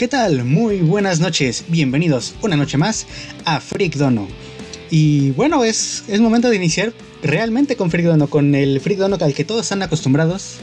[0.00, 0.46] ¿Qué tal?
[0.46, 3.06] Muy buenas noches, bienvenidos una noche más
[3.44, 4.28] a Freak Dono.
[4.90, 9.18] Y bueno, es, es momento de iniciar realmente con Freak Dono, con el Freak Dono
[9.20, 10.56] al que todos están acostumbrados.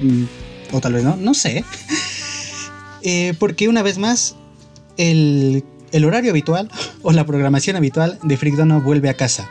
[0.00, 0.24] Mm,
[0.72, 1.64] o tal vez no, no sé.
[3.02, 4.36] Eh, porque una vez más,
[4.98, 6.68] el, el, horario habitual
[7.00, 9.48] o la programación habitual de Freak Dono vuelve a casa.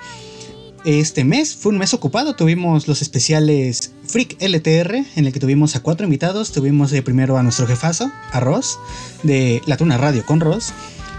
[0.86, 5.76] Este mes fue un mes ocupado, tuvimos los especiales Freak LTR, en el que tuvimos
[5.76, 6.54] a cuatro invitados.
[6.54, 8.80] Tuvimos primero a nuestro jefazo, a Ross,
[9.24, 10.72] de La Tuna Radio con Ross.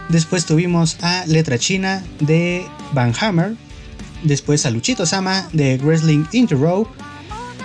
[0.08, 3.54] Después tuvimos a Letra China de Van Hammer.
[4.22, 6.88] Después a Luchito Sama de Wrestling Into Row.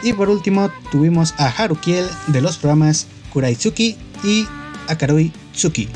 [0.04, 4.46] Y por último tuvimos a Harukiel de los programas Kuraitsuki y
[4.88, 5.88] Akarui Tsuki.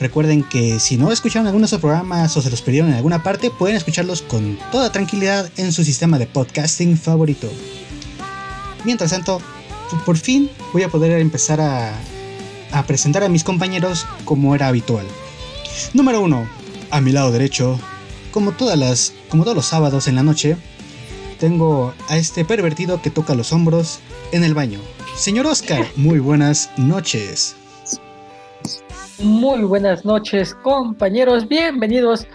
[0.00, 3.22] Recuerden que si no escucharon algunos de esos programas o se los perdieron en alguna
[3.22, 7.50] parte, pueden escucharlos con toda tranquilidad en su sistema de podcasting favorito.
[8.84, 9.42] Mientras tanto,
[10.06, 11.92] por fin voy a poder empezar a,
[12.72, 15.06] a presentar a mis compañeros como era habitual.
[15.92, 16.48] Número 1.
[16.90, 17.78] A mi lado derecho,
[18.30, 20.56] como, todas las, como todos los sábados en la noche,
[21.38, 24.00] tengo a este pervertido que toca los hombros
[24.32, 24.80] en el baño.
[25.14, 27.56] Señor Oscar, muy buenas noches.
[29.22, 31.46] Muy buenas noches, compañeros.
[31.46, 32.26] Bienvenidos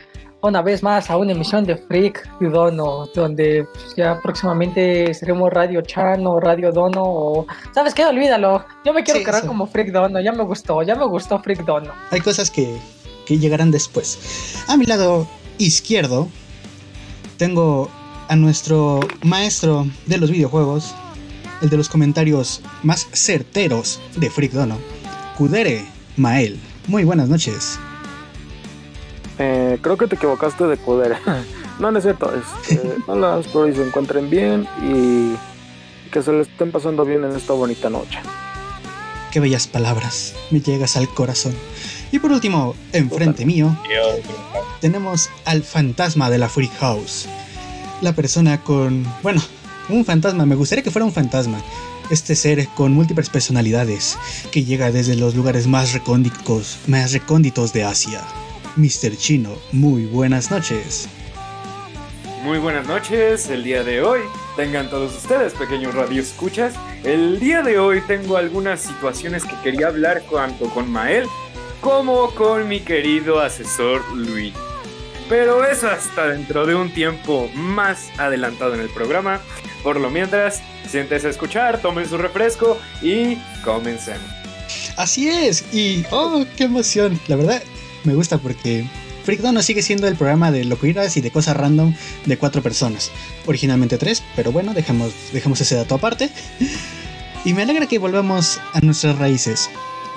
[0.41, 5.81] una vez más a una emisión de Freak Dono, donde pues, ya próximamente seremos Radio
[5.81, 7.47] Chan o Radio Dono o...
[7.73, 8.05] ¿Sabes qué?
[8.05, 8.63] Olvídalo.
[8.85, 10.19] Yo me quiero quedar como Freak Dono.
[10.21, 11.91] Ya me gustó, ya me gustó Freak Dono.
[12.11, 12.77] Hay cosas que,
[13.25, 14.55] que llegarán después.
[14.67, 15.27] A mi lado
[15.57, 16.27] izquierdo
[17.37, 17.89] tengo
[18.27, 20.93] a nuestro maestro de los videojuegos,
[21.63, 24.77] el de los comentarios más certeros de Freak Dono,
[25.35, 25.83] Kudere
[26.15, 26.59] Mael.
[26.87, 27.79] Muy buenas noches.
[29.39, 31.17] Eh, creo que te equivocaste de poder.
[31.79, 32.31] no, no es cierto.
[32.33, 35.35] Este, no espero que se encuentren bien y
[36.11, 38.19] que se les estén pasando bien en esta bonita noche.
[39.31, 40.35] Qué bellas palabras.
[40.51, 41.53] Me llegas al corazón.
[42.11, 43.75] Y por último, enfrente mío,
[44.79, 47.27] tenemos al fantasma de la Freak House.
[48.01, 49.05] La persona con.
[49.23, 49.41] Bueno,
[49.89, 50.45] un fantasma.
[50.45, 51.61] Me gustaría que fuera un fantasma
[52.09, 54.17] este ser con múltiples personalidades
[54.51, 58.21] que llega desde los lugares más recónditos, más recónditos de Asia.
[58.75, 59.15] Mr.
[59.17, 61.07] Chino, muy buenas noches.
[62.43, 64.19] Muy buenas noches, el día de hoy.
[64.55, 66.75] Tengan todos ustedes, pequeños radioescuchas.
[67.03, 71.25] El día de hoy tengo algunas situaciones que quería hablar tanto con Mael
[71.81, 74.53] como con mi querido asesor Luis.
[75.27, 79.39] Pero eso hasta dentro de un tiempo más adelantado en el programa.
[79.83, 84.29] Por lo mientras, siéntese a escuchar, tomen su refresco y comencemos.
[84.97, 87.19] Así es, y oh, qué emoción.
[87.27, 87.61] La verdad,
[88.03, 88.85] me gusta porque
[89.51, 91.93] no sigue siendo el programa de locuras y de cosas random
[92.25, 93.11] de cuatro personas.
[93.47, 96.29] Originalmente tres, pero bueno, dejemos, dejemos ese dato aparte.
[97.43, 99.69] Y me alegra que volvamos a nuestras raíces.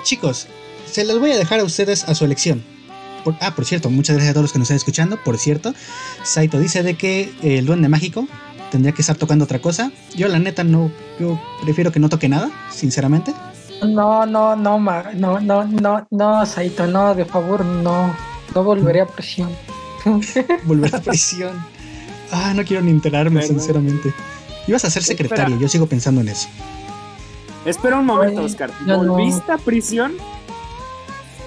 [0.03, 0.47] Chicos,
[0.89, 2.63] se las voy a dejar a ustedes a su elección.
[3.41, 5.17] Ah, por cierto, muchas gracias a todos los que nos están escuchando.
[5.23, 5.73] Por cierto,
[6.23, 8.27] Saito dice de que el duende mágico
[8.71, 9.91] tendría que estar tocando otra cosa.
[10.15, 13.33] Yo la neta no, yo prefiero que no toque nada, sinceramente.
[13.81, 18.13] No, no, no, no, no, no, no, Saito, no, de favor, no,
[18.53, 19.49] no volveré a prisión.
[20.63, 21.51] Volver a prisión.
[22.31, 24.13] Ah, no quiero ni enterarme, sinceramente.
[24.67, 26.47] Ibas a ser secretario, yo sigo pensando en eso.
[27.65, 28.71] Espera un momento, Oscar.
[28.85, 30.13] ¿Volviste a prisión?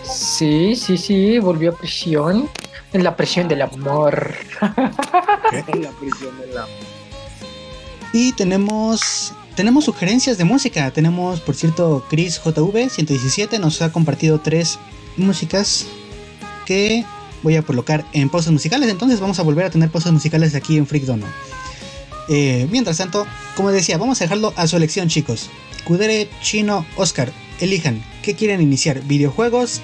[0.04, 2.48] Sí, sí, sí, volvió a prisión.
[2.92, 4.34] En la prisión del amor.
[4.60, 6.70] en la prisión del amor.
[8.12, 10.90] Y tenemos tenemos sugerencias de música.
[10.90, 14.78] Tenemos, por cierto, Chris JV 117 nos ha compartido tres
[15.16, 15.86] músicas
[16.64, 17.04] que
[17.42, 18.88] voy a colocar en pausas musicales.
[18.88, 21.26] Entonces vamos a volver a tener pausas musicales aquí en Freak Dono.
[22.28, 23.26] Eh, mientras tanto,
[23.56, 25.50] como decía, vamos a dejarlo a su elección, chicos.
[25.84, 29.81] Kudere, Chino, Oscar, elijan qué quieren iniciar: videojuegos,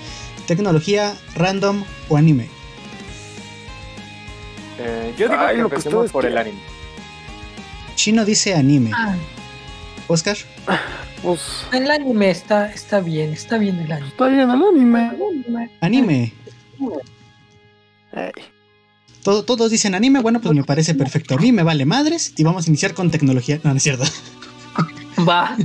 [0.46, 2.48] tecnología, random o anime.
[4.78, 6.58] Eh, yo digo que empecemos por el anime.
[7.96, 8.90] Chino dice anime.
[8.94, 9.16] Ah.
[10.06, 10.36] Oscar.
[11.22, 11.40] Pues,
[11.72, 14.08] el anime está, está bien, está bien el anime.
[14.08, 15.70] Está bien el anime.
[15.80, 16.32] Anime.
[19.24, 21.34] todos dicen anime, bueno, pues me parece perfecto.
[21.34, 23.58] A mí me vale madres y vamos a iniciar con tecnología.
[23.64, 24.04] No, no es cierto.
[25.26, 25.56] Va.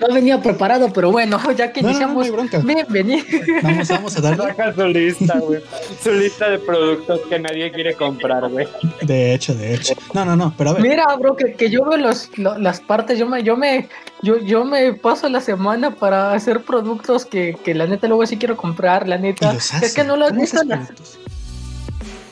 [0.00, 2.28] No venía preparado, pero bueno, ya que iniciamos.
[2.30, 3.24] No, bienvenido.
[3.62, 4.44] Vamos, vamos a darle.
[4.44, 5.60] Saca su lista, güey.
[6.02, 8.66] Su lista de productos que nadie quiere comprar, güey.
[9.02, 9.94] De hecho, de hecho.
[10.12, 10.82] No, no, no, pero a ver.
[10.82, 13.88] Mira, bro, que, que yo veo los, las partes, yo me, yo me,
[14.22, 18.36] yo, yo me paso la semana para hacer productos que, que la neta luego sí
[18.36, 19.52] quiero comprar, la neta.
[19.54, 20.60] Es que no lo has visto.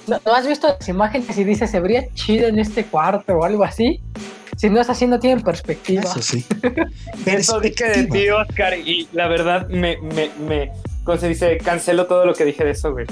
[0.07, 3.45] ¿No, ¿No has visto las imágenes y dices, se vería chido en este cuarto o
[3.45, 4.01] algo así?
[4.57, 6.03] Si no es así, no tienen perspectiva.
[6.03, 6.45] Eso sí.
[7.27, 10.73] Eso dije de ti, Oscar, y la verdad me, me, me,
[11.05, 11.59] ¿cómo se dice?
[11.59, 13.07] Cancelo todo lo que dije de eso, güey.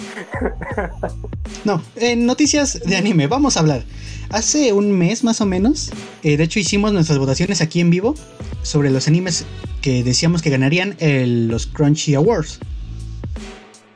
[1.64, 3.82] no, en noticias de anime, vamos a hablar.
[4.30, 5.90] Hace un mes más o menos,
[6.22, 8.14] eh, de hecho hicimos nuestras votaciones aquí en vivo
[8.62, 9.44] sobre los animes
[9.82, 12.60] que decíamos que ganarían los Crunchy Awards.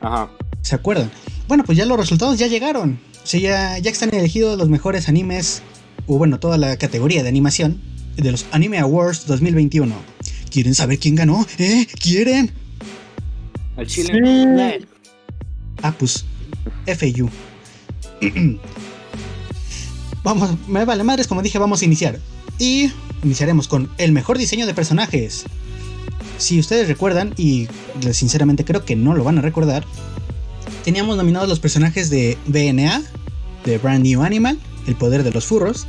[0.01, 0.29] Ajá.
[0.61, 1.09] ¿Se acuerdan?
[1.47, 2.99] Bueno, pues ya los resultados ya llegaron.
[3.23, 5.61] O sea, ya, ya están elegidos los mejores animes,
[6.07, 7.81] o bueno, toda la categoría de animación
[8.17, 9.95] de los Anime Awards 2021.
[10.49, 11.45] ¿Quieren saber quién ganó?
[11.57, 11.85] ¿Eh?
[11.99, 12.51] ¿Quieren?
[13.77, 14.85] Al chile.
[15.81, 16.25] Ah, pues,
[16.87, 17.29] FU.
[20.23, 22.19] vamos, me vale madres, como dije, vamos a iniciar.
[22.57, 22.89] Y
[23.23, 25.45] iniciaremos con el mejor diseño de personajes.
[26.37, 27.67] Si ustedes recuerdan, y
[28.11, 29.85] sinceramente creo que no lo van a recordar,
[30.85, 33.01] teníamos nominados los personajes de BNA,
[33.65, 35.87] de Brand New Animal, El Poder de los Furros.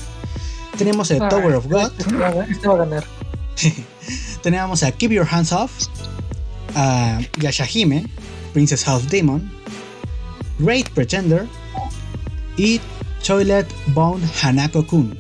[0.79, 1.93] Teníamos a Tower of God.
[2.51, 3.05] Este va a ganar.
[4.43, 5.71] Teníamos a Keep Your Hands Off,
[6.75, 8.09] a Yashahime,
[8.55, 9.51] Princess House Demon,
[10.59, 11.47] Great Pretender
[12.57, 12.81] y
[13.25, 15.15] Toilet Bound Hanako-kun.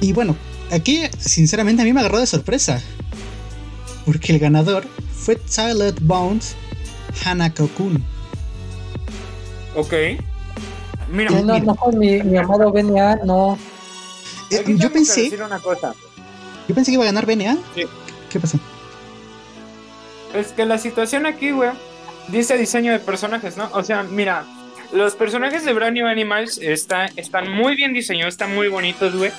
[0.00, 0.34] Y bueno,
[0.70, 2.80] aquí sinceramente a mí me agarró de sorpresa.
[4.06, 6.42] Porque el ganador fue Toilet Bound
[7.24, 8.02] Hanako-kun.
[9.76, 9.92] Ok.
[11.10, 13.58] Mira, no, no, mi, mi, amado BNA, no.
[14.50, 15.30] Eh, yo pensé.
[15.30, 17.56] Yo pensé que iba a ganar BNA.
[17.74, 17.84] Sí.
[18.30, 18.58] ¿Qué pasó?
[20.34, 21.70] Es que la situación aquí, güey,
[22.28, 23.68] dice diseño de personajes, ¿no?
[23.72, 24.44] O sea, mira,
[24.92, 29.32] los personajes de Brand New Animals está, están muy bien diseñados, están muy bonitos, güey.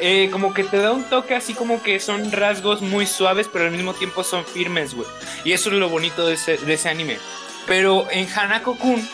[0.00, 3.66] Eh, como que te da un toque así como que son rasgos muy suaves, pero
[3.66, 5.06] al mismo tiempo son firmes, güey.
[5.44, 7.18] Y eso es lo bonito de ese, de ese anime.
[7.66, 9.08] Pero en Hanako-kun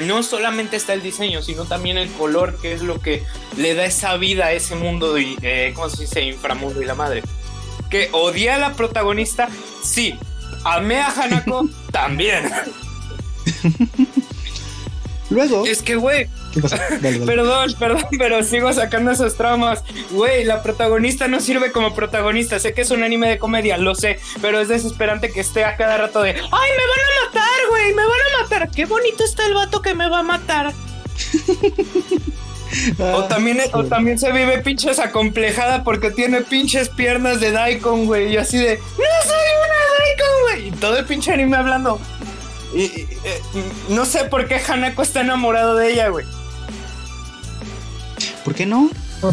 [0.00, 3.24] no solamente está el diseño, sino también el color, que es lo que
[3.56, 6.22] le da esa vida a ese mundo, de, eh, ¿cómo se dice?
[6.22, 7.22] Inframundo y la madre.
[7.90, 9.48] Que odia a la protagonista,
[9.82, 10.18] sí,
[10.64, 12.50] Amé a Hanako también.
[15.30, 15.64] Luego.
[15.66, 16.28] Es que, güey.
[17.26, 19.84] Perdón, perdón, pero sigo sacando esos traumas.
[20.10, 22.58] Güey, la protagonista no sirve como protagonista.
[22.58, 25.76] Sé que es un anime de comedia, lo sé, pero es desesperante que esté a
[25.76, 26.30] cada rato de.
[26.30, 27.94] ¡Ay, me van a matar, güey!
[27.94, 28.70] ¡Me van a matar!
[28.70, 30.72] ¡Qué bonito está el vato que me va a matar!
[32.98, 38.32] o, también, o también se vive pinches acomplejada porque tiene pinches piernas de Daikon, güey.
[38.32, 40.68] Y así de, ¡No soy una Daikon, güey!
[40.68, 42.00] Y todo el pinche anime hablando.
[42.74, 43.42] Y, eh,
[43.88, 46.26] no sé por qué Hanako está enamorado de ella, güey.
[48.44, 48.90] ¿Por qué no?
[49.22, 49.32] Oh,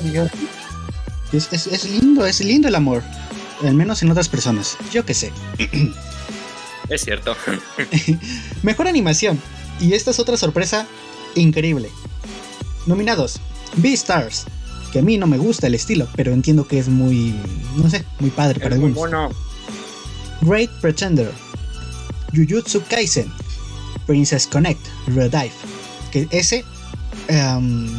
[1.32, 3.04] es, es, lindo, es lindo el amor.
[3.64, 4.78] Al menos en otras personas.
[4.92, 5.32] Yo qué sé.
[6.90, 7.36] Es cierto.
[8.64, 9.42] Mejor animación.
[9.82, 10.88] Y esta es otra sorpresa
[11.36, 11.90] increíble.
[12.86, 13.42] Nominados:
[13.76, 14.46] Beastars,
[14.94, 17.36] que a mí no me gusta el estilo, pero entiendo que es muy,
[17.76, 18.96] no sé, muy padre para algunos.
[18.96, 19.30] Bueno.
[20.42, 21.32] Great Pretender,
[22.34, 23.32] Jujutsu Kaisen,
[24.06, 25.52] Princess Connect, Redive,
[26.12, 26.64] que ese,
[27.28, 27.90] em,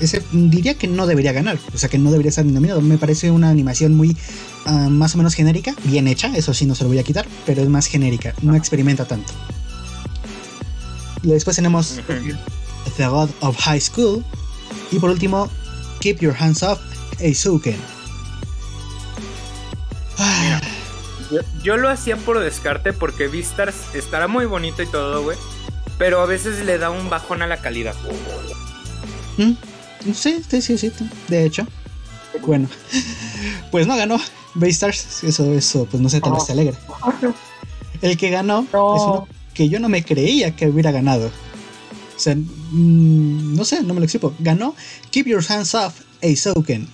[0.00, 2.80] ese diría que no debería ganar, o sea que no debería ser nominado.
[2.80, 4.16] Me parece una animación muy
[4.66, 7.26] ah, más o menos genérica, bien hecha, eso sí no se lo voy a quitar,
[7.46, 9.32] pero es más genérica, no experimenta tanto.
[11.22, 12.00] Y después tenemos
[12.96, 14.24] The God of High School.
[14.90, 15.50] Y por último,
[16.00, 16.80] Keep Your Hands Off,
[17.18, 17.76] Eizouken.
[21.30, 25.36] Yo, yo, lo hacía por descarte porque Vistars estará muy bonito y todo, güey.
[25.98, 27.94] Pero a veces le da un bajón a la calidad.
[29.36, 29.52] ¿Mm?
[30.14, 30.92] Sí, sí, sí, sí.
[31.28, 31.66] De hecho.
[32.46, 32.68] Bueno.
[33.70, 34.18] Pues no ganó
[34.54, 35.22] Beastars.
[35.22, 36.76] Eso, eso, pues no sé, tal vez te alegra.
[38.02, 41.30] El que ganó es uno que yo no me creía que hubiera ganado.
[42.16, 44.34] O sea, mm, no sé, no me lo explico.
[44.38, 44.74] Ganó
[45.10, 46.88] Keep Your Hands Off Eizouken.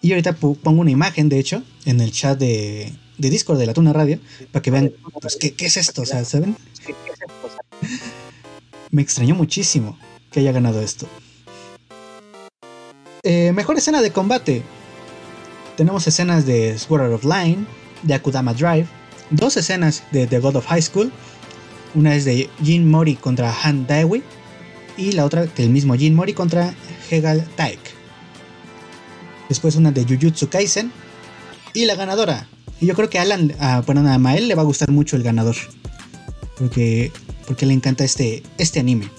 [0.00, 3.74] Y ahorita pongo una imagen, de hecho, en el chat de, de Discord de la
[3.74, 4.20] Tuna Radio,
[4.52, 6.02] para que vean, pues, ¿qué, es esto?
[6.02, 6.56] O sea, ¿saben?
[8.90, 9.98] Me extrañó muchísimo
[10.30, 11.08] que haya ganado esto.
[13.30, 14.62] Eh, mejor escena de combate.
[15.76, 17.66] Tenemos escenas de Sword of Line,
[18.02, 18.86] de Akudama Drive,
[19.28, 21.12] dos escenas de The God of High School
[21.94, 24.22] una es de Jin Mori contra Han Daewi
[24.96, 26.74] y la otra del mismo Jin Mori contra
[27.10, 27.78] Hegal Taek.
[29.48, 30.90] Después una de Jujutsu Kaisen
[31.74, 32.48] y la ganadora.
[32.80, 35.16] Y yo creo que a Alan, a, bueno, a Mael le va a gustar mucho
[35.16, 35.56] el ganador.
[36.58, 37.12] Porque,
[37.46, 39.10] porque le encanta este, este anime.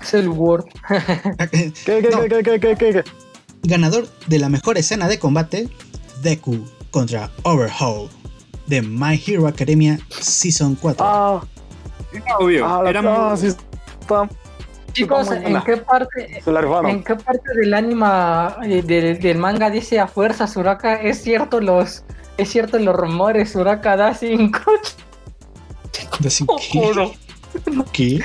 [0.00, 0.66] Es el Word.
[1.50, 3.04] ¿Qué, qué, qué,
[3.62, 5.68] Ganador de la mejor escena de combate,
[6.22, 8.08] Deku contra Overhaul
[8.66, 11.04] de My Hero Academia Season 4.
[11.04, 11.42] Ah,
[12.38, 12.66] obvio.
[12.66, 13.36] Ah, era muy...
[13.36, 13.54] sí,
[14.92, 16.42] Chicos, ¿en qué parte
[16.84, 22.02] en qué parte del anima eh, del, manga dice a fuerza Suraka es cierto los
[22.36, 24.58] es cierto los rumores, Uraka da 5.
[26.20, 26.60] ¿Da 5
[27.92, 28.20] qué?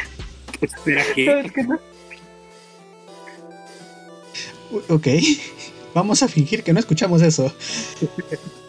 [0.60, 0.66] ¿Qué?
[0.66, 1.46] Espera, ¿qué?
[4.90, 5.08] Ok,
[5.94, 7.54] vamos a fingir que no escuchamos eso.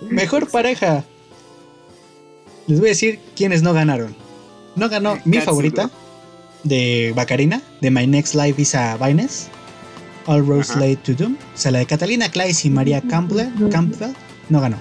[0.09, 1.05] Mejor pareja.
[2.67, 4.15] Les voy a decir quiénes no ganaron.
[4.75, 5.91] No ganó mi favorita
[6.65, 9.49] de Bacarina, de My Next Life is a Vines.
[10.27, 11.35] All Roads Lead to Doom.
[11.35, 14.13] O sea, la de Catalina Clays y María Campbell, Campbell
[14.49, 14.77] no ganó.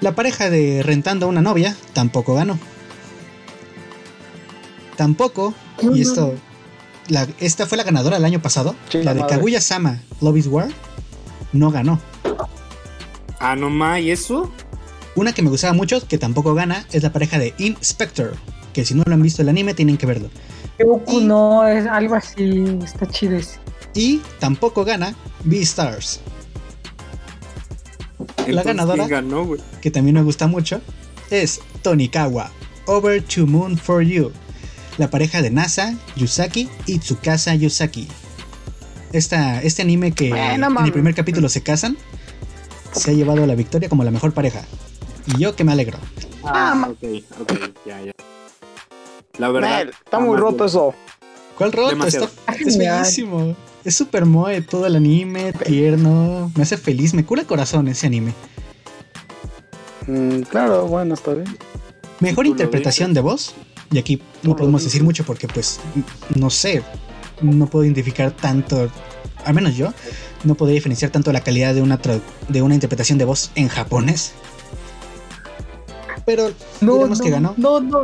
[0.00, 2.58] La pareja de Rentando a una novia tampoco ganó.
[4.98, 5.54] Tampoco,
[5.94, 6.34] y esto,
[7.38, 10.70] esta fue la ganadora el año pasado, la de Kaguya Sama, Love is War,
[11.52, 12.00] no ganó.
[13.38, 14.50] Ah, no más, ¿y eso?
[15.14, 18.34] Una que me gustaba mucho, que tampoco gana, es la pareja de Inspector,
[18.72, 20.30] que si no lo han visto el anime tienen que verlo.
[20.80, 23.60] Goku no, es algo así, está chido ese.
[23.94, 25.14] Y tampoco gana
[25.44, 26.18] Beastars.
[28.48, 29.06] La ganadora,
[29.80, 30.80] que también me gusta mucho,
[31.30, 32.50] es Tonikawa,
[32.86, 34.32] Over to Moon for You,
[34.98, 38.08] la pareja de NASA, Yusaki y Tsukasa Yusaki.
[39.12, 41.96] Esta, este anime que en el primer capítulo se casan,
[42.92, 44.62] se ha llevado la victoria como la mejor pareja.
[45.26, 45.98] Y yo que me alegro.
[46.44, 47.52] Ah, ok, ok,
[47.86, 48.12] ya, ya.
[49.38, 49.88] La verdad.
[49.88, 50.94] está muy roto eso.
[51.56, 52.06] ¿Cuál roto?
[52.06, 52.28] Está,
[52.58, 53.56] es bellísimo.
[53.84, 56.52] Es super moe todo el anime, tierno.
[56.56, 58.34] Me hace feliz, me cura el corazón ese anime.
[60.06, 61.56] Mm, claro, bueno, está bien.
[62.20, 63.54] Mejor interpretación de voz.
[63.90, 65.80] Y aquí no podemos decir mucho porque, pues,
[66.34, 66.82] no sé.
[67.40, 68.90] No puedo identificar tanto.
[69.44, 69.92] Al menos yo.
[70.44, 71.98] No podría diferenciar tanto la calidad de una,
[72.48, 74.32] de una interpretación de voz en japonés.
[76.26, 77.54] Pero no, diremos que ganó.
[77.56, 78.02] No, no.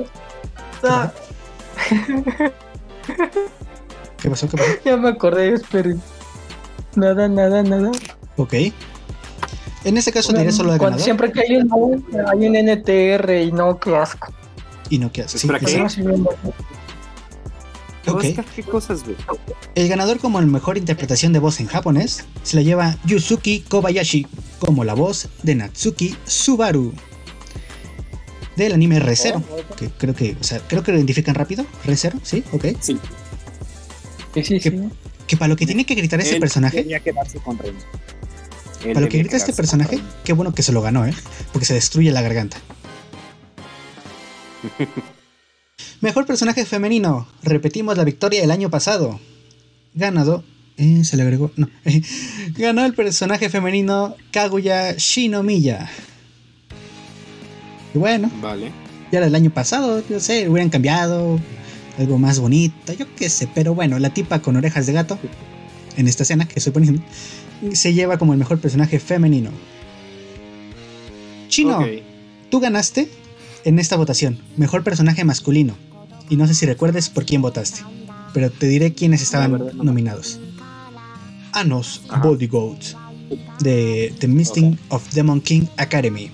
[4.19, 4.49] ¿Qué pasó?
[4.49, 4.71] ¿Qué pasó?
[4.85, 6.01] Ya me acordé, esperen.
[6.97, 7.91] Nada, nada, nada.
[8.37, 8.55] Ok.
[9.85, 11.01] En este caso diré solo de ganador.
[11.01, 14.33] Siempre que hay un, hay un NTR y no, qué asco.
[14.91, 15.39] Y no, asco.
[15.39, 15.85] Sí, qué?
[18.07, 18.37] Okay.
[18.55, 19.03] ¿Qué cosas,
[19.75, 24.27] El ganador como el mejor interpretación de voz en japonés se la lleva Yusuki Kobayashi
[24.59, 26.93] como la voz de Natsuki Subaru
[28.57, 32.21] del anime ReZero, oh, que creo que, o sea, creo que lo identifican rápido, ReZero,
[32.23, 32.45] ¿sí?
[32.53, 32.67] Ok.
[32.81, 32.99] Sí.
[34.35, 36.83] Sí, sí, que, para lo que tiene que gritar ese personaje.
[36.83, 37.75] Tenía que darse contra él.
[38.81, 41.15] Para lo que grita este personaje, qué bueno que se lo ganó, ¿eh?
[41.53, 42.59] Porque se destruye la garganta.
[46.01, 47.27] Mejor personaje femenino.
[47.43, 49.21] Repetimos la victoria del año pasado.
[49.95, 50.45] Ganado.
[50.77, 51.51] Eh, se le agregó.
[51.57, 51.69] No.
[52.57, 55.91] Ganó el personaje femenino Kaguya Shinomiya.
[57.95, 58.31] Y bueno.
[58.41, 58.73] Vale.
[59.13, 61.39] Ya era el año pasado, yo sé, hubieran cambiado.
[61.97, 63.49] Algo más bonito, yo qué sé.
[63.55, 65.19] Pero bueno, la tipa con orejas de gato.
[65.97, 67.03] En esta escena que estoy poniendo.
[67.73, 69.51] Se lleva como el mejor personaje femenino.
[71.49, 71.87] Chino,
[72.51, 73.09] tú ganaste
[73.65, 74.39] en esta votación.
[74.57, 75.75] Mejor personaje masculino.
[76.29, 77.83] Y no sé si recuerdes por quién votaste.
[78.33, 80.41] Pero te diré quiénes estaban nominados.
[81.53, 82.49] Anos Body
[83.61, 86.31] de The Misting of Demon King Academy.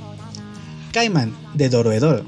[0.93, 2.25] Kaiman de Doroedoro,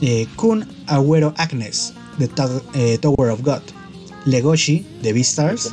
[0.00, 2.28] eh, Kun Agüero Agnes de
[2.74, 3.62] eh, Tower of God,
[4.24, 5.72] Legoshi de Beastars,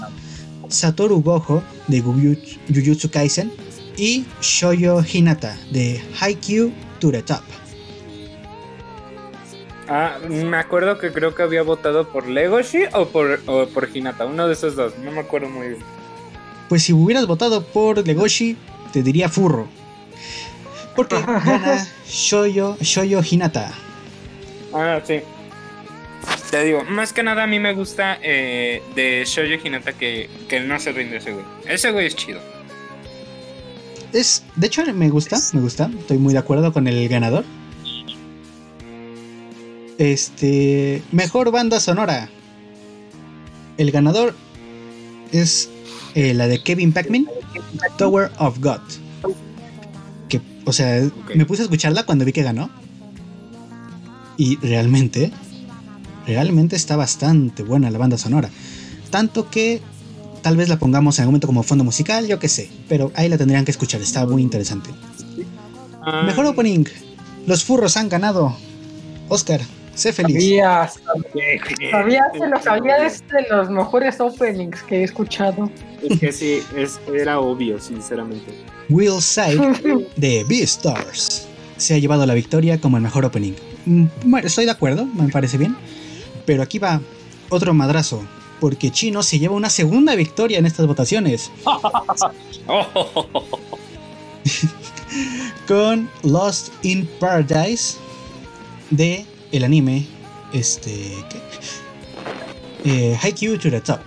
[0.69, 3.51] Satoru Gojo de Jujutsu Kaisen
[3.97, 7.43] y Shoyo Hinata de Haikyuu to the Top.
[9.87, 14.25] Ah, me acuerdo que creo que había votado por Legoshi o por, o por Hinata,
[14.25, 15.81] uno de esos dos, no me acuerdo muy bien.
[16.69, 18.57] Pues si hubieras votado por Legoshi,
[18.93, 19.67] te diría furro.
[20.95, 23.73] Porque gana Shoyo, Shoyo Hinata.
[24.73, 25.21] Ah, sí.
[26.49, 30.59] Te digo, más que nada a mí me gusta eh, de Shoyo Hinata que, que
[30.61, 31.45] no se rinde ese güey.
[31.67, 32.39] Ese güey es chido.
[34.13, 35.89] Es, de hecho, me gusta, me gusta.
[35.99, 37.43] Estoy muy de acuerdo con el ganador.
[39.97, 42.29] Este, mejor banda sonora.
[43.77, 44.35] El ganador
[45.31, 45.69] es
[46.15, 47.27] eh, la de Kevin Packman,
[47.97, 48.81] Tower of God.
[50.65, 52.69] O sea, me puse a escucharla cuando vi que ganó.
[54.37, 55.31] Y realmente,
[56.25, 58.49] realmente está bastante buena la banda sonora.
[59.09, 59.81] Tanto que
[60.41, 62.69] tal vez la pongamos en algún momento como fondo musical, yo qué sé.
[62.87, 64.89] Pero ahí la tendrían que escuchar, está muy interesante.
[66.01, 66.23] Ah.
[66.25, 66.85] Mejor opening.
[67.45, 68.55] Los furros han ganado.
[69.29, 69.61] Oscar,
[69.93, 70.35] sé feliz.
[70.35, 70.91] Sabía,
[71.91, 75.69] sabía, lo sabía, es de los mejores openings que he escuchado.
[76.01, 78.53] Es que sí, es, era obvio, sinceramente.
[78.89, 81.47] Will Side de Beastars
[81.77, 83.53] se ha llevado la victoria como el mejor opening.
[83.85, 85.75] Mm, bueno, estoy de acuerdo, me parece bien.
[86.45, 86.99] Pero aquí va
[87.49, 88.21] otro madrazo,
[88.59, 91.51] porque Chino se lleva una segunda victoria en estas votaciones.
[95.67, 97.97] con Lost in Paradise
[98.89, 100.05] de el anime
[100.51, 100.91] este
[101.29, 101.39] ¿qué?
[102.85, 104.01] Eh, Haikyuu to the Top.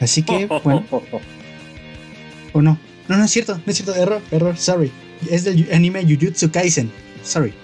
[0.00, 0.84] Así que, bueno.
[2.52, 2.78] ¿O no?
[3.08, 4.92] No, no es cierto, no es cierto, error, error, sorry.
[5.30, 6.90] Es del anime Jujutsu Kaisen,
[7.22, 7.54] sorry.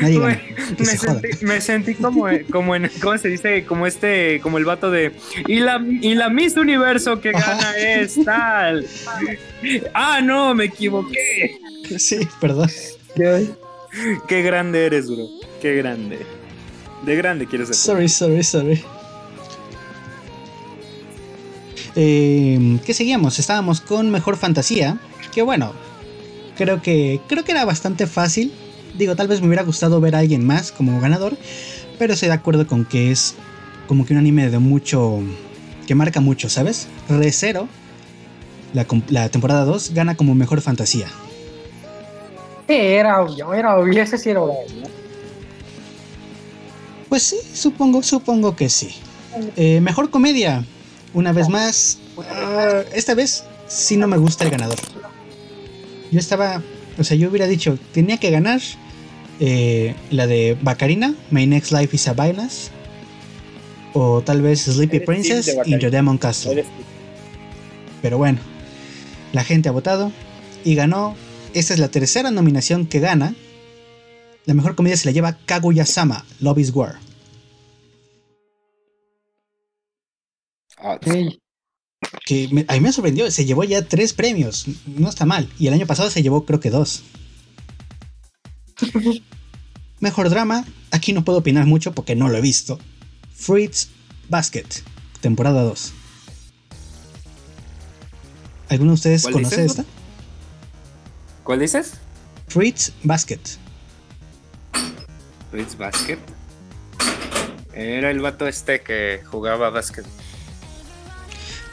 [0.00, 3.64] Me, sentí, me, sentí, como, como en, ¿cómo se dice?
[3.64, 5.12] Como este, como el vato de,
[5.46, 8.86] y la, y la Miss Universo que gana es tal.
[9.94, 11.58] Ah, no, me equivoqué.
[11.98, 12.68] Sí, perdón.
[14.28, 15.28] Qué, grande eres, bro.
[15.62, 16.18] Qué grande.
[17.04, 17.76] De grande quieres ser.
[17.76, 18.84] Sorry, sorry, sorry.
[21.96, 23.38] Eh, ¿Qué seguíamos?
[23.38, 24.98] Estábamos con Mejor Fantasía.
[25.32, 25.72] Que bueno,
[26.56, 28.52] creo que creo que era bastante fácil.
[28.98, 31.36] Digo, tal vez me hubiera gustado ver a alguien más como ganador,
[31.98, 33.34] pero estoy de acuerdo con que es
[33.88, 35.20] como que un anime de mucho
[35.86, 36.88] que marca mucho, ¿sabes?
[37.08, 37.68] Recero
[38.72, 41.08] la, la temporada 2 gana como Mejor Fantasía.
[42.66, 44.64] Sí, era obvio, era obvio, ese sí era obvio.
[47.08, 48.94] Pues sí, supongo, supongo que sí.
[49.56, 50.64] Eh, mejor comedia,
[51.12, 51.98] una vez más.
[52.30, 54.78] Ah, esta vez sí no me gusta el ganador.
[56.10, 56.62] Yo estaba,
[56.98, 58.60] o sea, yo hubiera dicho, tenía que ganar
[59.40, 62.70] eh, la de Bacarina, My Next Life is a Violence.
[63.92, 66.64] O tal vez Sleepy Princess y Your Demon Castle.
[68.02, 68.38] Pero bueno,
[69.32, 70.10] la gente ha votado
[70.64, 71.14] y ganó
[71.54, 73.34] esta es la tercera nominación que gana.
[74.44, 76.98] La mejor comedia se la lleva Kaguya-sama, Love is War.
[82.26, 85.48] Que a mí me sorprendió, se llevó ya tres premios, no está mal.
[85.58, 87.04] Y el año pasado se llevó creo que dos.
[90.00, 92.78] Mejor drama, aquí no puedo opinar mucho porque no lo he visto.
[93.34, 93.90] Fruits
[94.28, 94.66] Basket,
[95.20, 95.92] temporada 2.
[98.68, 99.84] ¿Alguno de ustedes conoce esta?
[101.42, 101.94] ¿Cuál dices?
[102.48, 103.40] Fritz Basket.
[105.50, 106.18] Fritz Basket.
[107.74, 110.06] Era el vato este que jugaba básquet.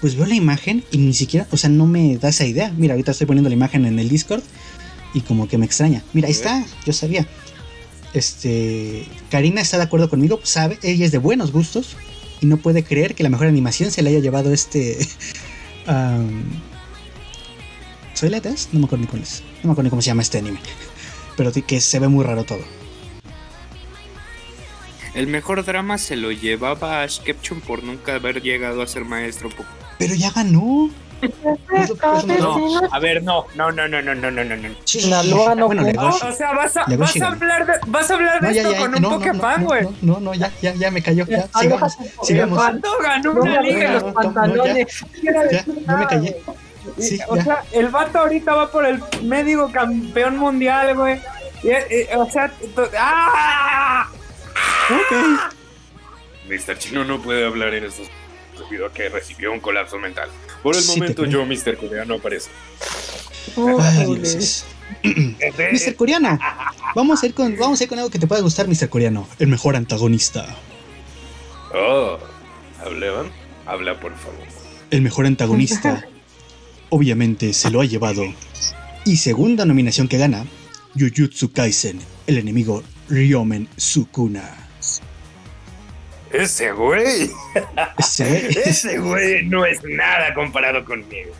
[0.01, 2.73] Pues veo la imagen y ni siquiera, o sea, no me da esa idea.
[2.75, 4.41] Mira, ahorita estoy poniendo la imagen en el Discord
[5.13, 6.04] y como que me extraña.
[6.13, 7.28] Mira, ahí está, yo sabía.
[8.13, 11.95] Este, Karina está de acuerdo conmigo, sabe, ella es de buenos gustos
[12.41, 14.97] y no puede creer que la mejor animación se le haya llevado este
[18.13, 18.69] ¿Soy Letes?
[18.71, 19.41] No me acuerdo ni cuál es.
[19.63, 20.60] No me acuerdo ni cómo se llama este anime.
[21.36, 22.62] Pero que se ve muy raro todo.
[25.15, 29.50] El mejor drama se lo llevaba Ash Ketchum por nunca haber llegado a ser maestro.
[29.97, 30.91] Pero ya ganó.
[32.39, 34.69] No, a ver, no, no, no, no, no, no, no, no, no.
[34.69, 38.75] no bueno, O sea, vas a, vas a hablar de, vas a hablar de esto
[38.77, 39.88] con un Pokémon, güey.
[40.01, 41.25] No, no, ya, ya, ya me cayó.
[41.27, 42.57] Ya, sigamos, sigamos.
[42.57, 45.03] ¿Cuándo ganó una liga los pantalones?
[45.21, 46.36] Ya, ya, me callé
[47.27, 51.19] o sea, el vato ahorita va por el médico campeón mundial, güey.
[52.15, 52.51] o sea,
[52.97, 54.10] ¡ah!
[54.89, 55.51] Ok.
[56.49, 56.77] Mr.
[56.77, 58.10] Chino no puede hablar en estos
[58.63, 60.30] debido a que recibió un colapso mental.
[60.63, 61.78] Por el momento yo, Mr.
[61.78, 62.50] Coreano, aparece.
[63.58, 64.65] Ay, Dios.
[65.04, 65.95] Mr.
[65.95, 66.38] Coreano,
[66.95, 68.89] vamos a, ir con, vamos a ir con algo que te pueda gustar, Mr.
[68.89, 69.28] Coreano.
[69.39, 70.45] El mejor antagonista.
[71.74, 72.17] Oh,
[72.84, 73.32] ¿hablaban?
[73.65, 74.39] Habla, por favor.
[74.89, 76.06] El mejor antagonista
[76.89, 78.24] obviamente se lo ha llevado.
[79.06, 80.45] Y segunda nominación que gana,
[80.93, 84.61] Jujutsu Kaisen, el enemigo Ryomen Sukuna.
[86.33, 87.29] Ese güey.
[87.97, 91.31] Ese, güey no es nada comparado conmigo.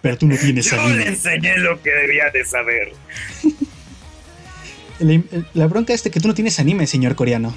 [0.00, 2.92] Pero tú no tienes Yo le enseñé lo que debía de saber.
[5.54, 7.54] La, bronca es que tú no tienes anime, señor coreano.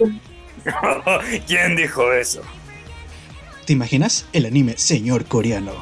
[1.46, 2.42] ¿Quién dijo eso?
[3.66, 4.26] ¿Te imaginas?
[4.32, 5.72] El anime Señor Coreano.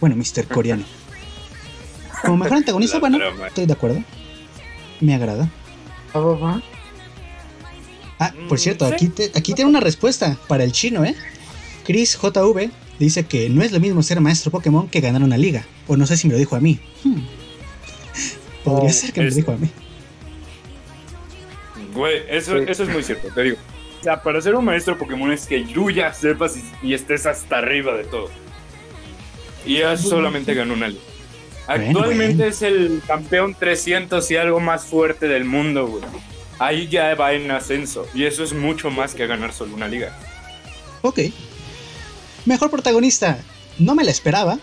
[0.00, 0.46] Bueno, Mr.
[0.46, 0.84] Coreano.
[2.22, 4.02] Como mejor antagonista, bueno, estoy de acuerdo.
[5.00, 5.48] Me agrada.
[8.22, 11.16] Ah, por cierto, aquí, aquí tiene una respuesta para el chino, ¿eh?
[11.84, 15.66] Chris JV dice que no es lo mismo ser maestro Pokémon que ganar una liga.
[15.88, 16.78] O no sé si me lo dijo a mí.
[17.02, 17.22] Hmm.
[18.62, 19.68] Podría oh, ser que me lo dijo a mí.
[21.94, 23.56] Güey, eso, eso es muy cierto, te digo.
[24.00, 27.58] O sea, para ser un maestro Pokémon es que tú ya sepas y, estés hasta
[27.58, 28.30] arriba de todo.
[29.66, 31.02] Y ya solamente ganó una liga.
[31.66, 36.02] Actualmente es el campeón 300 y algo más fuerte del mundo, güey.
[36.62, 38.06] Ahí ya va en ascenso.
[38.14, 40.16] Y eso es mucho más que ganar solo una liga.
[41.02, 41.18] Ok.
[42.46, 43.40] Mejor protagonista.
[43.80, 44.60] No me la esperaba,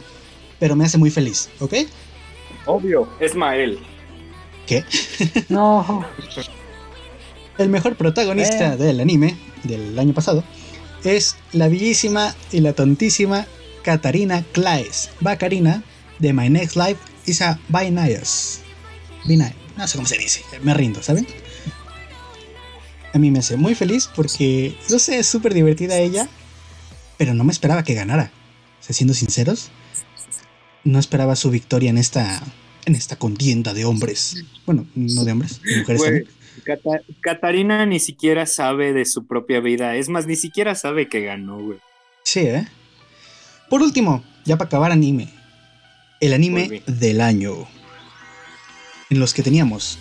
[0.59, 1.73] pero me hace muy feliz, ¿ok?
[2.65, 3.79] Obvio, es Mael.
[4.65, 4.85] ¿Qué?
[5.49, 6.05] No.
[7.57, 10.45] El mejor protagonista del anime del año pasado
[11.03, 13.45] es la bellísima y la tontísima
[13.83, 15.83] Katarina Claes, Bacarina,
[16.19, 18.61] de My Next Life is a Binayas.
[19.77, 21.27] No sé cómo se dice, me rindo, ¿saben?
[23.13, 26.27] A mí me hace muy feliz porque, no sé, es súper divertida ella,
[27.17, 28.31] pero no me esperaba que ganara.
[28.79, 29.71] O sea, siendo sinceros,
[30.83, 32.41] no esperaba su victoria en esta,
[32.85, 34.43] en esta contienda de hombres.
[34.65, 36.27] Bueno, no de hombres, de mujeres también.
[37.21, 39.95] Catarina ni siquiera sabe de su propia vida.
[39.95, 41.79] Es más, ni siquiera sabe que ganó, güey.
[42.23, 42.67] Sí, ¿eh?
[43.69, 45.29] Por último, ya para acabar anime.
[46.19, 47.67] El anime del año.
[49.09, 49.97] En los que teníamos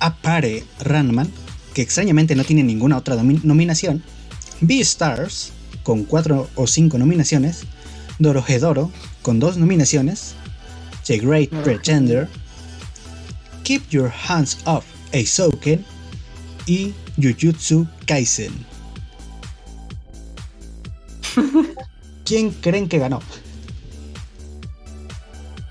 [0.00, 1.30] Apare Ranman,
[1.74, 4.02] que extrañamente no tiene ninguna otra nominación.
[4.60, 5.52] Beastars,
[5.82, 7.62] con cuatro o cinco nominaciones.
[8.18, 8.90] Dorohedoro,
[9.22, 10.34] con dos nominaciones.
[11.06, 12.28] The Great Pretender.
[13.62, 15.84] Keep Your Hands Off Eisouken
[16.66, 18.52] y Jujutsu Kaisen.
[22.24, 23.20] ¿Quién creen que ganó?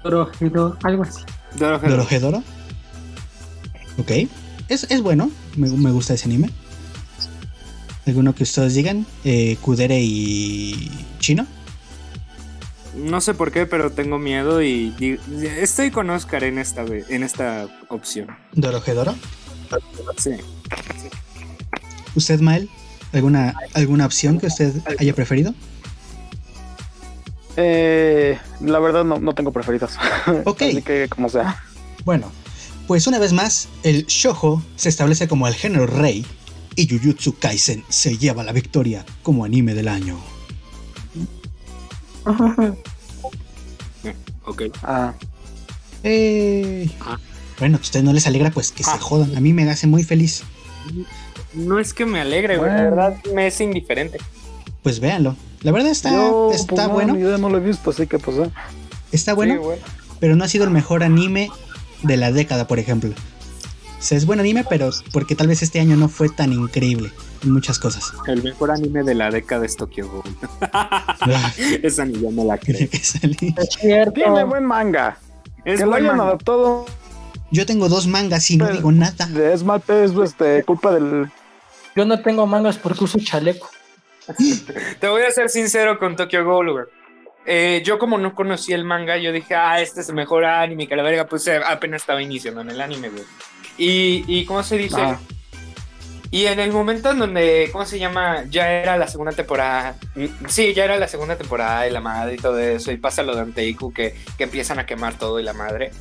[0.04, 1.22] Dorohedoro, algo así.
[1.58, 2.44] Dorohedoro.
[3.98, 4.12] Ok.
[4.70, 5.32] Es, es bueno.
[5.56, 6.50] Me, me, gusta ese anime.
[8.06, 9.06] ¿Alguno que ustedes digan?
[9.24, 11.46] Eh, Kudere y Chino.
[12.96, 15.20] No sé por qué, pero tengo miedo y,
[15.60, 18.30] estoy con Oscar en esta, en esta opción.
[18.54, 19.16] ¿Dorohedoro?
[20.18, 20.32] Sí.
[22.16, 22.70] ¿Usted, Mael?
[23.14, 25.54] ¿Alguna, ¿Alguna opción que usted haya preferido?
[27.56, 29.98] Eh, la verdad no, tengo preferidos.
[30.46, 30.62] Ok.
[30.64, 31.62] Así que como sea.
[32.06, 32.32] Bueno,
[32.88, 36.26] pues una vez más, el shojo se establece como el género rey
[36.76, 40.18] y Jujutsu Kaisen se lleva la victoria como anime del año.
[44.46, 44.62] ok.
[44.84, 45.14] Ah.
[46.04, 47.18] Eh, ah.
[47.60, 49.00] Bueno, a ustedes no les alegra, pues que se ah.
[49.00, 49.36] jodan.
[49.36, 50.44] A mí me hace muy feliz.
[51.54, 52.70] No es que me alegre, güey.
[52.70, 54.20] La verdad me es indiferente.
[54.84, 55.36] Pues véanlo.
[55.62, 56.12] La verdad está,
[56.54, 57.38] está pues, bueno.
[57.38, 58.38] no lo he visto, así que pues.
[59.12, 59.62] Está bueno,
[60.20, 61.50] pero no ha sido el mejor anime
[62.04, 63.12] de la década, por ejemplo.
[63.12, 67.12] O sea, es buen anime, pero porque tal vez este año no fue tan increíble
[67.44, 68.14] en muchas cosas.
[68.28, 70.24] El mejor anime de la década es Tokyo Ghoul.
[71.84, 72.88] Esa ni yo me la creo.
[74.14, 75.18] Tiene buen manga.
[75.66, 76.86] Es que lo hayan adaptado
[77.52, 79.30] yo tengo dos mangas y no digo nada.
[79.52, 81.32] Es mal, es este, culpa del.
[81.96, 83.70] Yo no tengo mangas porque uso chaleco.
[85.00, 86.88] Te voy a ser sincero con Tokyo Ghoul,
[87.50, 90.86] eh, yo como no conocí el manga, yo dije, ah, este es el mejor anime,
[90.86, 93.24] que la verga, pues eh, apenas estaba iniciando en el anime, güey.
[93.78, 95.02] Y, y ¿cómo se dice?
[96.30, 98.44] Y en el momento en donde, ¿cómo se llama?
[98.50, 99.96] Ya era la segunda temporada.
[100.50, 102.92] Sí, ya era la segunda temporada y la madre y todo eso.
[102.92, 105.92] Y pasa lo de Anteiku que, que empiezan a quemar todo y la madre.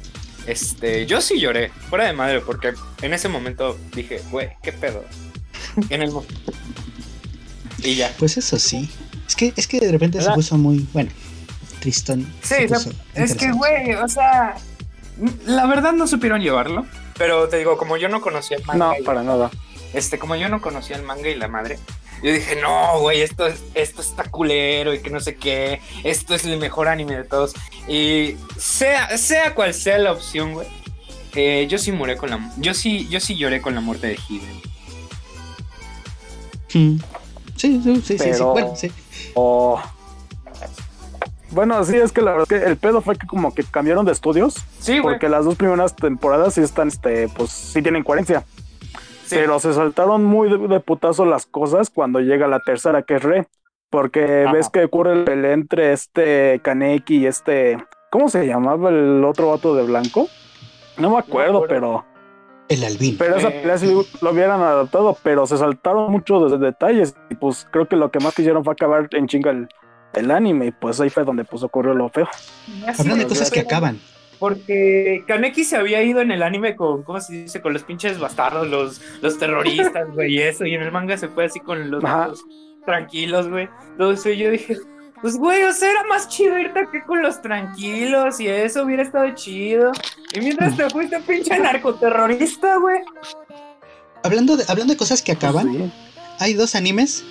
[0.48, 5.04] Este, yo sí lloré, fuera de madre, porque en ese momento dije, güey, qué pedo.
[5.90, 6.10] En el
[7.84, 8.12] Y ya.
[8.18, 8.90] Pues eso sí.
[9.28, 11.10] Es que, es que de repente se puso muy, bueno,
[11.86, 12.26] tristón.
[12.42, 12.66] Sí,
[13.14, 14.56] es que, güey, o sea,
[15.46, 16.84] la verdad no supieron llevarlo.
[17.16, 18.94] Pero te digo, como yo no conocía el manga.
[18.98, 19.50] No, para nada.
[19.94, 21.78] Este, como yo no conocía el manga y la madre,
[22.24, 25.80] yo dije, no, güey, esto, esto está culero y que no sé qué.
[26.02, 27.54] Esto es el mejor anime de todos.
[27.86, 30.66] Y sea, sea cual sea la opción, güey.
[31.36, 32.52] Eh, yo sí moré con la.
[32.56, 34.60] Yo sí, yo sí lloré con la muerte de Hiden.
[36.74, 36.98] Hmm.
[37.54, 38.90] Sí, sí, sí, sí, Bueno, sí.
[41.50, 44.12] Bueno, sí, es que la verdad que el pedo fue que como que cambiaron de
[44.12, 44.64] estudios.
[44.80, 45.14] Sí, güey.
[45.14, 48.44] Porque las dos primeras temporadas sí están, este, pues sí tienen coherencia.
[49.30, 53.46] Pero se saltaron muy de, putazo las cosas cuando llega la tercera, que es Re.
[53.90, 57.78] Porque ves que ocurre el pelea entre este Kaneki y este.
[58.10, 60.28] ¿Cómo se llamaba el otro vato de blanco?
[60.98, 62.04] No me acuerdo, pero.
[62.68, 63.16] El albino.
[63.18, 67.14] Pero esa pelea sí lo hubieran adaptado, pero se saltaron muchos detalles.
[67.30, 69.68] Y pues creo que lo que más quisieron fue acabar en chinga el,
[70.30, 70.66] anime.
[70.66, 72.28] Y pues ahí fue donde pues ocurrió lo feo.
[72.98, 73.98] Hablando de cosas que acaban.
[74.38, 77.62] Porque Kaneki se había ido en el anime con, ¿cómo se dice?
[77.62, 80.66] Con los pinches bastardos, los, los terroristas, güey, y eso.
[80.66, 82.02] Y en el manga se fue así con los,
[82.84, 83.68] tranquilos, güey.
[83.92, 84.76] Entonces yo dije,
[85.20, 89.02] pues, güey, o sea, era más chido irte aquí con los tranquilos y eso hubiera
[89.02, 89.92] estado chido.
[90.34, 93.00] Y mientras te fuiste pinche narcoterrorista, güey.
[94.22, 95.92] Hablando de, hablando de cosas que acaban,
[96.38, 97.24] hay dos animes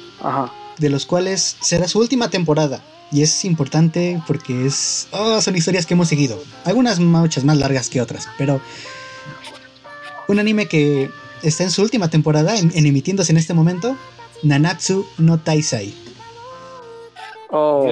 [0.78, 2.82] de los cuales será su última temporada.
[3.12, 5.08] Y es importante porque es.
[5.12, 6.42] Oh, son historias que hemos seguido.
[6.64, 8.28] Algunas muchas más largas que otras.
[8.38, 8.60] Pero.
[10.28, 11.12] Un anime que
[11.44, 13.96] está en su última temporada, en, emitiéndose en este momento.
[14.44, 15.94] Nanatsu no Taisai.
[17.52, 17.90] Oh.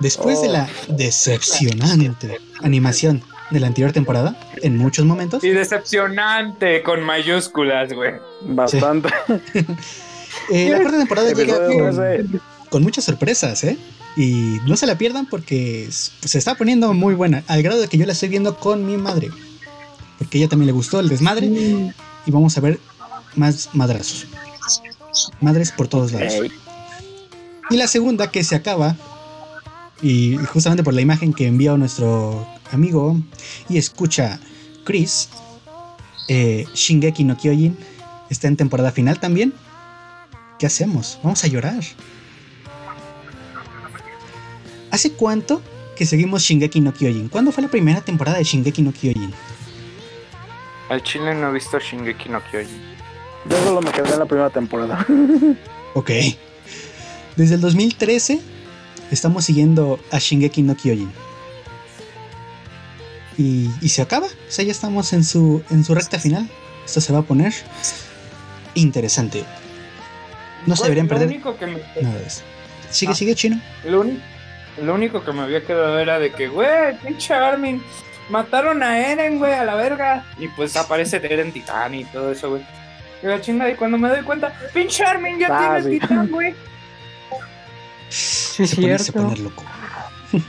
[0.00, 0.92] Después de la oh.
[0.92, 5.44] decepcionante animación de la anterior temporada, en muchos momentos.
[5.44, 8.14] Y decepcionante con mayúsculas, güey.
[8.42, 9.10] Bastante.
[10.50, 13.76] Eh, la cuarta temporada llega con, con muchas sorpresas, ¿eh?
[14.16, 17.98] Y no se la pierdan porque se está poniendo muy buena, al grado de que
[17.98, 19.30] yo la estoy viendo con mi madre.
[20.18, 21.46] Porque a ella también le gustó el desmadre.
[21.46, 22.80] Y vamos a ver
[23.34, 24.26] más madrazos.
[25.40, 26.34] Madres por todos lados.
[27.70, 28.96] Y la segunda que se acaba,
[30.00, 33.20] y justamente por la imagen que envió nuestro amigo
[33.68, 34.40] y escucha
[34.84, 35.28] Chris,
[36.28, 37.76] eh, Shingeki no Kyojin
[38.30, 39.52] está en temporada final también.
[40.58, 41.18] ¿Qué hacemos?
[41.22, 41.82] Vamos a llorar.
[44.90, 45.60] ¿Hace cuánto
[45.96, 47.28] que seguimos Shingeki no Kyojin?
[47.28, 49.32] ¿Cuándo fue la primera temporada de Shingeki no Kyojin?
[50.88, 52.96] Al chile no he visto Shingeki no Kyojin.
[53.50, 55.06] Yo solo me quedé en la primera temporada.
[55.94, 56.10] ok.
[57.36, 58.40] Desde el 2013
[59.10, 61.10] estamos siguiendo a Shingeki no Kyojin.
[63.36, 64.26] Y, y, se acaba.
[64.26, 66.48] O sea, ya estamos en su, en su recta final.
[66.86, 67.52] Esto se va a poner
[68.74, 69.44] interesante.
[70.66, 72.42] No se deberían perder nada de eso.
[72.90, 73.14] Sigue, ah.
[73.14, 73.60] sigue, chino.
[73.84, 74.04] Lo,
[74.82, 77.82] lo, único que me había quedado era de que, güey, pinche Armin,
[78.28, 80.24] mataron a Eren, güey, a la verga.
[80.38, 82.62] Y pues aparece Eren Titán y todo eso, güey.
[83.22, 86.54] Y la chingada, y cuando me doy cuenta, pinche Armin ya ah, tiene Titán, güey.
[88.08, 89.12] Sí, es cierto.
[89.12, 89.64] Poner loco.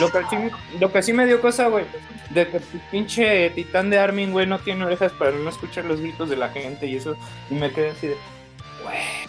[0.00, 0.36] Lo que, sí,
[0.78, 1.86] lo que sí me dio cosa, güey,
[2.30, 2.60] de que
[2.90, 6.50] pinche titán de Armin, güey, no tiene orejas para no escuchar los gritos de la
[6.50, 7.16] gente y eso.
[7.50, 8.16] Y me quedé así de,
[8.86, 9.26] güey.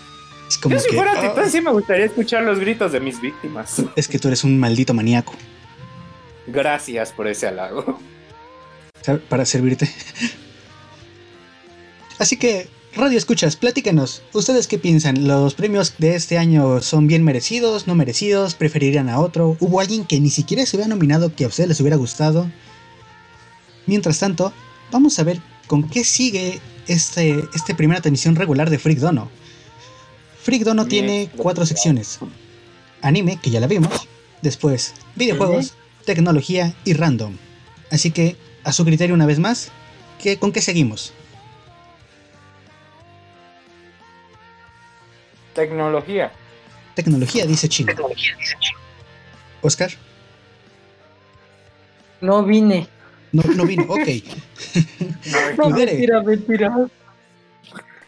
[0.69, 1.21] Yo si fuera ah.
[1.21, 3.81] titán sí me gustaría escuchar los gritos de mis víctimas.
[3.95, 5.33] Es que tú eres un maldito maníaco.
[6.47, 7.99] Gracias por ese halago.
[9.29, 9.89] Para servirte.
[12.19, 15.27] Así que Radio Escuchas, platícanos, ¿ustedes qué piensan?
[15.27, 18.55] ¿Los premios de este año son bien merecidos, no merecidos?
[18.55, 19.55] ¿Preferirían a otro?
[19.59, 22.49] ¿Hubo alguien que ni siquiera se hubiera nominado que a ustedes les hubiera gustado?
[23.85, 24.51] Mientras tanto,
[24.91, 29.29] vamos a ver con qué sigue este, esta primera transmisión regular de Freak Dono.
[30.47, 32.19] Freak Dono tiene cuatro secciones.
[33.01, 34.07] Anime, que ya la vimos.
[34.41, 35.73] Después, videojuegos,
[36.05, 37.35] tecnología y random.
[37.91, 39.71] Así que, a su criterio una vez más,
[40.39, 41.11] ¿con qué seguimos?
[45.53, 46.31] Tecnología.
[46.95, 47.93] Tecnología, dice Chino.
[49.61, 49.91] Oscar.
[52.21, 52.87] No vine.
[53.33, 54.07] No, no vino, ok.
[55.57, 56.87] no, mentira, mentira.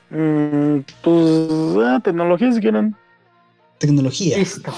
[0.09, 2.95] Mm, pues ah, tecnología si quieren.
[3.77, 4.37] Tecnología.
[4.37, 4.73] Listo.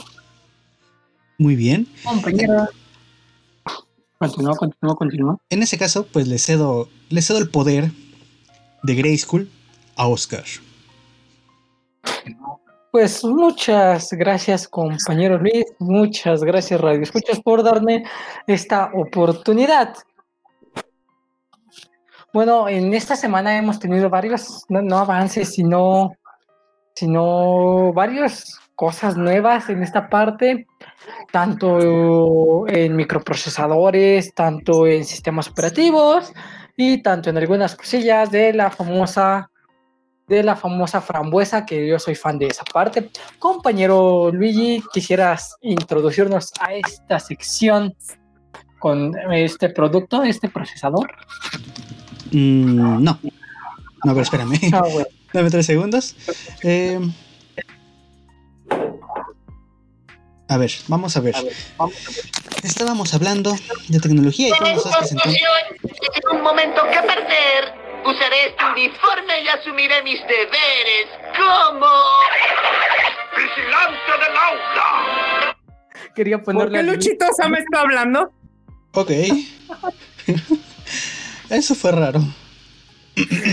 [1.38, 1.88] Muy bien.
[2.04, 2.70] Compañera.
[4.20, 5.38] Continúa, continúa, continúa.
[5.50, 7.92] En ese caso, pues le cedo, le cedo el poder
[8.84, 9.50] de Grey School
[9.96, 10.44] a Oscar.
[12.92, 15.66] Pues muchas gracias, compañero Luis.
[15.80, 18.04] Muchas gracias, Radio Escuchas, por darme
[18.48, 19.96] esta oportunidad.
[22.34, 26.16] Bueno, en esta semana hemos tenido varios, no, avances, sino,
[26.96, 30.66] sino varias cosas nuevas en esta parte,
[31.32, 36.32] tanto en microprocesadores, tanto en sistemas operativos
[36.78, 39.50] y tanto en algunas cosillas de la famosa
[40.28, 43.10] de la famosa frambuesa, que yo soy fan de esa parte.
[43.38, 47.94] Compañero Luigi, ¿quisieras introducirnos a esta sección
[48.80, 51.12] con este producto, este procesador?
[52.32, 53.20] Mm, no.
[54.04, 54.60] No, pero espérame.
[54.74, 54.84] Ah,
[55.34, 56.16] Dame tres segundos.
[56.64, 57.00] Eh,
[60.50, 61.36] a ver, vamos a ver.
[62.64, 63.56] Estábamos hablando
[63.88, 67.82] de tecnología y todos En un momento que perder.
[68.04, 71.88] Usaré este uniforme y asumiré mis deberes como...
[73.38, 75.58] ¡Vigilante del aula!
[76.16, 76.80] Quería ponerle...
[76.80, 78.34] ¿Por qué Luchito me está hablando?
[78.94, 79.12] Ok.
[81.52, 82.24] Eso fue raro.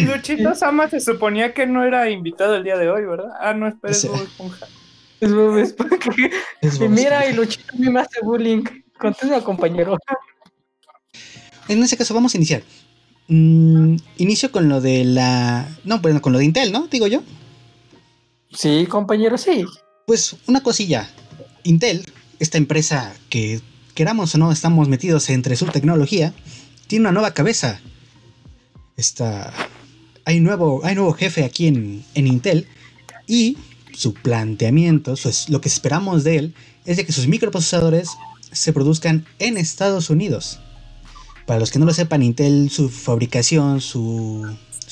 [0.07, 3.33] Luchito Sama se suponía que no era invitado el día de hoy, ¿verdad?
[3.41, 4.67] Ah, no, espera, es Bob Esponja.
[5.21, 5.97] Es Bob Esponja.
[6.63, 8.63] y mira, y Luchito me hace bullying.
[8.99, 9.99] Continúa, compañero.
[11.67, 12.63] En ese caso, vamos a iniciar.
[13.27, 15.69] Mm, inicio con lo de la.
[15.85, 16.87] No, bueno, con lo de Intel, ¿no?
[16.87, 17.23] Digo yo.
[18.53, 19.65] Sí, compañero, sí.
[20.07, 21.11] Pues una cosilla.
[21.65, 22.07] Intel,
[22.39, 23.61] esta empresa que
[23.95, 26.33] queramos o no estamos metidos entre su tecnología,
[26.87, 27.81] tiene una nueva cabeza.
[28.99, 29.55] Está.
[30.25, 32.67] Hay nuevo, hay nuevo jefe aquí en, en Intel.
[33.29, 33.57] Y
[33.95, 38.11] su planteamiento, pues, lo que esperamos de él, es de que sus microprocesadores
[38.53, 40.59] se produzcan en Estados Unidos.
[41.47, 44.47] Para los que no lo sepan, Intel, su fabricación, su,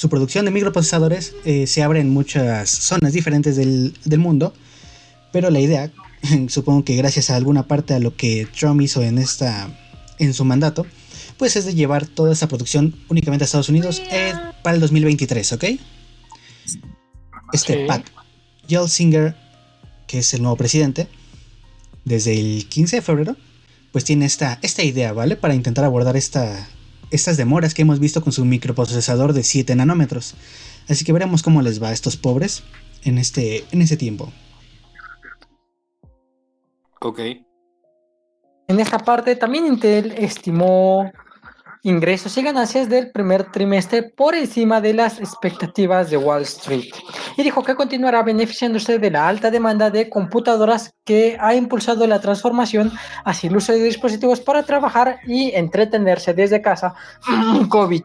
[0.09, 4.55] producción de microprocesadores eh, se abre en muchas zonas diferentes del, mundo.
[5.33, 5.91] Pero la idea,
[6.49, 9.69] supongo que gracias a alguna parte a lo que Trump hizo en, esta,
[10.19, 10.87] en su mandato,
[11.39, 15.53] pues es de llevar toda esa producción únicamente a Estados Unidos eh, para el 2023,
[15.53, 15.65] ¿ok?
[17.53, 18.07] Este Pat
[18.69, 19.37] Gelsinger,
[20.07, 21.09] que es el nuevo presidente,
[22.05, 23.37] desde el 15 de febrero,
[23.93, 25.37] pues tiene esta, esta idea, ¿vale?
[25.37, 26.69] Para intentar abordar esta,
[27.11, 30.35] estas demoras que hemos visto con su microprocesador de 7 nanómetros.
[30.89, 32.63] Así que veremos cómo les va a estos pobres
[33.05, 34.33] en este, en ese tiempo.
[37.01, 37.21] Ok.
[38.69, 41.11] En esta parte también Intel estimó
[41.87, 46.91] ingresos y ganancias del primer trimestre por encima de las expectativas de Wall Street
[47.37, 52.21] y dijo que continuará beneficiándose de la alta demanda de computadoras que ha impulsado la
[52.21, 52.91] transformación
[53.25, 56.93] hacia el uso de dispositivos para trabajar y entretenerse desde casa.
[57.69, 58.03] COVID.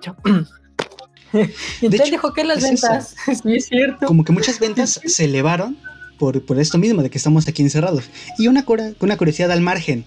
[1.81, 4.05] Intel dijo que las ventas, sí es cierto.
[4.05, 5.75] Como que muchas ventas se elevaron
[6.19, 8.11] por, por, esto mismo, de que estamos aquí encerrados.
[8.37, 8.63] Y una,
[8.99, 10.05] una curiosidad al margen.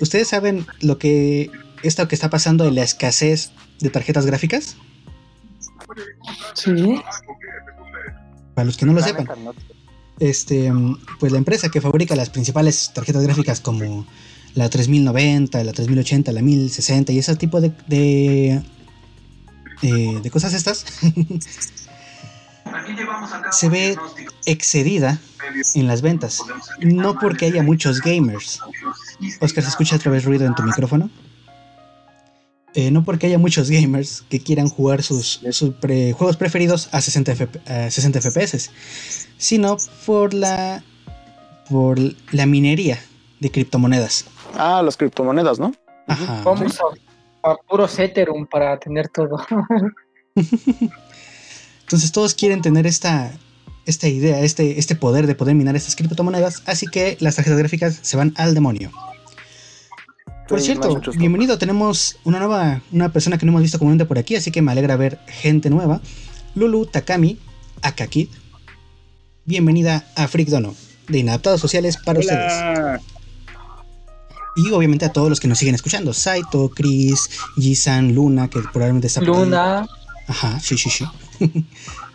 [0.00, 1.48] ¿Ustedes saben lo que
[1.82, 4.76] esto que está pasando en la escasez de tarjetas gráficas?
[6.54, 7.00] Sí.
[8.54, 9.26] Para los que no lo sepan.
[10.18, 10.70] Este,
[11.18, 14.06] pues la empresa que fabrica las principales tarjetas gráficas como
[14.54, 18.62] la 3090, la 3080, la 1060 y ese tipo de, de,
[19.80, 20.84] de cosas estas,
[23.52, 23.96] se ve
[24.46, 25.18] excedida
[25.74, 26.42] en las ventas.
[26.80, 28.60] No porque haya muchos gamers.
[29.40, 31.10] Oscar, ¿se escucha otra vez ruido en tu micrófono?
[32.74, 35.40] Eh, no porque haya muchos gamers que quieran jugar sus,
[36.14, 37.34] juegos preferidos a 60,
[37.90, 38.70] 60 FPS,
[39.38, 40.84] sino por la,
[41.68, 41.98] por
[42.32, 43.00] la minería
[43.40, 44.26] de criptomonedas.
[44.54, 45.72] Ah, las criptomonedas, ¿no?
[46.06, 46.42] Ajá.
[46.44, 46.78] Vamos
[47.42, 49.44] a, puro Ethereum para tener todo.
[51.80, 53.32] Entonces todos quieren tener esta,
[53.86, 57.98] esta idea, este, este poder de poder minar estas criptomonedas, así que las tarjetas gráficas
[58.00, 58.92] se van al demonio.
[60.50, 61.58] Por cierto, bienvenido.
[61.58, 64.72] Tenemos una nueva, una persona que no hemos visto comúnmente por aquí, así que me
[64.72, 66.00] alegra ver gente nueva.
[66.56, 67.38] Lulu Takami
[67.82, 68.28] Akakid.
[69.44, 70.74] Bienvenida a Freak Dono,
[71.06, 73.00] de Inadaptados Sociales para ustedes.
[74.56, 76.12] Y obviamente a todos los que nos siguen escuchando.
[76.12, 79.86] Saito, Chris, Jisan, Luna, que probablemente está por Luna.
[80.26, 81.04] Ajá, sí, sí, sí.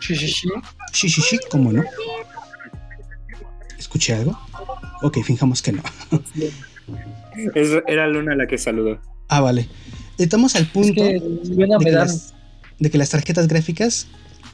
[0.00, 0.48] sí, sí, sí.
[0.92, 1.82] Sí, sí, sí, ¿cómo no?
[3.78, 4.38] ¿Escuché algo?
[5.00, 5.82] Ok, fijamos que no.
[7.86, 9.00] Era Luna la que saludó.
[9.28, 9.68] Ah, vale.
[10.18, 11.20] Estamos al punto de,
[12.90, 14.06] que las, tarjetas gráficas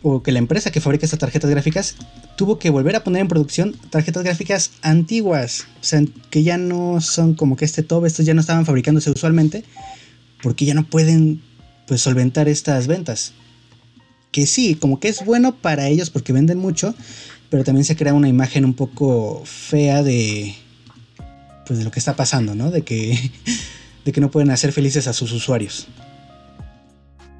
[0.02, 1.96] o que la empresa que fabrica estas tarjetas gráficas
[2.36, 7.00] tuvo que volver a poner en producción tarjetas gráficas antiguas, o sea, que ya no
[7.00, 9.64] son como que este top, estos ya no estaban fabricándose usualmente,
[10.42, 11.42] porque ya no pueden
[11.86, 13.32] pues solventar estas ventas.
[14.32, 16.94] Que sí, como que es bueno para ellos porque venden mucho,
[17.50, 20.54] pero también se crea una imagen un poco fea de
[21.72, 22.70] pues de lo que está pasando, ¿no?
[22.70, 23.30] De que,
[24.04, 25.88] de que no pueden hacer felices a sus usuarios.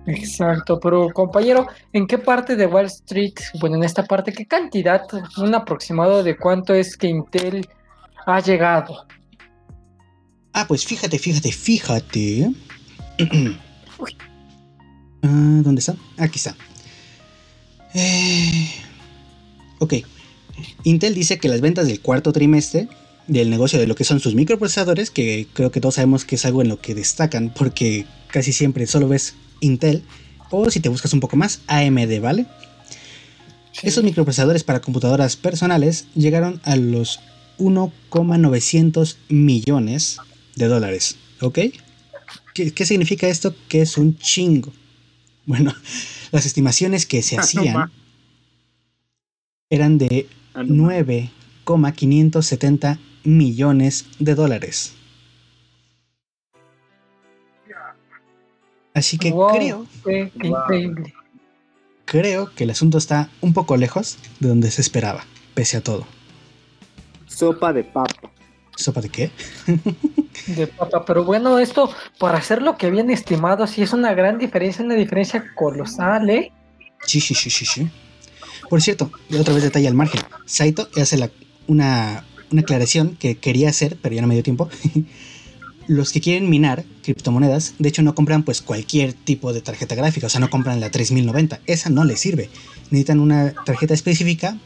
[0.07, 5.03] Exacto, pero compañero, ¿en qué parte de Wall Street, bueno, en esta parte, qué cantidad,
[5.37, 7.69] un aproximado de cuánto es que Intel
[8.25, 9.07] ha llegado?
[10.55, 12.53] Ah, pues fíjate, fíjate, fíjate.
[15.23, 15.95] ah, ¿Dónde está?
[16.17, 16.57] Aquí está.
[17.93, 18.71] Eh,
[19.79, 19.95] ok.
[20.85, 22.89] Intel dice que las ventas del cuarto trimestre
[23.27, 26.45] del negocio de lo que son sus microprocesadores, que creo que todos sabemos que es
[26.45, 30.03] algo en lo que destacan, porque casi siempre solo ves Intel,
[30.51, 32.47] o si te buscas un poco más, AMD, ¿vale?
[33.83, 37.21] Esos microprocesadores para computadoras personales llegaron a los
[37.59, 40.19] 1,900 millones
[40.57, 41.59] de dólares, ¿ok?
[42.55, 43.55] ¿Qué, ¿Qué, significa esto?
[43.69, 44.73] Que es un chingo.
[45.47, 45.73] Bueno,
[46.33, 47.91] las estimaciones que se hacían
[49.71, 54.95] eran de 9,570 millones de dólares.
[58.95, 59.87] Así que creo.
[62.05, 66.07] Creo que el asunto está un poco lejos de donde se esperaba, pese a todo.
[67.27, 68.31] Sopa de papa.
[68.77, 69.31] ¿Sopa de qué?
[70.47, 74.39] de papa, pero bueno, esto, para hacer lo que habían estimado, sí es una gran
[74.39, 76.53] diferencia, una diferencia colosal, ¿eh?
[77.07, 77.91] Sí, sí, sí, sí, sí.
[78.69, 80.21] Por cierto, otra vez detalle al margen.
[80.47, 81.31] Saito hace la,
[81.67, 84.69] una, una aclaración que quería hacer, pero ya no me dio tiempo.
[85.89, 90.29] Los que quieren minar criptomonedas, de hecho no compran pues cualquier tipo de tarjeta gráfica,
[90.29, 92.49] o sea, no compran la 3090, esa no les sirve.
[92.91, 94.57] Necesitan una tarjeta específica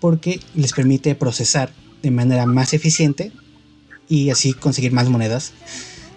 [0.00, 1.70] porque les permite procesar
[2.02, 3.32] de manera más eficiente
[4.08, 5.52] y así conseguir más monedas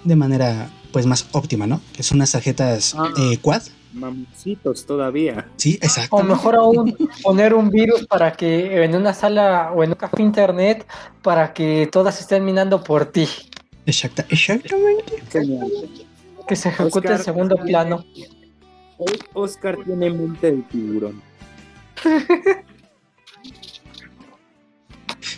[0.04, 1.82] de manera pues más óptima, ¿no?
[1.94, 3.10] Que son unas tarjetas ah.
[3.18, 3.64] eh, quad
[3.98, 5.50] mamoncitos todavía.
[5.58, 6.16] Sí, exacto.
[6.16, 10.22] O mejor aún poner un virus para que en una sala o en un café
[10.22, 10.88] internet
[11.22, 13.28] para que todas estén minando por ti.
[13.86, 15.22] Exacta, exactamente.
[16.48, 18.06] Que se ejecute el segundo plano.
[19.34, 21.22] Oscar tiene mente de tiburón.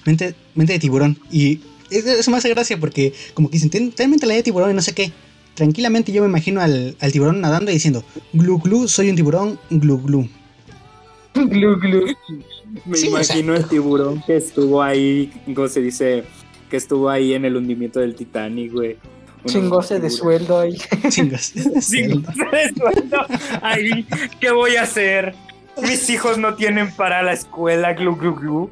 [0.06, 1.18] mente, mente de tiburón.
[1.32, 4.82] Y eso me hace gracia porque como que dicen, realmente la de tiburón y no
[4.82, 5.12] sé qué.
[5.60, 8.02] Tranquilamente yo me imagino al, tiburón nadando y diciendo,
[8.32, 10.30] glu glu, soy un tiburón, glu glu.
[11.34, 12.06] Glu glu.
[12.86, 16.24] Me imagino el tiburón que estuvo ahí, ¿cómo se dice?
[16.70, 18.96] Que estuvo ahí en el hundimiento del Titanic, güey.
[19.48, 20.78] Chingose de sueldo ahí.
[21.10, 22.32] Chingose de sueldo.
[22.32, 23.18] de sueldo.
[23.62, 24.06] Ahí,
[24.40, 25.36] ¿qué voy a hacer?
[25.82, 28.70] Mis hijos no tienen para la escuela, glu glu glu.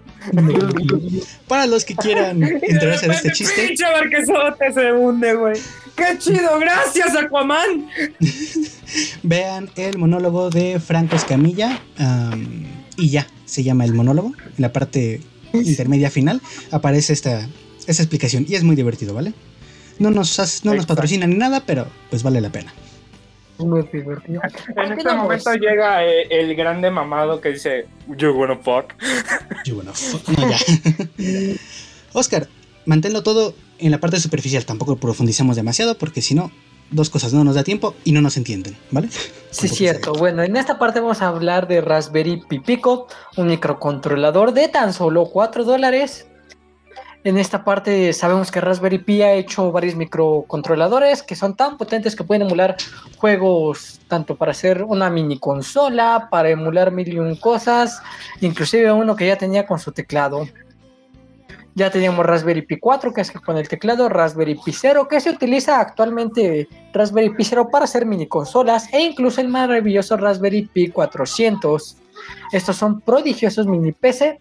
[1.48, 3.68] Para los que quieran enterarse en este chiste.
[3.68, 5.60] Pinche barquesote se hunde, güey.
[5.96, 6.60] ¡Qué chido!
[6.60, 7.88] ¡Gracias, Aquaman!
[9.24, 11.80] Vean el monólogo de Franco Escamilla.
[12.98, 14.34] y ya, se llama el monólogo.
[14.44, 15.22] En la parte
[15.54, 16.42] intermedia final
[16.72, 17.48] aparece esta,
[17.88, 18.46] esta explicación.
[18.48, 19.34] Y es muy divertido, ¿vale?
[20.00, 22.74] No nos, no nos patrocina ni nada, pero pues vale la pena.
[23.60, 27.88] En este momento llega eh, el grande mamado que dice,
[28.18, 28.94] You wanna fuck.
[29.66, 30.28] You wanna fuck.
[30.30, 30.58] No, ya.
[32.14, 32.48] Oscar,
[32.86, 34.66] manténlo todo en la parte superficial.
[34.66, 36.52] Tampoco profundicemos demasiado porque si no,
[36.92, 39.10] dos cosas, no nos da tiempo y no nos entienden, ¿vale?
[39.52, 40.14] Sí, es cierto.
[40.14, 44.94] Bueno, en esta parte vamos a hablar de Raspberry Pi Pico, un microcontrolador de tan
[44.94, 46.28] solo 4 dólares
[47.28, 52.16] en esta parte sabemos que Raspberry Pi ha hecho varios microcontroladores que son tan potentes
[52.16, 52.78] que pueden emular
[53.18, 58.02] juegos tanto para hacer una mini consola, para emular mil y un cosas,
[58.40, 60.48] inclusive uno que ya tenía con su teclado.
[61.76, 65.30] Ya teníamos Raspberry Pi 4, que es con el teclado, Raspberry Pi 0, que se
[65.30, 70.92] utiliza actualmente Raspberry Pi 0 para hacer mini consolas, e incluso el maravilloso Raspberry Pi
[70.92, 71.98] 400.
[72.54, 74.40] Estos son prodigiosos mini PC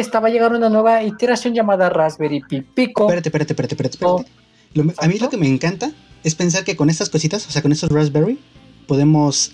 [0.00, 3.04] estaba llegando una nueva iteración llamada Raspberry Pi Pico.
[3.04, 3.98] Espérate, espérate, espérate, espérate.
[4.04, 4.24] Oh.
[4.98, 5.90] a mí lo que me encanta
[6.24, 8.38] es pensar que con estas cositas, o sea, con estos Raspberry,
[8.86, 9.52] podemos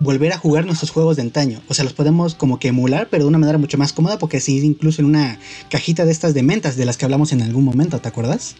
[0.00, 1.60] volver a jugar nuestros juegos de antaño.
[1.68, 4.38] O sea, los podemos como que emular, pero de una manera mucho más cómoda, porque
[4.38, 5.38] así incluso en una
[5.70, 8.56] cajita de estas de mentas de las que hablamos en algún momento, ¿te acuerdas?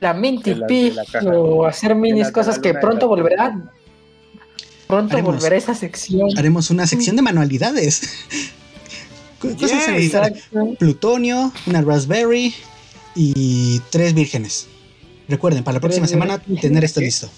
[0.00, 0.94] La Minty Pi,
[1.30, 3.70] o hacer minis, cosas que pronto volverán.
[4.86, 6.30] Pronto volverá esa sección.
[6.36, 8.02] Haremos una sección de manualidades.
[9.40, 10.32] Cosas necesitar
[10.78, 12.54] plutonio, una raspberry
[13.14, 14.68] y tres vírgenes.
[15.28, 17.30] Recuerden, para la próxima semana tener esto listo.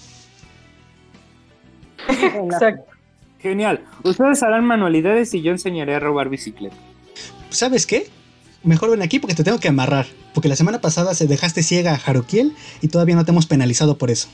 [2.07, 2.91] Exacto.
[3.39, 3.83] Genial.
[4.03, 6.75] Ustedes harán manualidades y yo enseñaré a robar bicicleta.
[7.49, 8.07] ¿Sabes qué?
[8.63, 10.07] Mejor ven aquí porque te tengo que amarrar.
[10.33, 13.97] Porque la semana pasada se dejaste ciega a Harukiel y todavía no te hemos penalizado
[13.97, 14.27] por eso.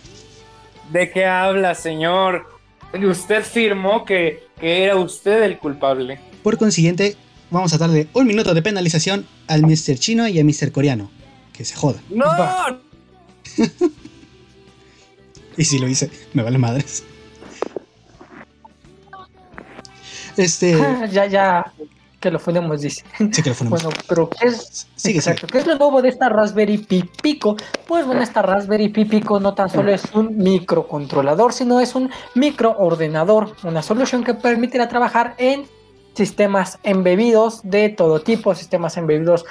[0.92, 2.48] ¿De qué habla, señor?
[2.94, 6.20] Usted firmó que, que era usted el culpable.
[6.44, 7.18] Por consiguiente,
[7.52, 9.98] vamos a darle un minuto de penalización al Mr.
[9.98, 10.72] Chino y a Mr.
[10.72, 11.10] Coreano.
[11.54, 12.00] Que se joda.
[12.10, 12.26] ¡No!
[15.58, 17.04] y si lo hice, me vale madres.
[20.38, 20.78] Este.
[21.12, 21.74] ya, ya.
[22.20, 23.04] Que lo fundemos, dice.
[23.32, 23.84] Sí, que lo fundemos.
[23.84, 27.56] Bueno, pero ¿qué es, exacto, ¿qué es lo nuevo de esta Raspberry Pi Pico?
[27.88, 32.10] Pues bueno, esta Raspberry Pi Pico no tan solo es un microcontrolador, sino es un
[32.36, 35.66] microordenador, una solución que permitirá trabajar en
[36.14, 39.46] sistemas embebidos de todo tipo, sistemas embebidos,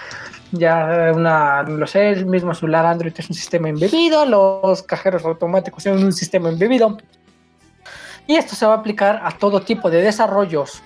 [0.52, 5.24] ya una, no lo sé, el mismo celular Android es un sistema embebido, los cajeros
[5.24, 6.98] automáticos son un sistema embebido.
[8.26, 10.82] Y esto se va a aplicar a todo tipo de desarrollos,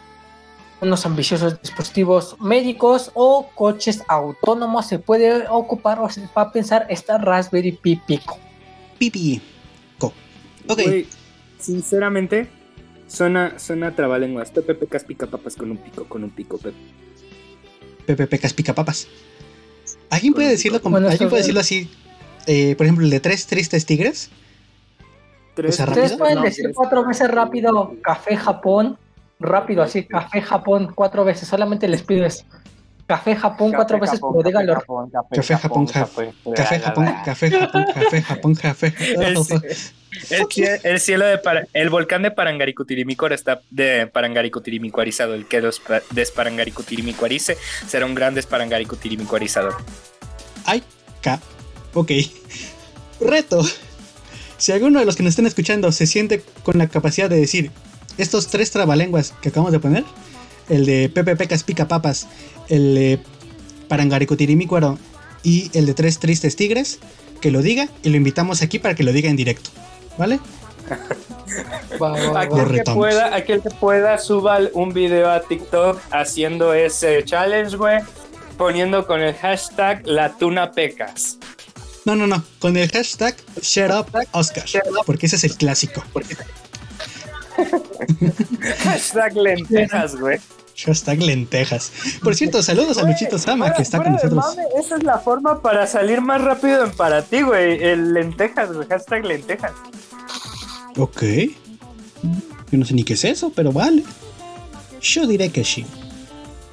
[0.80, 4.86] unos ambiciosos dispositivos médicos o coches autónomos.
[4.86, 8.38] Se puede ocupar o se va a pensar esta Raspberry Pi Pico.
[8.98, 10.12] Pipico.
[10.68, 10.80] Ok.
[11.58, 12.48] sinceramente,
[13.12, 14.50] Suena, suena trabalenguas.
[14.50, 16.78] Pepe Pecas pica papas con un pico, con un pico, Pepe.
[18.06, 19.06] Pepe Pecas pica papas.
[20.08, 21.90] ¿Alguien puede decirlo como, ¿alguien puede decirlo así?
[22.46, 24.30] Eh, por ejemplo, el de tres tristes tigres.
[25.54, 28.96] Tres, Ustedes pueden decir cuatro veces rápido café Japón.
[29.38, 31.46] Rápido, así, café Japón cuatro veces.
[31.46, 32.44] Solamente les pido eso.
[33.06, 34.82] Café Japón cuatro veces, pero díganlo.
[35.30, 38.94] Café Japón, café Japón, café Japón, café Japón, café.
[40.30, 41.40] El, cielo de
[41.72, 45.34] el volcán de Parangaricutirimicor está de Parangaricutirimikuarizado.
[45.34, 45.62] El que
[46.10, 49.74] desparangaricutirimikuarice será un gran desparangaricutirimikuarizador.
[50.64, 50.82] Ay,
[51.22, 51.40] ca.
[51.94, 52.12] Ok.
[53.20, 53.62] Reto.
[54.58, 57.70] Si alguno de los que nos estén escuchando se siente con la capacidad de decir
[58.18, 60.04] estos tres trabalenguas que acabamos de poner,
[60.72, 62.26] el de Pepe Pecas Pica Papas,
[62.68, 63.18] el de
[63.88, 64.98] Parangaricutirimícuaro
[65.42, 66.98] y el de Tres Tristes Tigres,
[67.42, 69.68] que lo diga y lo invitamos aquí para que lo diga en directo.
[70.16, 70.40] ¿Vale?
[72.36, 78.00] aquel, que pueda, aquel que pueda suba un video a TikTok haciendo ese challenge, güey,
[78.56, 81.38] poniendo con el hashtag latunapecas.
[82.06, 84.64] No, no, no, con el hashtag Shut Up Oscar,
[85.04, 86.02] porque ese es el clásico.
[88.78, 90.38] hashtag lentejas, güey.
[90.76, 91.92] Hashtag lentejas.
[92.22, 94.44] Por cierto, saludos a Luchito Sama, que está con nosotros.
[94.78, 97.82] esa es la forma para salir más rápido para ti, güey.
[97.82, 98.88] El lentejas, güey.
[98.88, 99.72] Hashtag lentejas.
[100.96, 101.22] Ok.
[102.70, 104.02] Yo no sé ni qué es eso, pero vale.
[105.00, 105.84] Yo diré que sí.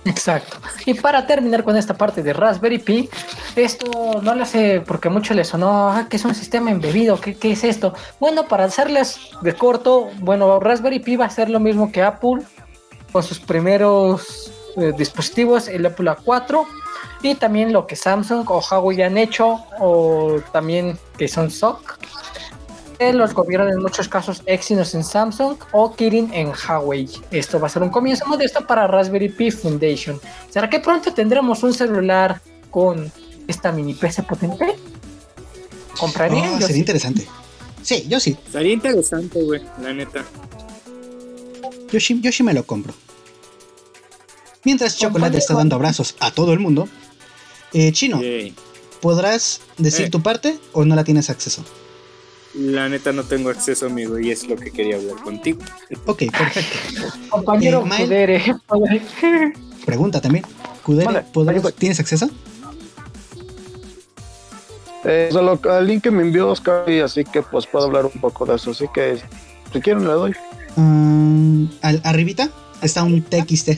[0.05, 0.57] Exacto.
[0.85, 3.09] Y para terminar con esta parte de Raspberry Pi,
[3.55, 7.35] esto no lo sé porque mucho le sonó, ah, que es un sistema embebido, ¿Qué,
[7.35, 7.93] ¿qué, es esto?
[8.19, 12.41] Bueno, para hacerles de corto, bueno, Raspberry Pi va a ser lo mismo que Apple
[13.11, 16.65] con sus primeros eh, dispositivos, el Apple A4
[17.21, 21.99] y también lo que Samsung o Huawei han hecho o también que son SOC
[23.13, 27.09] los gobiernos en muchos casos Exynos en Samsung o Kirin en Huawei.
[27.31, 30.19] Esto va a ser un comienzo modesto para Raspberry Pi Foundation.
[30.49, 33.11] ¿Será que pronto tendremos un celular con
[33.47, 34.75] esta mini PC potente?
[35.97, 36.51] ¿Compraría?
[36.53, 37.27] Oh, sería interesante.
[37.81, 38.37] Sí, yo sí.
[38.51, 40.25] Sería interesante, güey, la neta.
[41.91, 42.93] Yo sí, yo sí me lo compro.
[44.63, 46.87] Mientras Chocolate está dando abrazos a todo el mundo,
[47.73, 48.21] eh, Chino,
[49.01, 50.09] ¿podrás decir eh.
[50.09, 51.63] tu parte o no la tienes acceso?
[52.55, 55.59] La neta no tengo acceso, amigo, y es lo que quería hablar contigo.
[56.05, 57.07] Ok, perfecto.
[57.29, 58.55] Compañero eh,
[59.85, 60.45] Pregunta también.
[60.83, 62.29] Kudere, ¿tienes acceso?
[65.05, 68.45] Eh, solo el link que me envió Oscar, así que pues puedo hablar un poco
[68.45, 68.71] de eso.
[68.71, 69.21] Así que
[69.71, 70.35] si quieren le doy.
[71.81, 72.49] Al, arribita
[72.81, 73.69] está un TXT.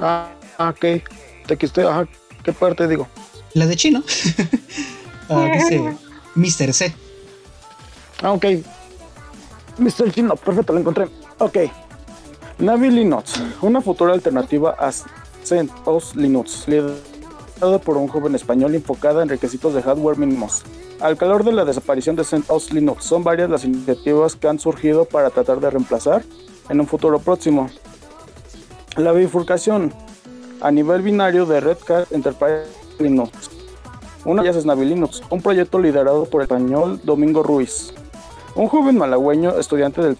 [0.00, 1.02] Ah, ok.
[1.46, 2.08] TXT, ajá.
[2.42, 3.08] ¿Qué parte digo?
[3.54, 4.02] La de chino.
[5.28, 5.96] ah, dice
[6.34, 6.72] Mr.
[6.72, 6.94] C.
[8.22, 8.44] Ah, ok.
[9.78, 10.12] Mr.
[10.12, 11.08] Chino, perfecto, lo encontré.
[11.38, 11.58] Ok.
[12.58, 14.90] Navi Linux, una futura alternativa a
[15.44, 16.66] CentOS Linux,
[17.58, 20.62] por un joven español enfocada en requisitos de hardware mínimos.
[21.00, 25.04] Al calor de la desaparición de CentOS Linux, son varias las iniciativas que han surgido
[25.04, 26.22] para tratar de reemplazar
[26.68, 27.68] en un futuro próximo.
[28.96, 29.92] La bifurcación
[30.60, 32.66] a nivel binario de Red Hat Enterprise
[32.98, 33.30] Linux.
[34.24, 37.92] Una de ellas es Navi Linux, un proyecto liderado por el español Domingo Ruiz,
[38.54, 40.16] un joven malagüeño estudiante del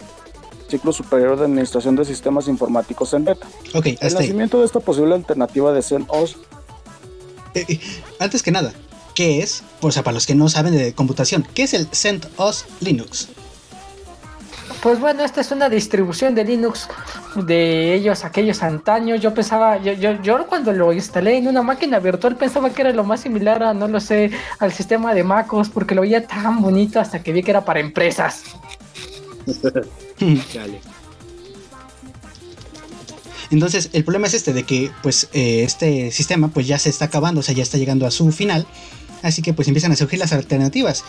[0.69, 3.47] ciclo superior de administración de sistemas informáticos en Beta.
[3.73, 6.37] Okay, el nacimiento de esta posible alternativa de CentOS.
[7.53, 7.79] Eh, eh,
[8.19, 8.73] antes que nada,
[9.15, 9.63] ¿qué es?
[9.81, 13.29] O sea, para los que no saben de computación, ¿qué es el CentOS Linux?
[14.81, 16.87] Pues bueno, esta es una distribución de Linux
[17.35, 19.19] de ellos, aquellos antaños.
[19.19, 22.93] Yo pensaba, yo, yo, yo cuando lo instalé en una máquina virtual pensaba que era
[22.93, 26.61] lo más similar a, no lo sé, al sistema de MacOS, porque lo veía tan
[26.61, 28.43] bonito hasta que vi que era para empresas.
[33.51, 37.05] Entonces, el problema es este, de que pues eh, este sistema pues ya se está
[37.05, 38.67] acabando, o sea, ya está llegando a su final.
[39.21, 41.03] Así que pues empiezan a surgir las alternativas.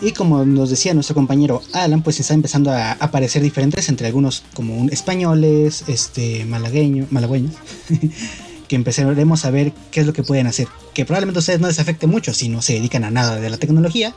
[0.00, 4.42] Y como nos decía nuestro compañero Alan, pues está empezando a aparecer diferentes entre algunos
[4.54, 7.54] como españoles, este, malagueños, malagüeños,
[8.68, 10.66] que empezaremos a ver qué es lo que pueden hacer.
[10.92, 13.48] Que probablemente a ustedes no les afecte mucho si no se dedican a nada de
[13.48, 14.14] la tecnología,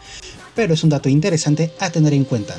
[0.56, 2.56] pero es un dato interesante a tener en cuenta.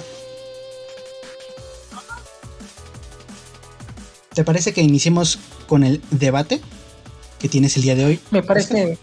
[4.36, 6.60] ¿Te parece que iniciemos con el debate
[7.38, 8.20] que tienes el día de hoy?
[8.30, 8.98] Me parece,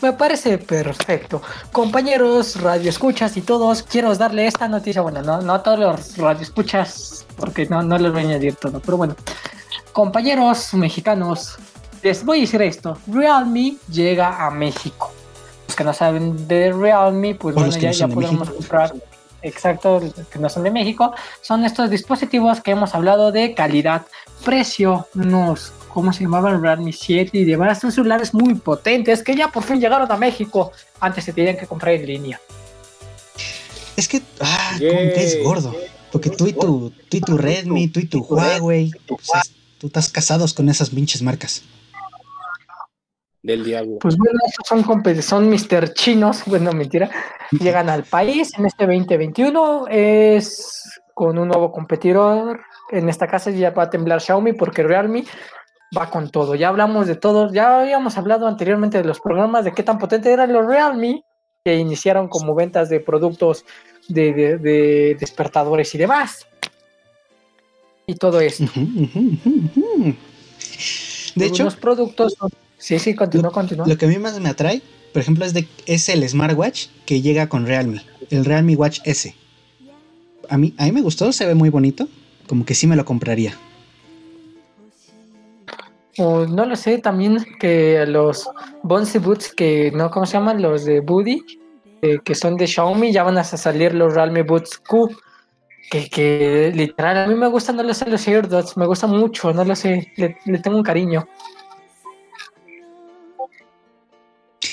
[0.00, 1.42] me parece perfecto.
[1.72, 5.02] Compañeros, radioescuchas y todos, quiero darle esta noticia.
[5.02, 8.78] Bueno, no, no a todos los radioescuchas, porque no, no les voy a añadir todo,
[8.78, 9.16] pero bueno.
[9.92, 11.56] Compañeros mexicanos,
[12.00, 15.12] les voy a decir esto: Realme llega a México.
[15.66, 18.94] Los que no saben de Realme, pues bueno, ya, ya podemos comprar.
[19.44, 20.00] Exacto,
[20.32, 24.06] que no son de México, son estos dispositivos que hemos hablado de calidad,
[24.42, 26.60] precio, nos ¿cómo se llamaban?
[26.60, 27.80] Realme 7 y demás.
[27.80, 30.72] Son celulares muy potentes que ya por fin llegaron a México.
[30.98, 32.40] Antes se tenían que comprar en línea.
[33.96, 35.76] Es que, ah, ¿cómo que es gordo?
[36.10, 38.90] Porque tú y tu, tú y tu Redmi, tú y tu Huawei,
[39.78, 41.62] tú estás casados con esas pinches marcas.
[43.44, 43.98] Del diablo.
[44.00, 44.82] Pues bueno, estos son,
[45.22, 45.92] son Mr.
[45.92, 47.10] Chinos, bueno, mentira.
[47.50, 49.86] Llegan al país en este 2021.
[49.90, 52.62] Es con un nuevo competidor.
[52.90, 55.24] En esta casa ya va a temblar Xiaomi porque Realme
[55.96, 56.54] va con todo.
[56.54, 60.32] Ya hablamos de todo, ya habíamos hablado anteriormente de los programas, de qué tan potente
[60.32, 61.22] eran los Realme,
[61.62, 63.66] que iniciaron como ventas de productos
[64.08, 66.46] de, despertadores y demás.
[68.06, 68.64] Y todo esto.
[71.34, 72.34] De hecho, los productos.
[72.84, 73.86] Sí, sí, continúa, continúa.
[73.88, 74.82] Lo que a mí más me atrae,
[75.14, 79.34] por ejemplo, es, de, es el smartwatch que llega con Realme, el Realme Watch S.
[80.50, 82.06] A mí, a mí me gustó, se ve muy bonito,
[82.46, 83.54] como que sí me lo compraría.
[86.18, 88.46] O no lo sé, también que los
[88.82, 90.60] Bonsi Boots, que no, ¿cómo se llaman?
[90.60, 91.42] Los de Buddy,
[92.02, 95.08] eh, que son de Xiaomi, ya van a salir los Realme Boots Q,
[95.90, 99.64] que, literal, a mí me gustan, no lo sé, los AirDots, me gusta mucho, no
[99.64, 101.26] lo sé, le, tengo un cariño.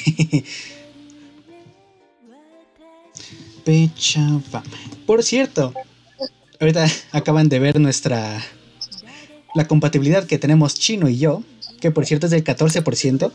[3.65, 4.63] Pechava.
[5.05, 5.73] Por cierto,
[6.59, 8.41] ahorita acaban de ver nuestra
[9.53, 11.43] la compatibilidad que tenemos Chino y yo,
[11.79, 13.31] que por cierto es del 14%.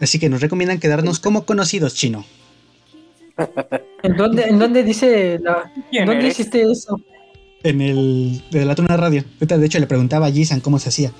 [0.00, 2.24] Así que nos recomiendan quedarnos como conocidos, Chino.
[4.02, 7.00] ¿En dónde, en dónde dice la, ¿en dónde hiciste eso?
[7.62, 9.24] En el de la Tuna Radio.
[9.40, 11.12] De hecho, le preguntaba a Jisan cómo se hacía.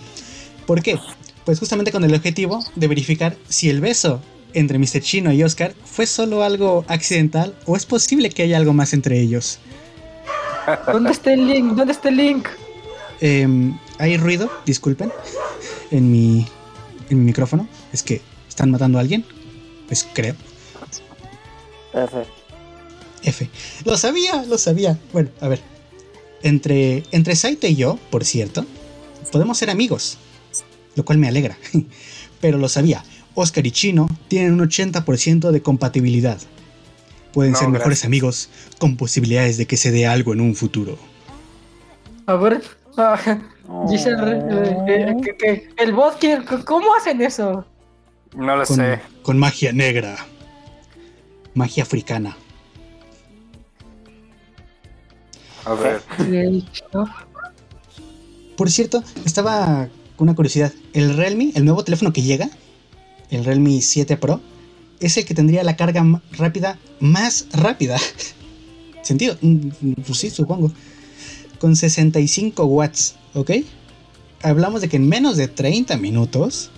[0.66, 0.98] ¿Por qué?
[1.44, 4.20] Pues justamente con el objetivo de verificar si el beso
[4.54, 5.00] entre Mr.
[5.00, 9.20] Chino y Oscar fue solo algo accidental o es posible que haya algo más entre
[9.20, 9.58] ellos.
[10.86, 11.74] ¿Dónde está el link?
[11.74, 12.48] ¿Dónde está el link?
[13.20, 15.12] Em, hay ruido, disculpen,
[15.90, 16.46] en mi,
[17.10, 17.68] en mi micrófono.
[17.92, 19.24] Es que están matando a alguien.
[19.86, 20.34] Pues creo.
[21.92, 22.24] F.
[23.22, 23.50] F.
[23.84, 24.98] Lo sabía, lo sabía.
[25.12, 25.60] Bueno, a ver.
[26.42, 28.66] Entre, entre Saito y yo, por cierto,
[29.32, 30.18] podemos ser amigos.
[30.96, 31.56] Lo cual me alegra.
[32.40, 33.02] Pero lo sabía.
[33.34, 36.38] Oscar y Chino tienen un 80% de compatibilidad.
[37.32, 40.96] Pueden ser mejores amigos con posibilidades de que se dé algo en un futuro.
[42.26, 42.62] A ver,
[43.90, 47.66] dice eh, eh, el bosque, ¿cómo hacen eso?
[48.36, 49.00] No lo sé.
[49.22, 50.16] Con magia negra
[51.54, 52.36] magia africana.
[55.64, 56.02] A ver.
[58.56, 59.88] Por cierto, estaba
[60.24, 60.72] una curiosidad.
[60.92, 62.50] El Realme, el nuevo teléfono que llega,
[63.30, 64.40] el Realme 7 Pro,
[65.00, 67.98] es el que tendría la carga rápida más rápida.
[69.02, 69.36] ¿Sentido?
[69.40, 70.72] Mm, pues sí, supongo.
[71.58, 73.50] Con 65 watts, ¿ok?
[74.42, 76.70] Hablamos de que en menos de 30 minutos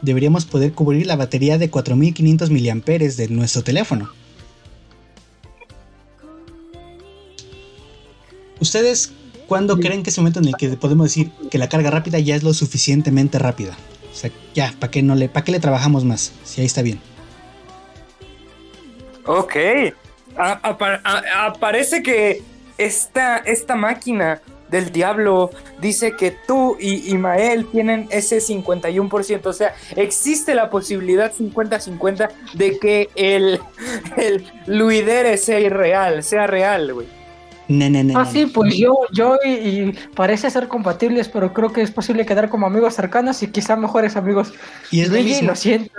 [0.00, 4.10] deberíamos poder cubrir la batería de 4500 mAh de nuestro teléfono.
[8.60, 9.12] ¿Ustedes
[9.52, 12.18] cuándo creen que es el momento en el que podemos decir que la carga rápida
[12.18, 13.76] ya es lo suficientemente rápida?
[14.10, 16.32] O sea, ya, ¿para qué, no le, ¿para qué le trabajamos más?
[16.42, 16.98] Si ahí está bien.
[19.26, 19.54] Ok.
[21.36, 22.40] Aparece que
[22.78, 24.40] esta, esta máquina
[24.70, 25.50] del diablo
[25.82, 29.44] dice que tú y Imael tienen ese 51%.
[29.44, 33.60] O sea, existe la posibilidad 50-50 de que el,
[34.16, 37.21] el Luidere sea irreal, sea real, güey.
[38.14, 42.48] Ah, sí, pues yo, yo y, parece ser compatibles, pero creo que es posible quedar
[42.48, 44.52] como amigos cercanos y quizá mejores amigos.
[44.90, 45.48] Y es lo, mismo.
[45.48, 45.92] lo siento,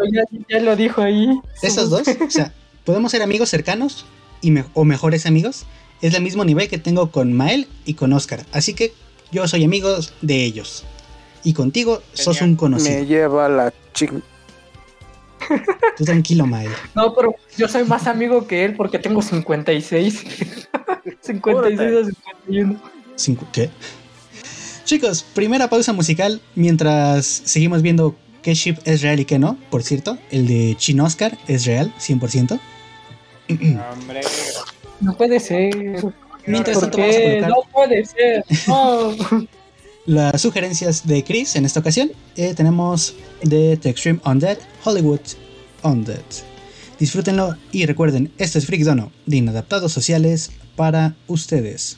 [0.49, 1.27] ya, lo dijo ahí.
[1.61, 2.53] Esos dos, o sea,
[2.85, 4.05] podemos ser amigos cercanos
[4.41, 5.65] y o mejores amigos
[6.01, 8.45] es el mismo nivel que tengo con Mael y con Oscar.
[8.51, 8.93] Así que
[9.31, 10.83] yo soy amigo de ellos.
[11.45, 12.99] Y contigo sos un conocido.
[12.99, 14.21] Me lleva la ching.
[15.97, 16.71] Tú tranquilo, Mael.
[16.95, 20.25] No, pero yo soy más amigo que él porque tengo 56.
[21.21, 22.11] 56 a
[22.47, 22.81] 51.
[23.51, 23.69] ¿Qué?
[24.85, 29.57] Chicos, primera pausa musical mientras seguimos viendo qué ship es real y qué no.
[29.69, 32.59] Por cierto, el de Chin Oscar es real, 100%.
[33.49, 34.21] Hombre.
[34.99, 35.73] No puede ser.
[36.45, 38.43] Mientras tanto, vamos a No puede ser.
[40.05, 45.21] Las sugerencias de Chris en esta ocasión eh, tenemos de The Extreme Undead, Hollywood
[45.81, 46.19] Undead.
[46.99, 51.97] Disfrútenlo y recuerden, esto es Freak Dono de Inadaptados Sociales para ustedes.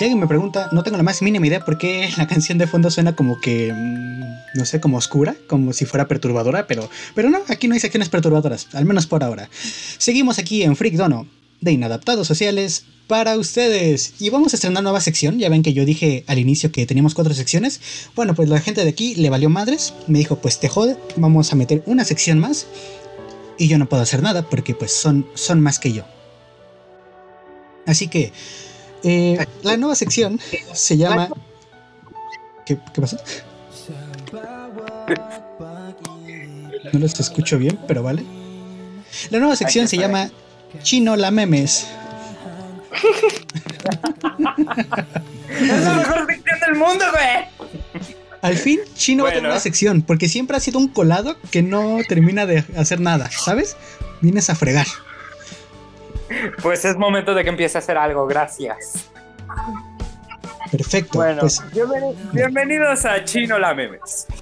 [0.00, 2.66] Si alguien me pregunta, no tengo la más mínima idea por qué la canción de
[2.66, 7.28] fondo suena como que, mm, no sé, como oscura, como si fuera perturbadora, pero, pero
[7.28, 9.50] no, aquí no hay secciones perturbadoras, al menos por ahora.
[9.98, 11.26] Seguimos aquí en Freak Dono,
[11.60, 14.14] de Inadaptados Sociales, para ustedes.
[14.18, 17.14] Y vamos a estrenar nueva sección, ya ven que yo dije al inicio que teníamos
[17.14, 17.82] cuatro secciones.
[18.16, 21.52] Bueno, pues la gente de aquí le valió madres, me dijo, pues te jode, vamos
[21.52, 22.68] a meter una sección más.
[23.58, 26.04] Y yo no puedo hacer nada porque pues son, son más que yo.
[27.84, 28.32] Así que
[29.02, 30.40] eh, la nueva sección
[30.72, 31.28] se llama.
[32.66, 33.18] ¿Qué, qué pasa?
[36.92, 38.24] No los escucho bien, pero vale.
[39.30, 40.30] La nueva sección se llama
[40.82, 41.86] Chino la memes.
[45.60, 47.70] es la mejor sección del mundo, güey.
[48.42, 51.62] Al fin, Chino va a tener una sección, porque siempre ha sido un colado que
[51.62, 53.76] no termina de hacer nada, ¿sabes?
[54.22, 54.86] Vienes a fregar.
[56.62, 59.10] Pues es momento de que empiece a hacer algo, gracias.
[60.70, 61.18] Perfecto.
[61.18, 61.60] Bueno, pues...
[62.32, 64.26] bienvenidos a Chino la Memes.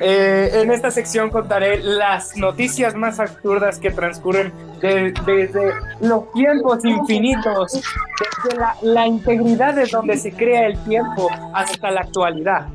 [0.00, 7.72] Eh, en esta sección contaré las noticias más absurdas que transcurren desde los tiempos infinitos,
[7.72, 12.66] desde la, la integridad de donde se crea el tiempo hasta la actualidad.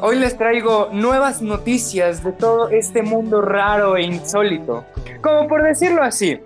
[0.00, 4.84] Hoy les traigo nuevas noticias de todo este mundo raro e insólito.
[5.22, 6.40] Como por decirlo así.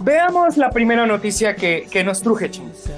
[0.00, 2.90] Veamos la primera noticia que, nos truje, chicos.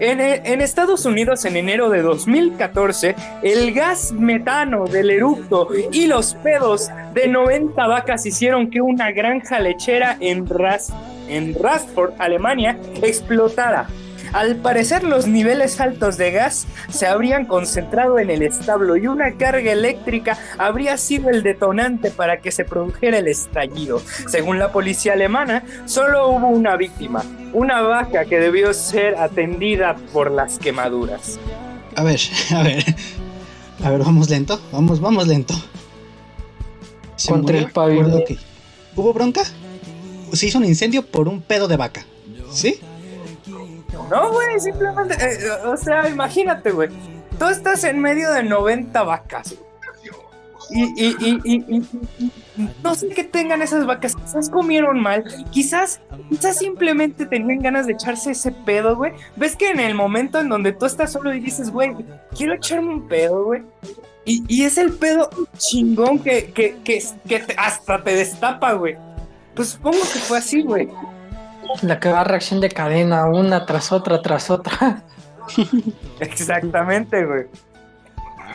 [0.00, 6.34] En, en, Estados Unidos, en enero de 2014, el gas metano del eructo y los
[6.36, 10.92] pedos de 90 vacas hicieron que una granja lechera en, Ras
[11.28, 13.88] en Rastford, Alemania, explotara.
[14.32, 19.36] Al parecer los niveles altos de gas se habrían concentrado en el establo y una
[19.36, 24.02] carga eléctrica habría sido el detonante para que se produjera el estallido.
[24.26, 30.30] Según la policía alemana, solo hubo una víctima, una vaca que debió ser atendida por
[30.30, 31.38] las quemaduras.
[31.96, 32.20] A ver,
[32.54, 32.84] a ver.
[33.84, 35.54] A ver, vamos lento, vamos, vamos lento.
[37.26, 38.24] Contra el pabellón.
[38.94, 39.42] ¿Hubo bronca?
[40.32, 42.04] Se hizo un incendio por un pedo de vaca.
[42.52, 42.80] ¿Sí?
[44.10, 46.88] No, güey, simplemente, eh, o sea, imagínate, güey.
[47.38, 49.54] Tú estás en medio de 90 vacas.
[50.70, 51.88] Y, y, y, y,
[52.82, 54.14] no sé qué tengan esas vacas.
[54.14, 55.24] Quizás comieron mal.
[55.50, 59.12] Quizás, quizás simplemente tenían ganas de echarse ese pedo, güey.
[59.36, 61.94] Ves que en el momento en donde tú estás solo y dices, güey,
[62.36, 63.62] quiero echarme un pedo, güey.
[64.24, 68.96] Y, es el pedo chingón que, que, que, que hasta te destapa, güey.
[69.54, 70.88] Pues supongo que fue así, güey.
[71.82, 75.04] La que va a reacción de cadena, una tras otra, tras otra.
[76.20, 77.46] Exactamente, güey.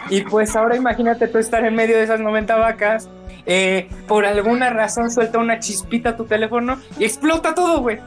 [0.10, 3.10] Y pues ahora imagínate tú estar en medio de esas 90 vacas,
[3.46, 8.00] eh, por alguna razón suelta una chispita a tu teléfono y explota todo, güey.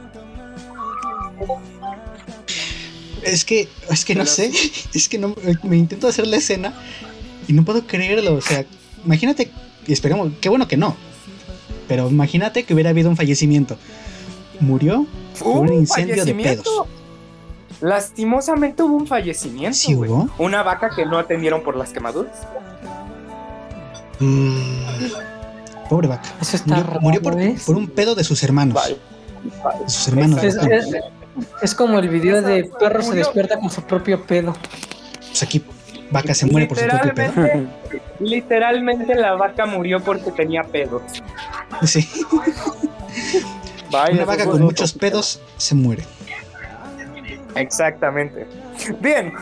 [3.23, 4.51] Es que, es que no sé,
[4.93, 6.73] es que no, me intento hacer la escena
[7.47, 8.63] y no puedo creerlo, o sea,
[9.03, 9.51] imagínate,
[9.85, 10.95] y esperemos, qué bueno que no,
[11.87, 13.77] pero imagínate que hubiera habido un fallecimiento
[14.59, 15.05] murió
[15.39, 16.67] por un incendio de pedos.
[17.81, 19.77] Lastimosamente hubo un fallecimiento.
[19.77, 20.29] ¿Sí hubo?
[20.39, 22.47] Una vaca que no atendieron por las quemaduras.
[24.19, 24.57] Mm,
[25.89, 26.29] pobre vaca.
[27.01, 27.55] murió, ¿eh?
[27.65, 28.81] por, un pedo de sus hermanos.
[29.85, 30.41] sus hermanos.
[31.61, 34.55] Es, como el video de perro se despierta con su propio pedo.
[35.27, 35.63] Pues aquí
[36.09, 37.67] vaca se muere por su propio pedo.
[38.19, 41.03] Literalmente la vaca murió porque tenía pedos.
[41.83, 42.09] Sí.
[43.89, 46.03] Una vaca con muchos pedos se muere.
[47.55, 48.45] Exactamente.
[48.99, 49.33] Bien,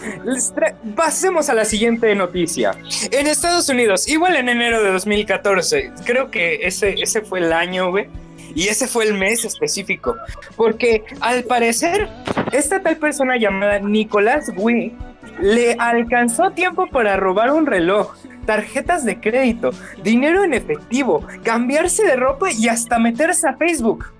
[0.96, 2.72] pasemos a la siguiente noticia.
[3.12, 7.92] En Estados Unidos, igual en enero de 2014, creo que ese, ese fue el año,
[7.92, 8.08] güey.
[8.54, 10.16] Y ese fue el mes específico.
[10.56, 12.08] Porque al parecer,
[12.54, 14.96] esta tal persona llamada Nicolás Wee
[15.42, 18.16] le alcanzó tiempo para robar un reloj,
[18.46, 19.72] tarjetas de crédito,
[20.02, 24.15] dinero en efectivo, cambiarse de ropa y hasta meterse a Facebook.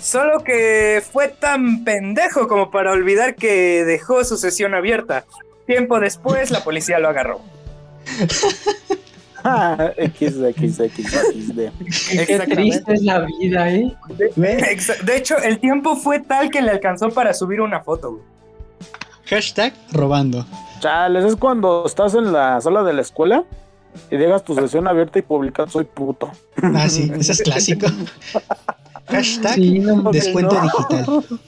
[0.00, 5.24] Solo que fue tan pendejo como para olvidar que dejó su sesión abierta.
[5.66, 7.40] Tiempo después, la policía lo agarró.
[9.96, 11.12] X, X, X,
[12.26, 13.94] Qué triste es la vida, ¿eh?
[14.36, 18.20] De, hecho, el tiempo fue tal que le alcanzó para subir una foto.
[19.26, 20.46] Hashtag robando.
[20.80, 23.44] Chales, es cuando estás en la sala de la escuela
[24.10, 26.30] y dejas tu sesión abierta y publicas soy puto.
[26.62, 27.86] Ah, sí, ese es clásico.
[29.06, 29.56] Hashtag
[30.12, 31.24] descuento digital.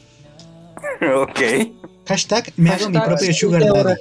[1.14, 1.40] Ok.
[2.06, 4.00] Hashtag me hago mi propio sugar daddy.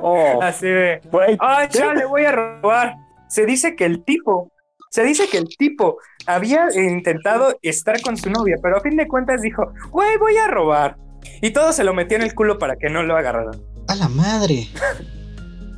[0.00, 0.40] Oh.
[0.42, 1.00] Así de.
[1.40, 2.94] Ay, ya le voy a robar.
[3.28, 4.50] Se dice que el tipo.
[4.90, 9.06] Se dice que el tipo había intentado estar con su novia, pero a fin de
[9.06, 10.96] cuentas dijo, güey, voy a robar.
[11.42, 13.60] Y todo se lo metió en el culo para que no lo agarraran.
[13.86, 14.68] A la madre.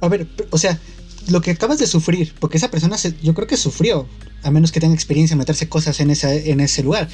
[0.01, 0.78] A ver, o sea,
[1.31, 4.07] lo que acabas de sufrir, porque esa persona yo creo que sufrió,
[4.43, 7.09] a menos que tenga experiencia en meterse cosas en, esa, en ese lugar,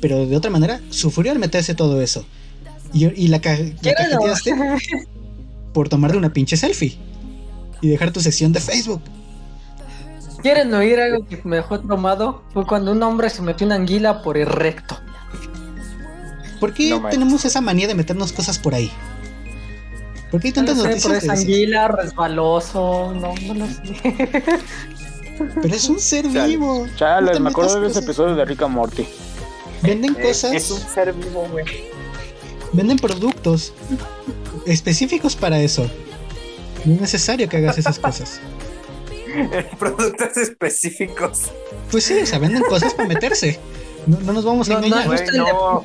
[0.00, 2.24] pero de otra manera sufrió al meterse todo eso.
[2.92, 4.78] Y, y la, la
[5.72, 6.98] por tomarle una pinche selfie
[7.80, 9.02] y dejar tu sesión de Facebook.
[10.42, 12.42] ¿Quieren oír algo que me dejó tomado?
[12.52, 14.98] Fue cuando un hombre se metió una anguila por el recto.
[16.58, 18.90] ¿Por qué tenemos esa manía de meternos cosas por ahí?
[20.30, 21.02] ¿Por qué hay tantas noticias?
[21.02, 24.42] Por esa anguila, resbaloso, no, no lo sé.
[25.62, 26.86] Pero es un ser vivo.
[26.96, 29.06] Chale, me acuerdo de ese episodio de Rick Morty.
[29.82, 30.52] Venden eh, cosas.
[30.52, 31.64] Es un ser vivo, güey.
[32.72, 33.72] Venden productos
[34.66, 35.90] específicos para eso.
[36.84, 38.40] No es necesario que hagas esas cosas.
[39.78, 41.44] productos específicos.
[41.90, 43.58] Pues sí, o sea, venden cosas para meterse.
[44.06, 45.06] No, nos vamos a engañar.
[45.06, 45.84] ¿No,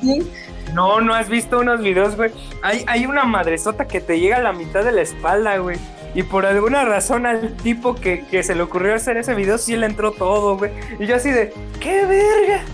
[0.76, 2.32] No, no has visto unos videos, güey.
[2.62, 5.78] Hay, hay una madresota que te llega a la mitad de la espalda, güey.
[6.14, 9.78] Y por alguna razón al tipo que, que, se le ocurrió hacer ese video sí
[9.78, 10.72] le entró todo, güey.
[11.00, 12.66] Y yo así de, ¡qué verga!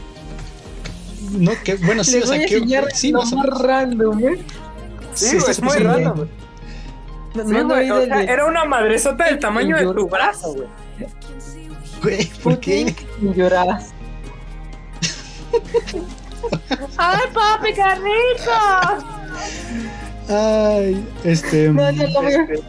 [1.31, 2.59] No, que bueno, sí, o sea, que
[2.95, 4.43] sí, más random, güey.
[5.13, 6.29] Sí, es muy random, güey.
[7.35, 10.67] No, no, o sea, era una madresota del tamaño de tu brazo, güey.
[12.01, 12.95] Güey, ¿por qué?
[13.21, 13.93] Lloras.
[16.97, 18.51] ¡Ay, papi, qué rico!
[20.29, 21.69] Ay, este.
[21.69, 22.63] No, no, no, este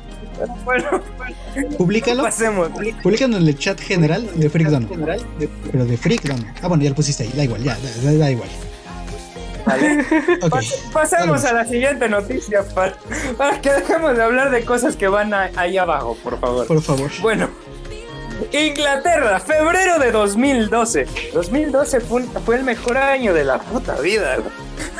[0.64, 1.02] bueno,
[1.76, 2.22] Públicalo.
[2.22, 2.70] Pasemos.
[3.02, 4.88] Públicalo en el chat general de Freakdown.
[5.70, 6.46] Pero de Freakdown.
[6.62, 7.32] Ah, bueno, ya lo pusiste ahí.
[7.34, 8.48] Da igual, ya, da, da igual.
[9.64, 10.04] ¿Vale?
[10.42, 10.68] Okay.
[10.92, 12.96] pasemos a la siguiente noticia para,
[13.38, 16.66] para, que dejemos de hablar de cosas que van a, ahí abajo, por favor.
[16.66, 17.10] Por favor.
[17.20, 17.48] Bueno,
[18.50, 21.06] Inglaterra, febrero de 2012.
[21.32, 24.38] 2012 fue, el mejor año de la puta vida.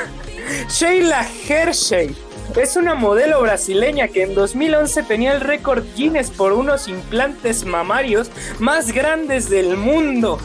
[0.69, 2.15] Sheila Hershey
[2.57, 8.31] es una modelo brasileña que en 2011 tenía el récord Guinness por unos implantes mamarios
[8.59, 10.39] más grandes del mundo.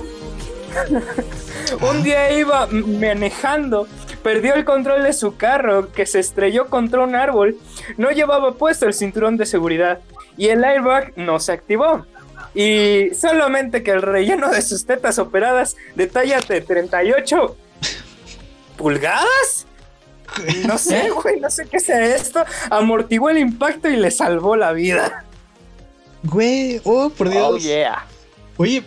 [1.81, 3.87] un día iba manejando,
[4.23, 7.57] perdió el control de su carro que se estrelló contra un árbol,
[7.97, 9.99] no llevaba puesto el cinturón de seguridad
[10.37, 12.05] y el airbag no se activó.
[12.57, 17.55] Y solamente que el relleno de sus tetas operadas de talla de 38
[18.75, 19.67] pulgadas.
[20.65, 22.43] No sé, güey, no sé qué sea esto.
[22.71, 25.23] Amortiguó el impacto y le salvó la vida.
[26.23, 27.47] Güey, oh, por Dios.
[27.47, 28.07] Oh, yeah.
[28.57, 28.81] Oye,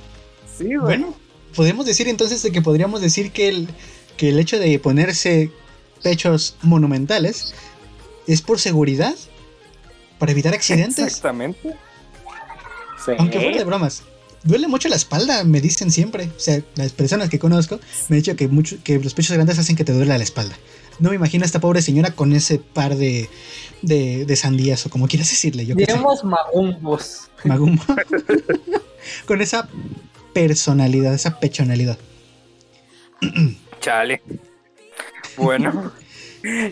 [0.59, 0.99] sí, güey.
[0.99, 1.15] Bueno,
[1.55, 3.69] podemos decir entonces de que podríamos decir que el,
[4.17, 5.53] que el hecho de ponerse
[6.03, 7.55] pechos monumentales
[8.27, 9.15] es por seguridad,
[10.19, 10.99] para evitar accidentes.
[10.99, 11.77] Exactamente.
[13.19, 14.03] Aunque fuera de bromas.
[14.43, 16.31] Duele mucho la espalda, me dicen siempre.
[16.37, 17.79] O sea, las personas que conozco
[18.09, 20.57] me han dicho que, mucho, que los pechos grandes hacen que te duele la espalda.
[20.99, 23.29] No me imagino a esta pobre señora con ese par de,
[23.83, 25.67] de, sandías o como quieras decirle.
[25.67, 27.31] Yo Digamos magumbos.
[27.45, 27.83] Magumbo.
[29.27, 29.69] con esa
[30.33, 31.99] personalidad, esa pechonalidad.
[33.81, 34.23] Chale.
[35.37, 35.93] Bueno.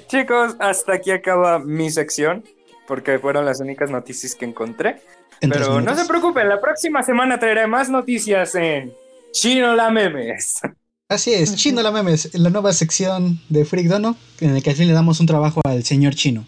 [0.09, 2.45] Chicos, hasta aquí acaba mi sección,
[2.87, 5.03] porque fueron las únicas noticias que encontré.
[5.41, 8.93] Pero no se preocupen, la próxima semana traeré más noticias en
[9.33, 10.61] Chino la Memes.
[11.09, 14.71] Así es, Chino la Memes, en la nueva sección de Freak Dono, en la que
[14.71, 16.47] al fin le damos un trabajo al señor Chino.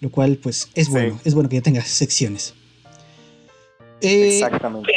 [0.00, 2.54] Lo cual, pues, es bueno, es bueno que ya tenga secciones.
[4.02, 4.92] Eh, Exactamente.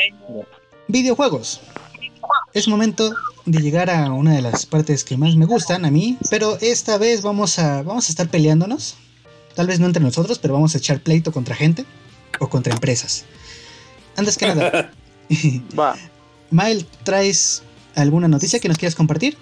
[0.87, 1.61] Videojuegos.
[2.53, 3.15] Es momento
[3.45, 6.97] de llegar a una de las partes que más me gustan a mí, pero esta
[6.97, 8.97] vez vamos a, vamos a estar peleándonos.
[9.55, 11.85] Tal vez no entre nosotros, pero vamos a echar pleito contra gente
[12.39, 13.25] o contra empresas.
[14.15, 14.91] Antes que nada,
[15.79, 15.95] Va.
[16.51, 17.63] Mael, ¿traes
[17.95, 19.37] alguna noticia que nos quieras compartir?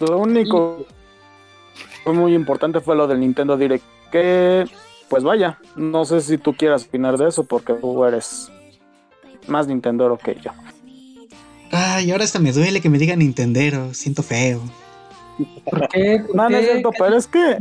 [0.00, 0.86] Lo único
[2.04, 3.84] fue muy importante fue lo del Nintendo Direct.
[4.10, 4.64] Que,
[5.10, 8.50] pues vaya, no sé si tú quieras opinar de eso porque tú eres
[9.46, 10.52] más Nintendero que yo.
[11.70, 14.62] Ay, ahora hasta me duele que me digan Nintendero, siento feo.
[15.64, 16.24] ¿Por qué?
[16.32, 17.58] no, no es cierto, pero es que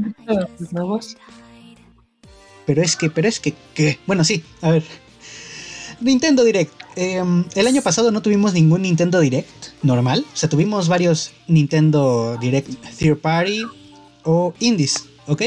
[2.68, 3.98] pero es que, pero es que, ¿qué?
[4.06, 4.84] Bueno, sí, a ver.
[6.02, 6.74] Nintendo Direct.
[6.98, 10.26] Em, el año pasado no tuvimos ningún Nintendo Direct normal.
[10.34, 13.64] O sea, tuvimos varios Nintendo Direct Third Party
[14.24, 15.44] o Indies, ¿ok?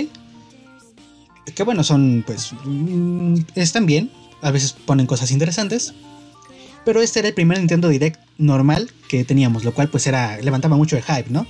[1.54, 4.10] Que bueno, son, pues, mm, están bien.
[4.40, 5.92] A veces ponen cosas interesantes.
[6.86, 10.78] Pero este era el primer Nintendo Direct normal que teníamos, lo cual pues era, levantaba
[10.78, 11.46] mucho el hype, ¿no?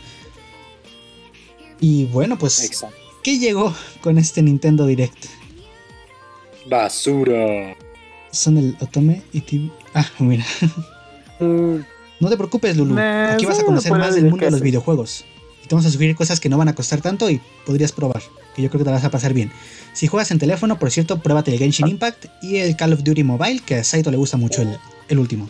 [1.79, 2.85] Y bueno, pues,
[3.23, 5.40] ¿qué llegó con este Nintendo Direct?
[6.67, 7.77] Basura.
[8.31, 9.71] Son el Otome y TV.
[9.95, 10.45] Ah, mira.
[11.39, 11.79] Mm.
[12.21, 12.99] no te preocupes, Lulu.
[12.99, 15.25] Aquí vas a conocer más del mundo de los videojuegos.
[15.65, 18.23] Y te vamos a subir cosas que no van a costar tanto y podrías probar.
[18.55, 19.51] Que yo creo que te vas a pasar bien.
[19.93, 21.91] Si juegas en teléfono, por cierto, pruébate el Genshin ah.
[21.91, 24.77] Impact y el Call of Duty Mobile, que a Saito le gusta mucho el,
[25.09, 25.49] el último.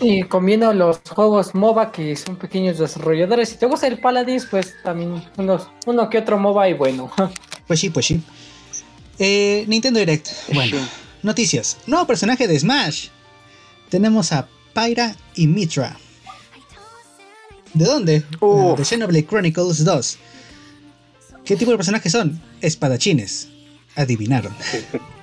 [0.00, 3.50] Y combino los juegos MOBA que son pequeños desarrolladores.
[3.50, 7.10] Si te gusta el Paladins, pues también unos, uno que otro MOBA y bueno.
[7.66, 8.20] Pues sí, pues sí.
[9.18, 10.28] Eh, Nintendo Direct.
[10.52, 10.76] Bueno,
[11.22, 11.78] noticias.
[11.86, 13.08] Nuevo personaje de Smash.
[13.88, 15.96] Tenemos a Pyra y Mitra.
[17.72, 18.24] ¿De dónde?
[18.40, 20.18] Uh, de Xenoblade Chronicles 2.
[21.44, 22.40] ¿Qué tipo de personajes son?
[22.60, 23.48] Espadachines.
[23.96, 24.54] Adivinaron.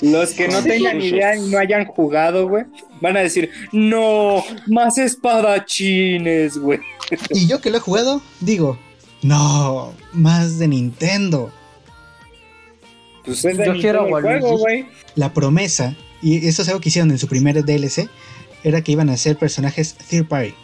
[0.00, 2.64] Los que no tengan idea y no hayan jugado, güey,
[3.00, 6.80] van a decir, no, más espadachines, güey.
[7.30, 8.78] Y yo que lo he jugado, digo,
[9.22, 11.52] no, más de Nintendo.
[13.26, 14.86] Pues yo quiero juego, güey.
[15.16, 18.08] La promesa, y eso es algo que hicieron en su primer DLC,
[18.62, 20.54] era que iban a ser personajes third party.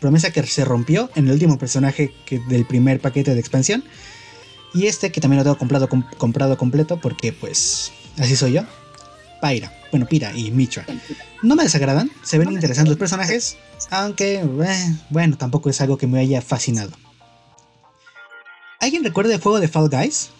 [0.00, 3.84] promesa que se rompió en el último personaje que, del primer paquete de expansión.
[4.72, 8.62] Y este que también lo tengo comprado, comprado completo porque pues así soy yo.
[9.40, 10.84] Pyra, bueno, Pira y Mitra.
[11.42, 13.56] No me desagradan, se ven interesantes los personajes,
[13.90, 16.92] aunque eh, bueno, tampoco es algo que me haya fascinado.
[18.80, 20.30] ¿Alguien recuerda el juego de Fall Guys?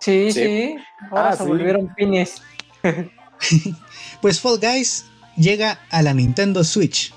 [0.00, 0.76] Sí, sí.
[1.10, 2.42] Ahora ah, se volvieron pines.
[4.22, 7.12] pues Fall Guys llega a la Nintendo Switch.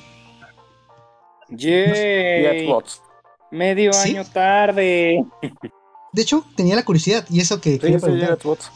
[1.50, 2.70] Yay.
[3.52, 5.24] Medio año tarde.
[6.12, 7.80] De hecho, tenía la curiosidad y eso que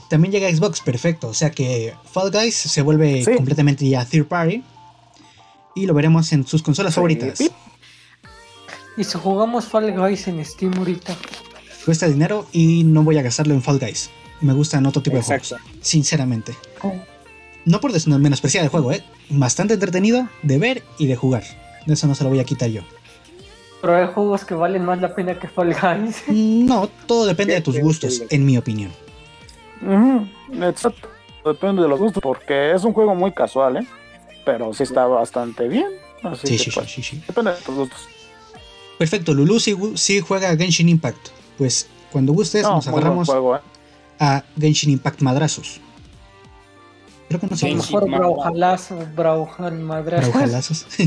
[0.10, 1.28] también llega a Xbox, perfecto.
[1.28, 4.64] O sea que Fall Guys se vuelve completamente ya third party
[5.76, 7.40] y lo veremos en sus consolas favoritas.
[8.98, 11.16] Y si jugamos Fall Guys en Steam ahorita.
[11.88, 14.10] Cuesta dinero y no voy a gastarlo en Fall Guys.
[14.42, 16.54] Me gustan otro tipo de juegos, sinceramente.
[16.84, 16.92] Oh.
[17.64, 19.06] No por menospreciar el juego, ¿eh?
[19.30, 21.44] Bastante entretenido de ver y de jugar.
[21.86, 22.82] De eso no se lo voy a quitar yo.
[23.80, 26.24] Pero hay juegos que valen más la pena que Fall Guys.
[26.28, 28.92] No, todo depende de tus gustos, en mi opinión.
[30.62, 31.08] Exacto.
[31.46, 33.88] Depende de los gustos, porque es un juego muy casual, ¿eh?
[34.44, 35.88] Pero sí está bastante bien.
[36.44, 38.10] sí, sí, pues, sí, sí, Depende de tus gustos.
[38.98, 41.37] Perfecto, Lulu sí, juega Genshin Impact.
[41.58, 43.34] Pues cuando gustes nos agarramos ¿eh?
[44.20, 45.82] a Genshin Impact Madrazos.
[47.28, 47.74] Creo que no sé.
[47.74, 49.08] Mejor Braujalazos,
[49.80, 50.86] Madrazos.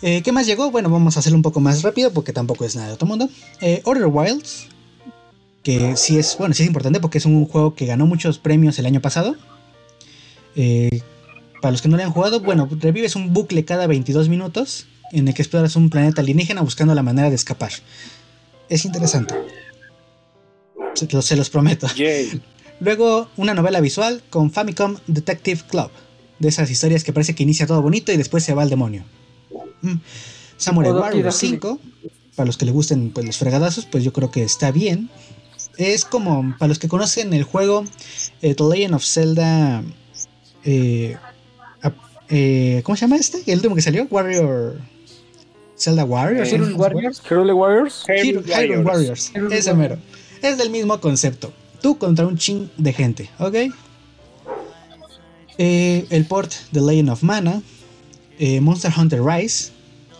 [0.00, 0.70] Eh, ¿Qué más llegó?
[0.70, 3.28] Bueno, vamos a hacerlo un poco más rápido porque tampoco es nada de otro mundo.
[3.60, 4.68] Eh, Order Wilds,
[5.64, 8.78] que sí es, bueno, sí es importante porque es un juego que ganó muchos premios
[8.78, 9.34] el año pasado.
[10.54, 11.02] Eh,
[11.60, 15.26] para los que no le han jugado, bueno, revives un bucle cada 22 minutos en
[15.26, 17.72] el que exploras un planeta alienígena buscando la manera de escapar.
[18.68, 19.34] Es interesante.
[20.94, 21.86] Se, los prometo.
[22.80, 25.90] Luego, una novela visual con Famicom Detective Club.
[26.38, 29.04] De esas historias que parece que inicia todo bonito y después se va al demonio.
[29.82, 29.96] Mm.
[30.56, 31.80] Samurai Warriors 5,
[32.36, 35.10] para los que le gusten pues, los fregadazos, pues yo creo que está bien.
[35.76, 37.84] Es como, para los que conocen el juego
[38.42, 39.82] eh, The Legend of Zelda.
[40.64, 41.16] Eh,
[42.28, 43.42] eh, ¿Cómo se llama este?
[43.46, 44.78] El último que salió, Warrior.
[45.78, 46.52] Zelda Warriors.
[46.52, 47.22] Hero Warriors.
[47.28, 48.04] Hero Warriors.
[48.08, 49.32] Hero Warriors.
[49.50, 49.98] Ese mero.
[50.42, 51.52] Es del mismo concepto.
[51.80, 53.54] Tú contra un ching de gente, ¿ok?
[55.58, 57.62] el port The Legend of Mana
[58.38, 59.72] eh, Monster Hunter Rise,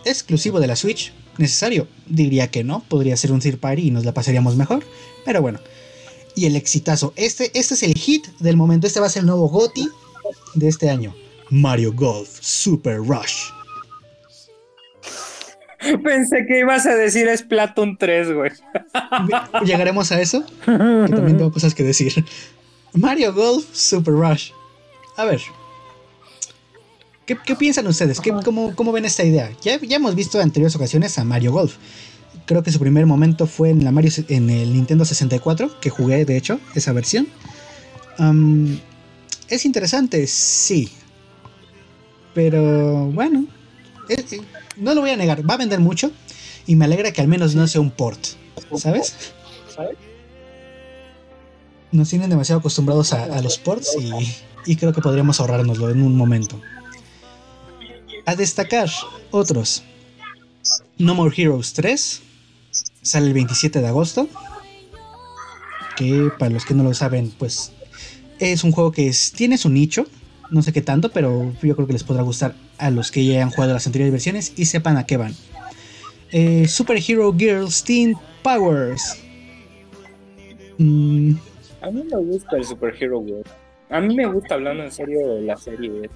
[0.03, 1.87] exclusivo de la Switch, necesario.
[2.05, 4.83] Diría que no, podría ser un third party y nos la pasaríamos mejor,
[5.25, 5.59] pero bueno.
[6.35, 9.27] Y el exitazo, este, este es el hit del momento, este va a ser el
[9.27, 9.87] nuevo GOTI
[10.55, 11.15] de este año.
[11.49, 13.49] Mario Golf Super Rush.
[16.03, 18.51] Pensé que ibas a decir Splatoon 3, güey.
[19.65, 22.25] Llegaremos a eso, que también tengo cosas que decir.
[22.93, 24.51] Mario Golf Super Rush.
[25.17, 25.41] A ver,
[27.25, 28.19] ¿Qué, piensan ustedes?
[28.43, 29.51] cómo, ven esta idea?
[29.61, 31.75] Ya, ya hemos visto en anteriores ocasiones a Mario Golf.
[32.47, 36.25] Creo que su primer momento fue en, la Mario, en el Nintendo 64, que jugué
[36.25, 37.27] de hecho esa versión.
[39.47, 40.89] es interesante, sí.
[42.33, 43.45] Pero bueno,
[44.77, 46.11] no lo voy a negar, va a vender mucho
[46.65, 48.19] y me alegra que al menos no sea un port,
[48.77, 49.15] ¿sabes?
[51.91, 56.15] Nos tienen demasiado acostumbrados a, los ports y, y creo que podríamos ahorrárnoslo en un
[56.15, 56.61] momento.
[58.25, 58.89] A destacar
[59.31, 59.83] otros.
[60.99, 62.21] No More Heroes 3
[63.01, 64.27] sale el 27 de agosto.
[65.95, 67.71] Que para los que no lo saben, pues
[68.39, 70.05] es un juego que tiene su nicho.
[70.51, 73.35] No sé qué tanto, pero yo creo que les podrá gustar a los que ya
[73.35, 75.33] hayan jugado las anteriores versiones y sepan a qué van.
[76.31, 79.21] Eh, Super Hero Girls Teen Powers.
[80.77, 81.33] Mm.
[81.81, 83.43] A mí me gusta el Super Hero Girl.
[83.89, 86.09] A mí me gusta hablando en serio la serie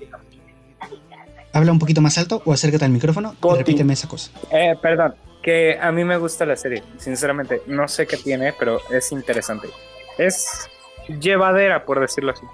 [1.53, 4.31] habla un poquito más alto o acércate al micrófono y repíteme esa cosa.
[4.51, 7.61] Eh, perdón, que a mí me gusta la serie, sinceramente.
[7.67, 9.69] No sé qué tiene, pero es interesante.
[10.17, 10.67] Es
[11.07, 12.45] llevadera, por decirlo así.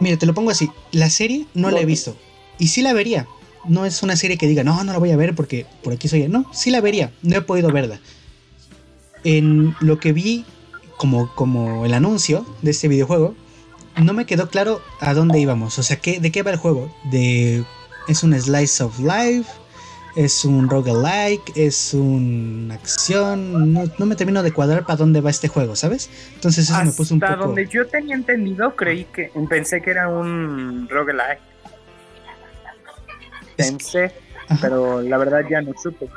[0.00, 0.70] Mira, te lo pongo así.
[0.92, 2.16] La serie no la he visto.
[2.58, 3.26] Y sí la vería.
[3.66, 6.08] No es una serie que diga, no, no la voy a ver porque por aquí
[6.08, 6.28] soy.
[6.28, 7.12] No, sí la vería.
[7.22, 8.00] No he podido verla.
[9.24, 10.44] En lo que vi
[10.96, 13.34] como, como el anuncio de este videojuego,
[13.96, 15.78] no me quedó claro a dónde íbamos.
[15.78, 16.94] O sea, ¿qué, ¿de qué va el juego?
[17.10, 17.64] ¿De
[18.08, 19.50] es un slice of life,
[20.16, 23.72] es un roguelike, es una acción.
[23.72, 26.08] No, me termino de cuadrar para dónde va este juego, ¿sabes?
[26.34, 27.32] Entonces eso me puso un poco.
[27.32, 29.30] Hasta donde yo tenía entendido, creí que.
[29.48, 31.40] Pensé que era un roguelike.
[33.56, 34.12] Pensé,
[34.60, 36.08] pero la verdad ya no supe.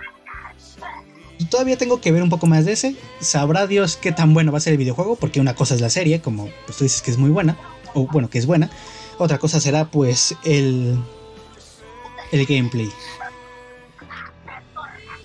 [1.52, 2.96] Todavía tengo que ver un poco más de ese.
[3.20, 5.90] Sabrá Dios qué tan bueno va a ser el videojuego, porque una cosa es la
[5.90, 7.58] serie, como pues, tú dices que es muy buena,
[7.94, 8.70] o bueno, que es buena.
[9.20, 10.98] Otra cosa será pues el
[12.32, 12.90] el gameplay.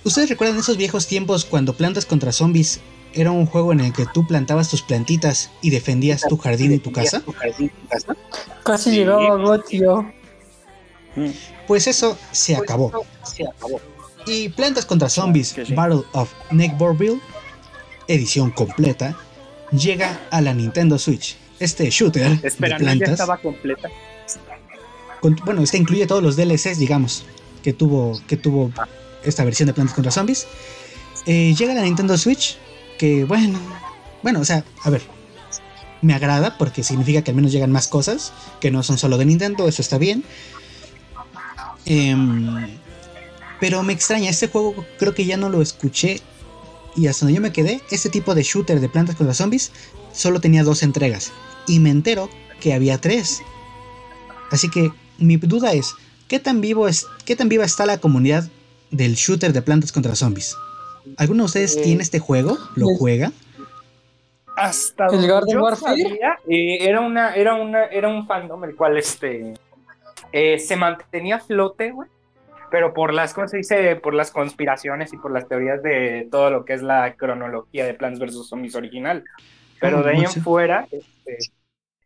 [0.05, 2.81] ¿Ustedes recuerdan esos viejos tiempos cuando Plantas contra Zombies
[3.15, 6.79] era un juego en el que tú plantabas tus plantitas y defendías tu jardín y
[6.79, 7.23] tu casa?
[8.65, 10.13] Casi llegaba Gotio.
[11.69, 13.05] Pues eso se acabó.
[14.27, 17.21] Y Plantas contra Zombies Battle of Neckborville,
[18.09, 19.17] edición completa,
[19.71, 21.37] llega a la Nintendo Switch.
[21.61, 23.11] Este shooter de plantas.
[23.11, 23.89] estaba completa.
[25.45, 27.25] bueno, este incluye todos los DLCs, digamos,
[27.63, 28.73] que tuvo, que tuvo
[29.25, 30.47] esta versión de Plantas contra Zombies.
[31.27, 32.57] Eh, llega la Nintendo Switch,
[32.99, 33.59] que bueno,
[34.23, 35.03] bueno, o sea, a ver,
[36.01, 39.25] me agrada porque significa que al menos llegan más cosas, que no son solo de
[39.25, 40.25] Nintendo, eso está bien.
[41.85, 42.79] Em,
[43.61, 46.21] pero me extraña, este juego creo que ya no lo escuché
[46.97, 49.73] y hasta donde yo me quedé, este tipo de shooter de plantas contra zombies
[50.13, 51.33] solo tenía dos entregas
[51.67, 52.29] y me entero
[52.61, 53.41] que había tres.
[54.51, 55.95] Así que mi duda es,
[56.29, 58.49] ¿qué tan, vivo es, qué tan viva está la comunidad
[58.93, 60.57] del shooter de plantas contra zombies?
[61.17, 62.57] ¿Alguno de ustedes eh, tiene este juego?
[62.77, 63.33] ¿Lo juega?
[64.57, 66.21] Hasta ¿El Garden Warfare?
[66.49, 69.55] Eh, era una, era una, era un fandom el cual este
[70.31, 72.09] eh, se mantenía flote, güey.
[72.71, 73.97] Pero por las, ¿cómo se dice?
[73.97, 77.93] Por las conspiraciones y por las teorías de todo lo que es la cronología de
[77.93, 78.49] Plants vs.
[78.49, 79.25] Zombies original.
[79.79, 81.53] Pero ah, de ahí en fuera, este,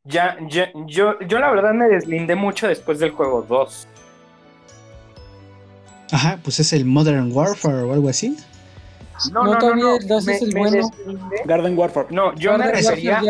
[0.03, 3.89] ya, ya, yo, yo la verdad me deslindé mucho después del juego 2.
[6.13, 8.37] Ajá, pues es el Modern Warfare o algo así.
[9.33, 10.19] No, no, no, no, no.
[10.19, 10.91] es el bueno.
[11.47, 12.09] Garden Warfare.
[12.11, 13.23] No, yo me refería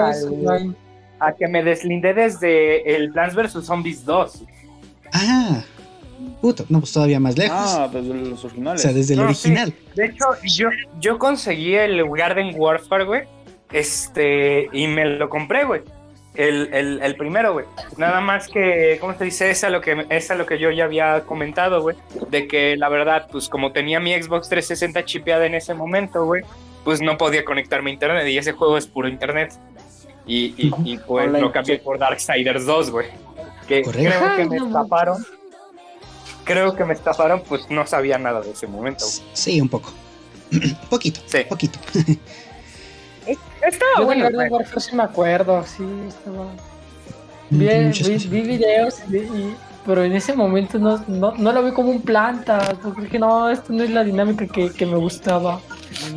[1.19, 3.65] a que me deslindé desde el Plants vs.
[3.65, 4.45] Zombies 2.
[5.13, 5.63] Ah,
[6.41, 7.57] puto, no, pues todavía más lejos.
[7.59, 8.81] Ah, desde los originales.
[8.81, 9.75] O sea, desde el original.
[9.95, 10.69] De hecho, yo,
[11.01, 13.23] yo conseguí el Garden Warfare, güey.
[13.73, 15.83] Este, y me lo compré, güey.
[16.37, 17.67] El, el, el, primero, güey.
[17.97, 19.51] Nada más que, ¿cómo te dice?
[19.51, 21.97] Es a lo que, es a lo que yo ya había comentado, güey.
[22.31, 26.43] De que la verdad, pues como tenía mi Xbox 360 chipeada en ese momento, güey,
[26.85, 28.27] pues no podía conectarme a internet.
[28.29, 29.53] Y ese juego es puro internet.
[30.27, 33.07] Y, y, y pues lo cambié por Darksiders 2, güey
[33.67, 35.27] que creo que me estafaron.
[36.45, 39.05] Creo que me estafaron, pues no sabía nada de ese momento.
[39.33, 39.93] Sí, un poco.
[40.91, 41.39] poquito, sí.
[41.49, 41.79] poquito.
[43.69, 44.29] estaba bueno.
[44.31, 46.47] Yo sí me acuerdo, sí, estaba...
[47.49, 47.93] Bien,
[48.29, 49.03] vi, videos,
[49.87, 53.49] pero en ese momento no, no, no, lo vi como un planta, porque dije, no,
[53.49, 55.61] esto no es la dinámica que, que me gustaba.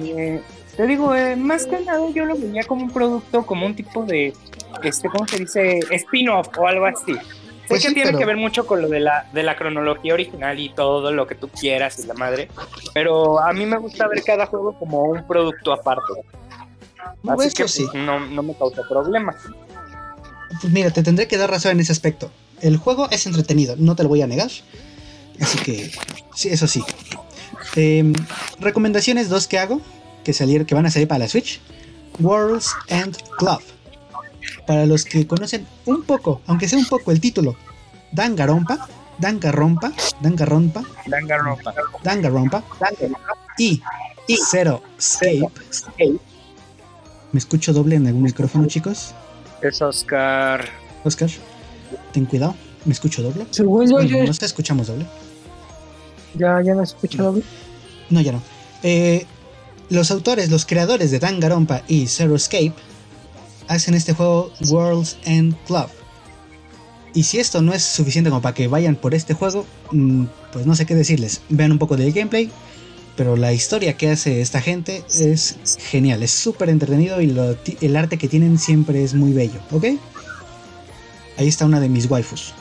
[0.02, 0.42] Eh,
[0.76, 4.04] te digo, eh, más que nada yo lo veía como un producto, como un tipo
[4.06, 4.34] de,
[4.82, 5.80] este, ¿cómo se dice?
[5.92, 7.16] Spin-off o algo así.
[7.68, 10.70] Pues que tiene que ver mucho con lo de la, de la cronología original y
[10.70, 12.50] todo lo que tú quieras y la madre.
[12.96, 16.14] Pero a mí me gusta ver cada juego como un producto aparte.
[17.28, 17.88] Así que sí.
[17.94, 19.36] no, no me causa problemas.
[20.62, 22.32] Pues mira, te tendré que dar razón en ese aspecto.
[22.62, 24.50] El juego es entretenido, no te lo voy a negar.
[25.40, 25.92] Así que,
[26.36, 26.84] sí, eso sí.
[27.76, 28.14] Em,
[28.60, 29.82] recomendaciones dos que hago,
[30.24, 31.62] que, salir, que van a salir para la Switch.
[32.20, 33.62] Worlds and Club
[34.66, 37.56] para los que conocen un poco, aunque sea un poco el título,
[38.12, 38.88] Dangarompa,
[39.18, 39.92] Dangarompa,
[40.22, 41.74] Dangarompa, Dangarompa,
[42.04, 42.64] Dangarompa,
[43.58, 43.82] y,
[44.28, 45.50] y Zero Escape.
[47.32, 49.14] ¿Me escucho doble en algún micrófono, chicos?
[49.62, 50.66] Es Oscar.
[51.04, 51.30] Oscar,
[52.12, 53.46] ten cuidado, ¿me escucho doble?
[53.60, 55.06] No te escuchamos doble.
[56.36, 57.44] Ya, ya no escucho doble.
[58.10, 58.42] No, ya no.
[58.84, 59.26] Eh,
[59.90, 62.74] los autores, los creadores de Dangarompa y Zero Escape
[63.68, 65.88] hacen este juego Worlds End Club.
[67.14, 70.66] Y si esto no es suficiente como para que vayan por este juego, mm, pues
[70.66, 71.42] no sé qué decirles.
[71.50, 72.52] Vean un poco del gameplay,
[73.20, 77.36] pero la historia que hace esta gente es genial, es súper entretenido y
[77.82, 79.84] el arte que tienen siempre es muy bello, ¿ok?
[81.38, 82.54] Ahí está una de mis waifus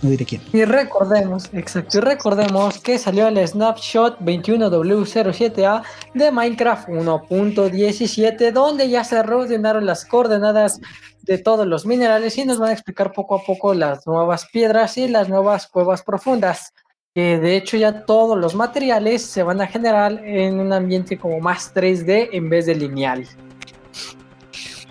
[0.00, 0.40] no diré quién.
[0.54, 5.82] Y recordemos, exacto, y recordemos que salió el snapshot 21W07A
[6.14, 10.80] de Minecraft 1.17, donde ya se reordenaron las coordenadas
[11.20, 14.96] de todos los minerales y nos van a explicar poco a poco las nuevas piedras
[14.96, 16.72] y las nuevas cuevas profundas.
[17.14, 21.40] Que de hecho ya todos los materiales se van a generar en un ambiente como
[21.40, 23.26] más 3D en vez de lineal.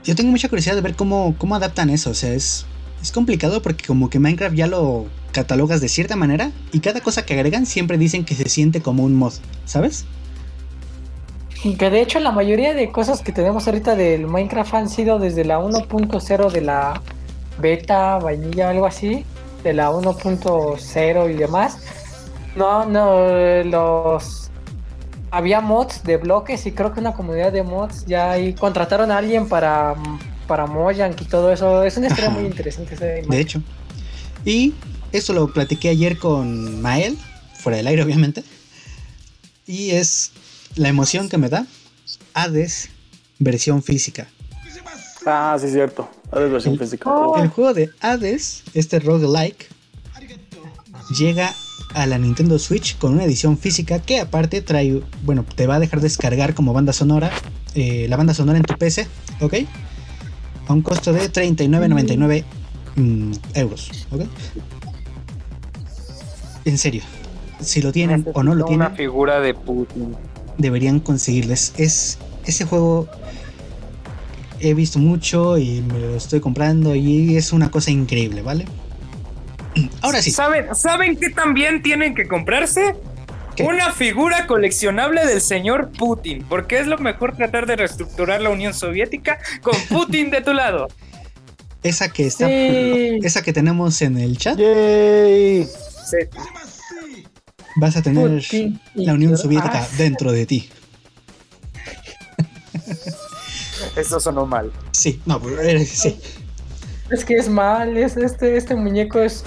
[0.03, 2.65] Yo tengo mucha curiosidad de ver cómo, cómo adaptan eso, o sea, es
[3.01, 7.25] es complicado porque como que Minecraft ya lo catalogas de cierta manera y cada cosa
[7.25, 9.33] que agregan siempre dicen que se siente como un mod,
[9.65, 10.05] ¿sabes?
[11.77, 15.45] Que de hecho la mayoría de cosas que tenemos ahorita del Minecraft han sido desde
[15.45, 17.01] la 1.0 de la
[17.59, 19.25] beta, vainilla, algo así,
[19.63, 21.77] de la 1.0 y demás.
[22.59, 24.51] No, no, los...
[25.31, 29.17] Había mods de bloques y creo que una comunidad de mods ya ahí contrataron a
[29.17, 29.95] alguien para
[30.49, 31.83] para Mojang y todo eso.
[31.83, 32.95] Es una historia muy interesante.
[32.97, 33.61] de hecho.
[34.43, 34.73] Y
[35.11, 37.17] eso lo platiqué ayer con Mael,
[37.53, 38.43] fuera del aire obviamente.
[39.67, 40.31] Y es
[40.75, 41.65] la emoción que me da
[42.33, 42.89] Hades
[43.37, 44.27] versión física.
[45.25, 46.09] Ah, sí, cierto.
[46.31, 47.09] Hades versión física.
[47.37, 49.67] El juego de Hades, este roguelike,
[51.15, 51.53] llega
[51.93, 55.79] a la Nintendo Switch con una edición física que aparte trae, bueno, te va a
[55.79, 57.31] dejar descargar como banda sonora,
[57.75, 59.07] eh, la banda sonora en tu PC,
[59.41, 59.53] ¿ok?
[60.67, 62.43] A un costo de 39.99
[62.95, 64.21] mm, euros, ¿ok?
[66.65, 67.01] En serio,
[67.59, 68.87] si lo tienen o no lo tienen.
[68.87, 70.15] Una figura de Putin.
[70.57, 71.73] Deberían conseguirles.
[71.77, 73.07] Es ese juego
[74.59, 78.65] he visto mucho y me lo estoy comprando y es una cosa increíble, ¿vale?
[80.01, 80.31] Ahora sí.
[80.31, 82.95] ¿Saben, ¿saben qué también tienen que comprarse?
[83.59, 88.73] Una figura coleccionable del señor Putin, porque es lo mejor tratar de reestructurar la Unión
[88.73, 90.87] Soviética con Putin de tu lado.
[91.83, 94.57] Esa que está, esa que tenemos en el chat.
[97.75, 98.43] Vas a tener
[98.95, 99.87] la Unión Soviética ah.
[99.97, 100.69] dentro de ti.
[103.95, 104.71] Eso sonó mal.
[104.91, 105.41] Sí, no,
[105.85, 106.19] sí.
[107.11, 109.43] Es que es mal, es este, este muñeco es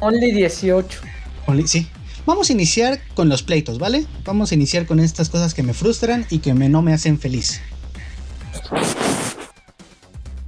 [0.00, 1.00] Only 18.
[1.46, 1.88] Only, sí.
[2.26, 4.06] Vamos a iniciar con los pleitos, ¿vale?
[4.24, 7.18] Vamos a iniciar con estas cosas que me frustran y que me, no me hacen
[7.18, 7.60] feliz.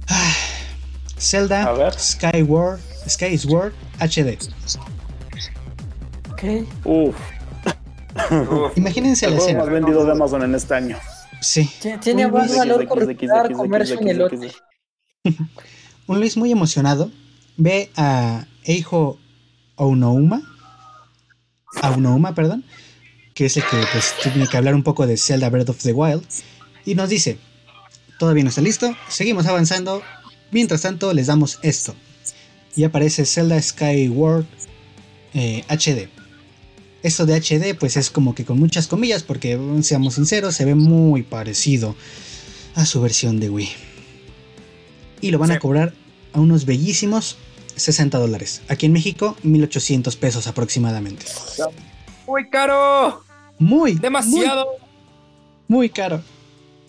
[0.09, 0.33] Ah,
[1.17, 4.37] Zelda Skyward, Skyward HD.
[6.31, 6.43] Ok.
[6.83, 7.15] Uf.
[8.75, 9.59] Imagínense el la escena.
[9.59, 10.97] más vendido de Amazon en este año.
[11.41, 11.69] Sí.
[12.01, 14.51] Tiene más valor por comerse un elote.
[16.07, 17.11] Un Luis muy emocionado
[17.57, 19.19] ve a Eijo
[19.75, 20.41] Aunouma,
[21.81, 22.63] Aunouma, perdón,
[23.33, 25.93] que es el que pues, tiene que hablar un poco de Zelda Breath of the
[25.93, 26.23] Wild,
[26.85, 27.37] y nos dice,
[28.19, 30.01] todavía no está listo, seguimos avanzando,
[30.51, 31.93] mientras tanto les damos esto.
[32.75, 34.45] Y aparece Zelda Skyward
[35.33, 36.09] eh, HD.
[37.03, 40.75] Esto de HD pues es como que con muchas comillas porque seamos sinceros se ve
[40.75, 41.95] muy parecido
[42.75, 43.86] a su versión de Wii.
[45.21, 45.93] Y lo van a cobrar
[46.33, 47.37] a unos bellísimos
[47.77, 48.61] 60 dólares.
[48.67, 51.25] Aquí en México, 1800 pesos aproximadamente.
[52.27, 53.23] Muy caro.
[53.59, 53.93] Muy.
[53.93, 54.67] Demasiado.
[55.67, 56.21] Muy, caro.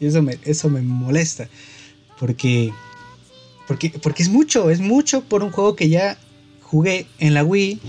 [0.00, 1.48] Y eso me, eso me molesta.
[2.18, 2.72] Porque,
[3.66, 6.18] porque, porque es mucho, es mucho por un juego que ya
[6.62, 7.80] jugué en la Wii.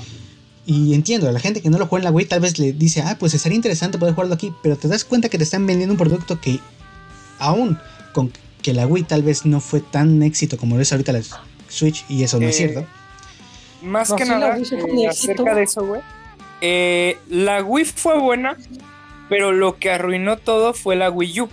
[0.65, 2.73] Y entiendo, a la gente que no lo juega en la Wii tal vez le
[2.73, 4.53] dice, ah, pues estaría interesante poder jugarlo aquí.
[4.61, 6.59] Pero te das cuenta que te están vendiendo un producto que
[7.39, 7.79] aún
[8.13, 8.31] con
[8.61, 11.21] que la Wii tal vez no fue tan éxito como lo es ahorita la
[11.67, 12.87] Switch, y eso no es eh, cierto.
[13.81, 16.01] Más que nada, eh, acerca de eso, güey.
[16.61, 18.57] Eh, la Wii fue buena,
[19.29, 21.49] pero lo que arruinó todo fue la Wii U.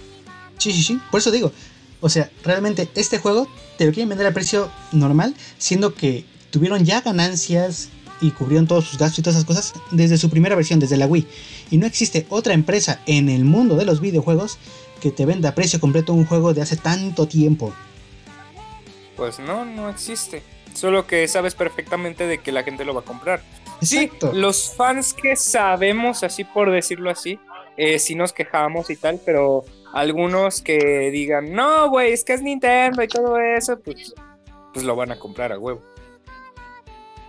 [0.59, 1.53] Sí, sí, sí, por eso digo.
[2.01, 6.85] O sea, realmente este juego te lo quieren vender a precio normal, siendo que tuvieron
[6.85, 7.89] ya ganancias
[8.20, 11.07] y cubrieron todos sus gastos y todas esas cosas desde su primera versión, desde la
[11.07, 11.27] Wii.
[11.70, 14.59] Y no existe otra empresa en el mundo de los videojuegos
[15.07, 17.73] que te venda a precio completo un juego de hace tanto tiempo.
[19.16, 20.43] Pues no, no existe.
[20.74, 23.41] Solo que sabes perfectamente de que la gente lo va a comprar.
[23.81, 27.39] Sí, los fans que sabemos, así por decirlo así,
[27.77, 32.43] eh, si nos quejamos y tal, pero algunos que digan, no, güey, es que es
[32.43, 34.12] Nintendo y todo eso, pues,
[34.74, 35.83] pues lo van a comprar a huevo.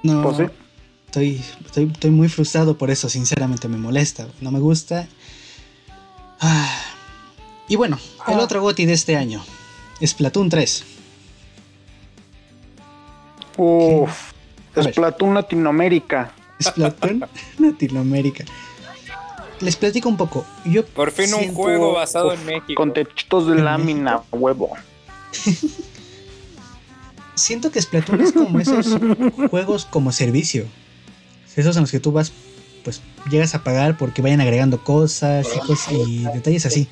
[0.02, 0.50] No, pues
[1.06, 1.44] estoy,
[1.76, 5.08] estoy, muy frustrado por eso, sinceramente me molesta, no me gusta.
[6.40, 6.97] Ah.
[7.68, 8.44] Y bueno, el ah.
[8.44, 9.44] otro GOTI de este año,
[10.04, 10.84] Splatoon 3.
[13.58, 14.32] Uf,
[14.82, 16.34] Splatoon Latinoamérica.
[16.62, 17.26] Splatoon
[17.60, 18.46] Latinoamérica.
[19.60, 20.46] Les platico un poco.
[20.66, 22.76] Yo Por fin un juego basado en México.
[22.76, 24.70] Con techitos de lámina, huevo.
[27.36, 28.98] siento que Splatoon es como esos
[29.50, 30.66] juegos como servicio.
[31.56, 32.32] Esos en los que tú vas,
[32.84, 36.88] pues llegas a pagar porque vayan agregando cosas y, cosas y detalles así.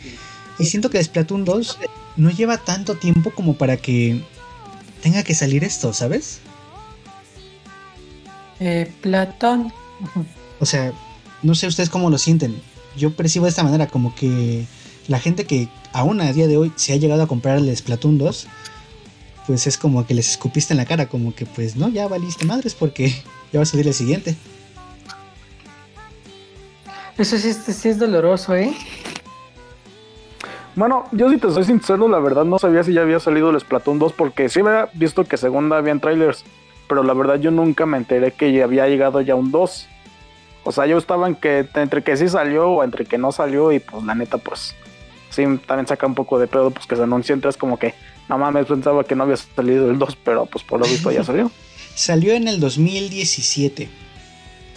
[0.58, 1.80] Y siento que Splatoon 2
[2.18, 4.22] no lleva tanto tiempo como para que
[5.02, 6.40] tenga que salir esto, ¿sabes?
[8.60, 9.74] Eh, Platón.
[10.60, 10.94] O sea,
[11.44, 12.62] no sé ustedes cómo lo sienten.
[12.98, 14.66] Yo percibo de esta manera, como que
[15.08, 18.18] la gente que aún a día de hoy se ha llegado a comprar el Splatoon
[18.18, 18.48] 2,
[19.46, 22.46] pues es como que les escupiste en la cara, como que pues no, ya valiste
[22.46, 23.10] madres porque
[23.52, 24.36] ya va a salir el siguiente.
[27.18, 28.74] Eso sí, sí es doloroso, ¿eh?
[30.76, 33.60] Bueno, yo si te soy sincero, la verdad no sabía si ya había salido el
[33.60, 36.44] Splatoon 2 porque sí había visto que segunda habían trailers
[36.88, 39.88] pero la verdad yo nunca me enteré que ya había llegado ya un 2.
[40.64, 43.72] O sea, yo estaba en que entre que sí salió o entre que no salió
[43.72, 44.76] y pues la neta pues
[45.30, 47.94] sí también saca un poco de pedo pues que se anunció entonces como que
[48.30, 51.24] no mames pensaba que no había salido el 2, pero pues por lo visto ya
[51.24, 51.52] salió.
[51.96, 53.90] salió en el 2017.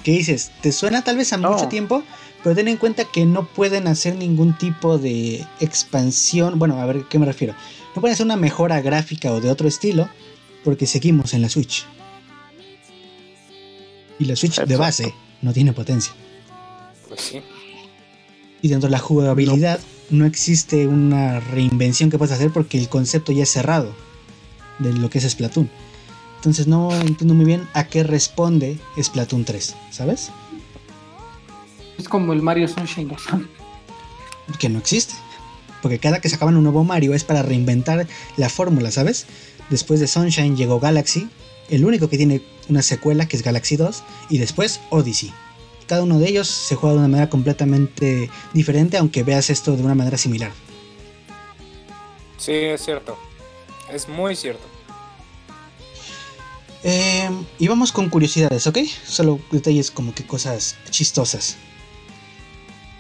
[0.03, 0.53] ¿Qué dices?
[0.61, 2.03] ¿Te suena tal vez a mucho tiempo?
[2.43, 6.59] Pero ten en cuenta que no pueden hacer ningún tipo de expansión.
[6.59, 7.55] Bueno, a ver qué me refiero.
[7.95, 10.09] No pueden hacer una mejora gráfica o de otro estilo
[10.65, 11.85] porque seguimos en la Switch.
[14.19, 16.13] Y la Switch de base no tiene potencia.
[17.09, 17.41] Pues sí.
[18.63, 20.25] Y dentro de la jugabilidad no.
[20.25, 23.95] existe una reinvención que puedas hacer porque el concepto ya es cerrado
[24.79, 25.71] de lo que es Splatoon.
[26.37, 30.31] Entonces no entiendo muy bien a qué responde Splatoon 3, ¿sabes?
[31.99, 33.23] Es como el Mario Sunshine 2.
[34.59, 35.15] Que no existe.
[35.83, 38.07] Porque cada que sacaban un nuevo Mario es para reinventar
[38.37, 39.27] la fórmula, ¿sabes?
[39.71, 41.29] Después de Sunshine llegó Galaxy,
[41.69, 45.33] el único que tiene una secuela que es Galaxy 2, y después Odyssey.
[45.87, 49.83] Cada uno de ellos se juega de una manera completamente diferente, aunque veas esto de
[49.83, 50.53] una manera similar.
[52.37, 53.17] Sí, es cierto.
[53.93, 54.63] Es muy cierto.
[56.85, 58.79] Eh, y vamos con curiosidades, ¿ok?
[59.07, 61.57] Solo detalles como que cosas chistosas.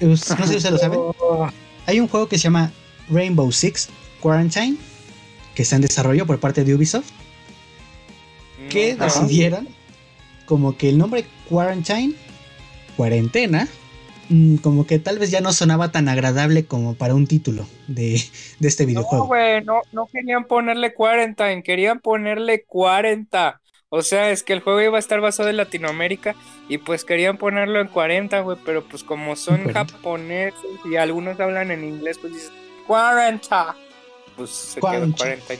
[0.00, 1.00] No sé si ustedes lo saben.
[1.86, 2.72] Hay un juego que se llama
[3.08, 3.88] Rainbow Six
[4.20, 4.76] Quarantine,
[5.54, 7.10] que está en desarrollo por parte de Ubisoft,
[8.68, 9.68] que decidieron
[10.44, 12.14] como que el nombre Quarantine,
[12.96, 13.68] cuarentena,
[14.28, 18.20] mm, como que tal vez ya no sonaba tan agradable como para un título de,
[18.60, 19.24] este videojuego.
[19.24, 23.60] No, güey, no, no querían ponerle Quarantine, querían ponerle 40.
[23.90, 26.34] O sea, es que el juego iba a estar basado en Latinoamérica
[26.68, 31.70] y pues querían ponerlo en 40, güey, pero pues como son japoneses y algunos hablan
[31.70, 32.52] en inglés, pues dices
[32.86, 33.74] 40.
[34.36, 35.54] Pues se quedó 40.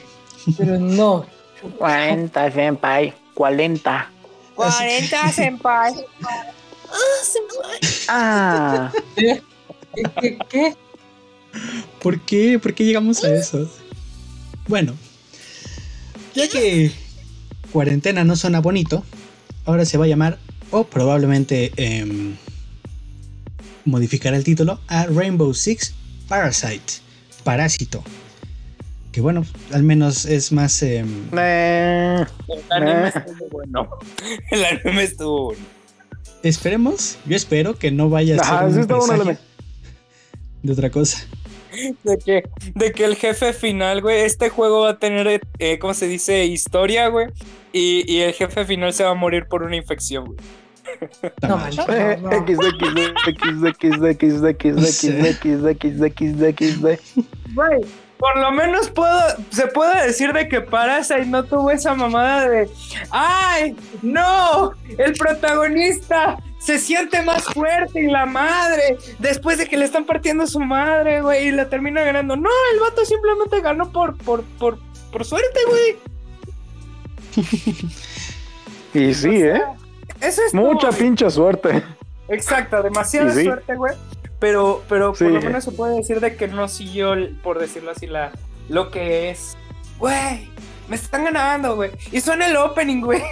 [0.59, 1.26] Pero no.
[1.78, 3.14] 40, senpai.
[3.34, 4.10] 40.
[4.55, 5.94] 40, senpai.
[8.09, 8.90] Ah.
[9.14, 9.42] ¿Qué?
[10.20, 10.38] ¿Qué?
[10.48, 10.76] ¿Qué?
[12.00, 12.59] ¿Por qué?
[12.59, 13.70] ¿Por qué llegamos a eso?
[14.66, 14.94] Bueno,
[16.34, 16.90] ya que
[17.73, 19.05] cuarentena no suena bonito,
[19.65, 20.39] ahora se va a llamar,
[20.70, 22.35] o probablemente eh,
[23.85, 25.95] modificar el título a Rainbow Six
[26.28, 26.95] Parasite,
[27.45, 28.03] Parásito.
[29.12, 30.82] Que bueno, al menos es más...
[30.82, 32.27] Eh, el
[32.70, 33.89] anime estuvo bueno.
[34.51, 35.65] El anime estuvo bueno.
[36.43, 39.39] Esperemos, yo espero que no vaya a ser un
[40.62, 41.19] de otra cosa
[42.02, 42.42] de, que,
[42.74, 45.40] de que el jefe final, güey, este juego va a tener,
[45.80, 46.44] ¿cómo se dice?
[46.46, 47.28] Historia, güey.
[47.72, 50.38] Y, y, el jefe final se va a morir por una infección, güey.
[51.42, 51.59] No,
[57.55, 57.80] Güey,
[58.19, 59.20] por lo menos puedo,
[59.51, 62.69] se puede decir de que Parasite no tuvo esa mamada de
[63.11, 63.77] ¡Ay!
[64.03, 64.73] ¡No!
[64.99, 70.47] El protagonista se siente más fuerte y la madre después de que le están partiendo
[70.47, 72.36] su madre, güey, y la termina ganando.
[72.36, 74.78] No, el vato simplemente ganó por, por, por,
[75.12, 75.97] por suerte, güey.
[78.95, 79.62] y sí, ¿eh?
[80.20, 81.85] Eso es Mucha pinche suerte.
[82.28, 83.95] Exacto, demasiada suerte, güey.
[84.39, 88.06] Pero, pero por lo menos se puede decir de que no siguió, por decirlo así,
[88.06, 88.32] la,
[88.69, 89.56] lo que es.
[89.98, 90.48] Güey,
[90.89, 91.90] me están ganando, güey.
[92.12, 93.23] Y suena el opening, güey.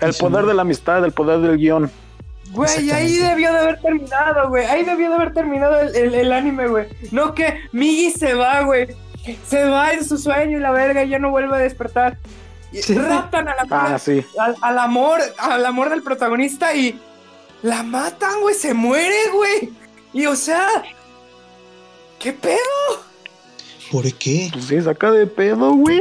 [0.00, 1.90] El poder de la amistad, el poder del guion.
[2.52, 4.64] Güey, ahí debió de haber terminado, güey.
[4.66, 6.86] Ahí debió de haber terminado el, el, anime, güey.
[7.10, 8.88] No que Migi se va, güey.
[9.46, 12.16] Se va en su sueño y la verga y ya no vuelve a despertar.
[12.72, 14.24] Y raptan a la ah, sí.
[14.62, 17.00] al, amor, al amor del protagonista y
[17.62, 19.72] la matan, güey, se muere, güey.
[20.12, 20.66] Y o sea,
[22.18, 22.56] ¿qué pedo?
[23.90, 24.50] ¿Por qué?
[24.52, 26.00] Pues se saca de pedo, güey.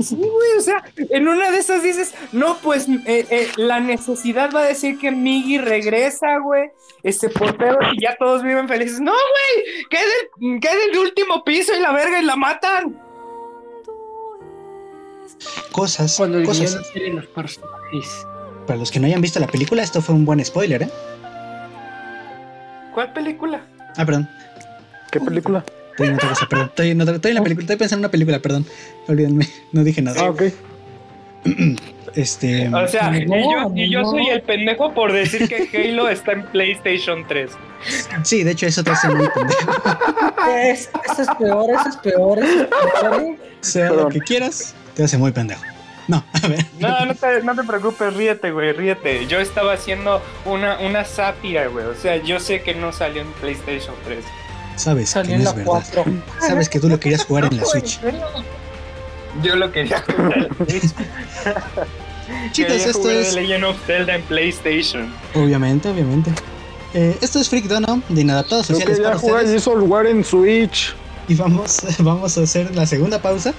[0.00, 4.52] Sí, güey, o sea, en una de esas dices, no, pues eh, eh, la necesidad
[4.54, 6.70] va a decir que Miggy regresa, güey,
[7.02, 9.00] este portero y ya todos viven felices.
[9.00, 10.02] No, güey, queda
[10.40, 13.02] el, queda el último piso y la verga y la matan.
[15.72, 16.74] Cosas, Cuando cosas.
[16.94, 18.26] los personajes.
[18.72, 20.88] Para los que no hayan visto la película, esto fue un buen spoiler, ¿eh?
[22.94, 23.60] ¿Cuál película?
[23.98, 24.26] Ah, perdón.
[25.10, 25.62] ¿Qué película?
[25.90, 26.68] Estoy en otra cosa, perdón.
[26.68, 28.64] Estoy en, otra, estoy en la película, estoy pensando en una película, perdón.
[29.08, 30.22] Olvídenme, no dije nada.
[30.22, 30.44] Ah, ok.
[32.14, 32.68] Este.
[32.74, 36.46] O sea, y, yo, y yo soy el pendejo por decir que Halo está en
[36.46, 37.50] PlayStation 3.
[38.22, 39.70] Sí, de hecho, eso te hace muy pendejo.
[40.56, 43.36] Es, eso es peor, eso es peor, eso es peor.
[43.60, 45.62] Sea lo que quieras, te hace muy pendejo.
[46.08, 46.66] No, a ver.
[46.78, 49.26] No, no te, no te preocupes, ríete, güey, ríete.
[49.26, 51.86] Yo estaba haciendo una, una sátira, güey.
[51.86, 54.24] O sea, yo sé que no salió en PlayStation 3.
[54.76, 55.84] Sabes Salió que en no la es verdad.
[55.94, 56.04] 4.
[56.40, 58.00] Sabes que tú lo querías jugar en la Switch.
[59.42, 60.92] Yo lo quería jugar en Switch.
[62.52, 63.34] Chicos, Quería esto jugar es.
[63.34, 65.12] Legend of Zelda en PlayStation.
[65.34, 66.30] Obviamente, obviamente.
[66.94, 69.66] Eh, esto es Freak Dono de Inadaptados Yo Sociales quería para jugar ustedes.
[69.66, 70.94] War en Switch.
[71.28, 73.54] Y vamos, vamos a hacer la segunda pausa.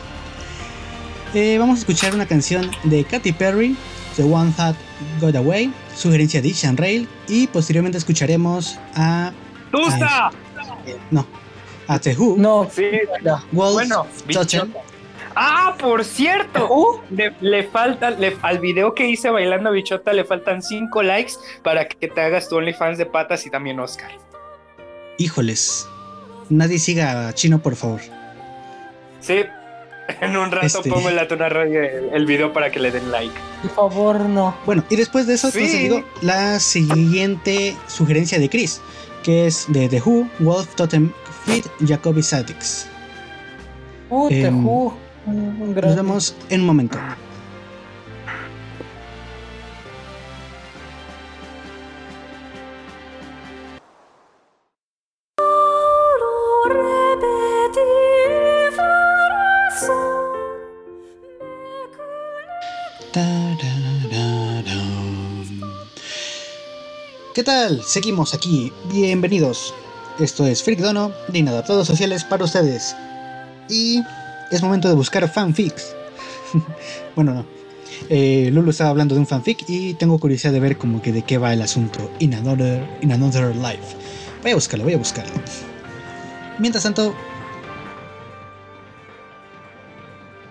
[1.34, 3.76] Eh, vamos a escuchar una canción de Katy Perry,
[4.16, 4.76] The One That
[5.20, 5.74] Got Away.
[5.96, 7.08] sugerencia de Ishan Rail.
[7.28, 9.32] Y posteriormente escucharemos a.
[9.72, 10.32] ¡Tusta!
[11.10, 11.26] no,
[11.88, 12.36] a The Who.
[12.38, 12.86] No, sí,
[13.52, 14.06] bueno,
[15.36, 21.34] Ah, por cierto, le, falta, al video que hice bailando bichota le faltan 5 likes
[21.64, 24.12] para que te hagas tu OnlyFans de patas y también Oscar.
[25.18, 25.88] Híjoles,
[26.50, 28.02] nadie siga a Chino, por favor.
[29.22, 29.44] Sí,
[30.22, 30.90] en un rato este.
[30.90, 33.34] pongo en la tona radio el, video para que le den like.
[33.62, 34.56] Por favor, no.
[34.66, 35.90] Bueno, y después de eso sí.
[36.22, 38.82] la siguiente sugerencia de Chris,
[39.24, 41.12] que es de The Who, Wolf Totem
[41.46, 42.88] Fit Jacoby Sadix.
[44.10, 44.94] Uh, The em, Who.
[45.26, 47.00] Nos vemos en un momento.
[67.44, 67.84] ¿Qué tal?
[67.84, 68.72] Seguimos aquí.
[68.90, 69.74] Bienvenidos.
[70.18, 72.96] Esto es Freak Dono, de Inadaptados Sociales para ustedes.
[73.68, 74.02] Y
[74.50, 75.94] es momento de buscar fanfics.
[77.18, 77.46] bueno, no.
[78.08, 81.24] Eh, Lulu estaba hablando de un fanfic y tengo curiosidad de ver como que de
[81.24, 83.98] qué va el asunto in another, in another life.
[84.42, 85.34] Voy a buscarlo, voy a buscarlo.
[86.60, 87.14] Mientras tanto...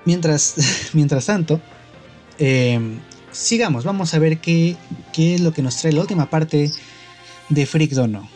[0.05, 1.59] Mientras, mientras tanto,
[2.39, 2.79] eh,
[3.33, 4.77] sigamos, vamos a ver qué,
[5.13, 6.71] qué es lo que nos trae la última parte
[7.49, 8.29] de Freak Dono.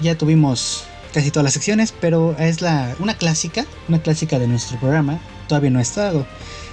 [0.00, 4.78] Ya tuvimos casi todas las secciones, pero es la, una clásica, una clásica de nuestro
[4.78, 6.26] programa, todavía no ha estado.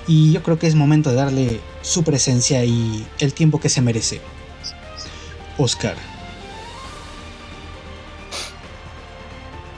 [0.08, 3.82] Y yo creo que es momento de darle su presencia y el tiempo que se
[3.82, 4.22] merece.
[5.58, 5.96] Oscar.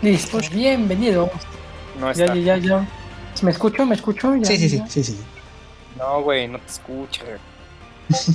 [0.02, 1.32] Listo, bienvenido.
[2.00, 2.36] No está.
[2.36, 2.88] Ya, ya, ya.
[3.42, 3.86] ¿Me escucho?
[3.86, 4.34] ¿Me escucho?
[4.44, 5.18] sí, sí, sí, sí, sí.
[6.00, 7.26] No, güey, no te escucho.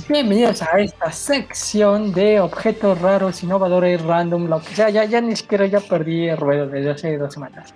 [0.07, 4.91] Bienvenidos a esta sección de objetos raros, innovadores, random, lo que sea.
[4.91, 7.73] Ya, ya ni siquiera ya perdí el ruedo desde hace dos semanas.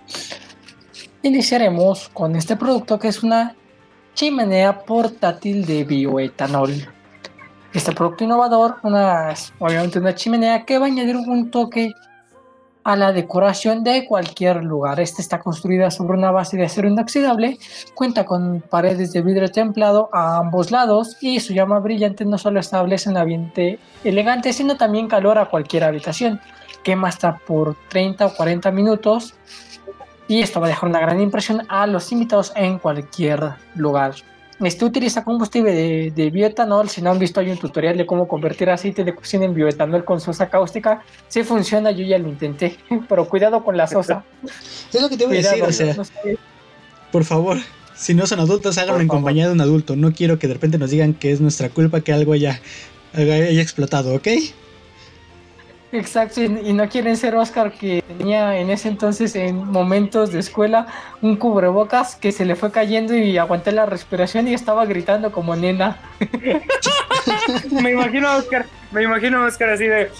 [1.24, 3.56] Iniciaremos con este producto que es una
[4.14, 6.72] chimenea portátil de bioetanol.
[7.74, 11.94] Este producto innovador, una, obviamente una chimenea que va a añadir un toque
[12.84, 15.00] a la decoración de cualquier lugar.
[15.00, 17.58] Esta está construida sobre una base de acero inoxidable,
[17.94, 22.60] cuenta con paredes de vidrio templado a ambos lados y su llama brillante no solo
[22.60, 26.40] establece un ambiente elegante, sino también calor a cualquier habitación.
[26.84, 29.36] Quema hasta por 30 o 40 minutos
[30.28, 34.14] y esto va a dejar una gran impresión a los invitados en cualquier lugar.
[34.62, 36.90] Este utiliza combustible de, bioetanol.
[36.90, 40.04] Si no han visto, hay un tutorial de cómo convertir aceite de cocina en bioetanol
[40.04, 41.02] con sosa cáustica.
[41.28, 42.78] Si funciona, yo ya lo intenté,
[43.10, 44.24] pero cuidado con la sosa.
[44.94, 45.96] es lo que te voy a decir, o sea,
[47.12, 47.58] por favor,
[47.96, 49.96] si no son adultos, háganlo en compañía de un adulto.
[49.96, 52.60] No quiero que de repente nos digan que es nuestra culpa que algo haya,
[53.14, 54.28] haya explotado, ¿ok?
[55.92, 60.86] Exacto, y no quieren ser Oscar que tenía en ese entonces en momentos de escuela
[61.22, 65.56] un cubrebocas que se le fue cayendo y aguanté la respiración y estaba gritando como
[65.56, 65.98] nena.
[67.72, 70.12] me imagino a Oscar, me imagino a Oscar así de...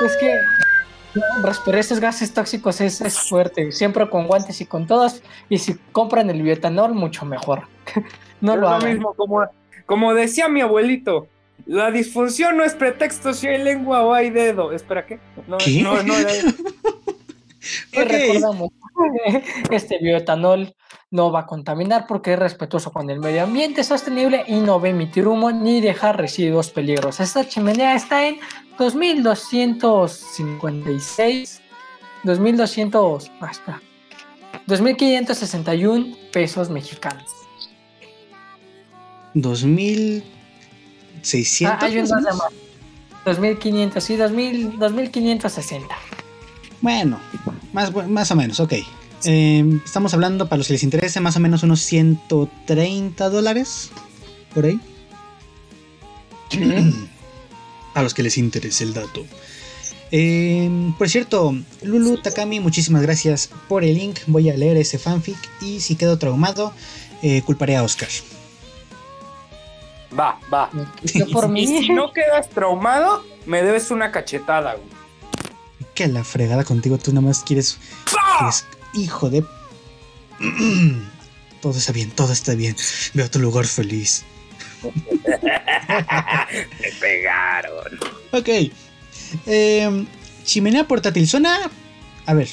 [0.00, 0.40] es que
[1.42, 5.74] respirar esos gases tóxicos es, es, fuerte, siempre con guantes y con todas, y si
[5.92, 7.64] compran el bioetanol, mucho mejor.
[8.40, 9.44] no lo, lo mismo como
[9.86, 11.28] como decía mi abuelito,
[11.66, 14.72] la disfunción no es pretexto si hay lengua o hay dedo.
[14.72, 15.20] Espera, ¿qué?
[15.46, 16.14] No, no, no.
[17.92, 18.70] recordamos,
[19.70, 20.74] este bioetanol
[21.10, 24.88] no va a contaminar porque es respetuoso con el medio ambiente sostenible y no va
[24.88, 27.20] a emitir humo ni dejar residuos peligrosos.
[27.20, 28.36] Esta chimenea está en
[28.78, 31.62] 2256,
[32.24, 33.80] 2200, ah, espera,
[34.66, 37.43] 2561 pesos mexicanos.
[39.34, 41.66] 2600.
[41.66, 42.08] Ah, hay un
[43.24, 45.94] 2500, sí, 2000, 2560.
[46.80, 47.18] Bueno,
[47.72, 48.74] más, más o menos, ok.
[49.24, 53.90] Em, estamos hablando, para los que les interese, más o menos unos 130 dólares.
[54.54, 54.78] Por ahí.
[57.94, 59.24] a los que les interese el dato.
[60.10, 64.18] Em, por cierto, Lulu Takami, muchísimas gracias por el link.
[64.26, 66.72] Voy a leer ese fanfic y si quedo traumado,
[67.22, 68.08] eh, culparé a Oscar.
[70.18, 70.70] Va, va.
[71.02, 71.08] Y,
[71.66, 74.88] si no quedas traumado, me debes una cachetada, güey.
[75.94, 77.78] Que la fregada contigo, tú nada más quieres.
[78.94, 79.44] hijo de.
[81.60, 82.76] todo está bien, todo está bien.
[83.14, 84.24] Veo tu lugar feliz.
[84.82, 84.92] me
[87.00, 87.98] pegaron.
[88.32, 88.48] Ok.
[89.46, 90.06] Em,
[90.44, 91.28] chimenea portátil.
[91.28, 91.70] Suena.
[92.26, 92.48] A ver.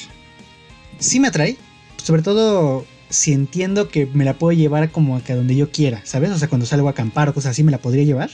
[0.98, 1.56] Sí me atrae.
[1.96, 6.00] Sobre todo si entiendo que me la puedo llevar como que a donde yo quiera,
[6.04, 6.30] ¿sabes?
[6.30, 8.30] O sea, cuando salgo a acampar o cosas así, ¿me la podría llevar?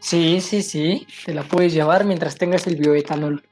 [0.00, 3.42] Sí, sí, sí, te la puedes llevar mientras tengas el bioetanol.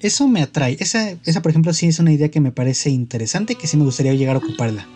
[0.00, 0.76] Eso me atrae.
[0.80, 3.84] Esa, esa, por ejemplo, sí es una idea que me parece interesante, que sí me
[3.84, 4.86] gustaría llegar a ocuparla.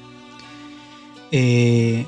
[1.31, 2.05] Eh,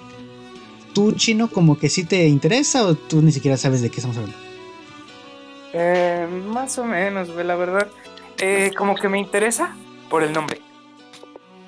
[0.93, 4.17] ¿Tú, chino, como que sí te interesa o tú ni siquiera sabes de qué estamos
[4.17, 4.37] hablando?
[5.73, 7.89] Eh, más o menos, la verdad.
[8.39, 9.77] Eh, como que me interesa
[10.11, 10.61] por el nombre.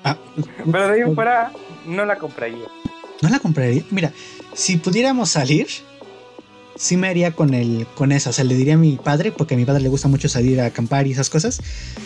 [0.03, 0.17] Ah,
[0.71, 1.51] Pero de ahí fuera,
[1.85, 2.65] no la compraría.
[3.21, 3.83] ¿No la compraría?
[3.89, 4.11] Mira,
[4.53, 5.67] si pudiéramos salir,
[6.75, 8.29] sí me haría con el con eso.
[8.29, 10.59] O sea, le diría a mi padre, porque a mi padre le gusta mucho salir
[10.61, 11.61] a acampar y esas cosas,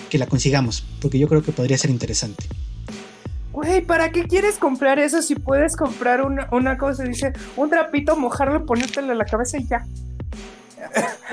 [0.10, 2.46] que la consigamos, porque yo creo que podría ser interesante.
[3.52, 7.04] Güey, ¿para qué quieres comprar eso si puedes comprar una, una cosa?
[7.04, 9.84] Dice, un trapito, mojarlo, ponértelo en la cabeza y ya.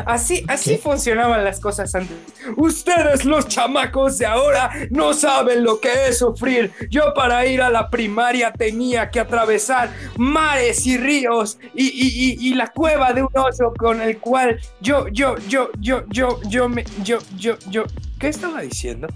[0.06, 2.16] Así, así funcionaban las cosas antes.
[2.56, 6.72] Ustedes los chamacos de ahora no saben lo que es sufrir.
[6.90, 13.12] Yo para ir a la primaria tenía que atravesar mares y ríos y, la cueva
[13.12, 17.56] de un oso con el cual yo, yo, yo, yo, yo, yo, me, yo, yo,
[17.68, 17.84] yo,
[18.18, 19.08] ¿qué estaba diciendo?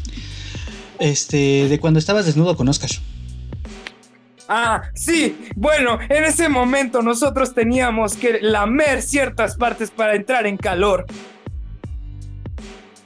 [0.98, 2.90] Este, de cuando estabas desnudo con Oscar.
[4.48, 5.36] Ah, sí.
[5.54, 11.04] Bueno, en ese momento nosotros teníamos que lamer ciertas partes para entrar en calor.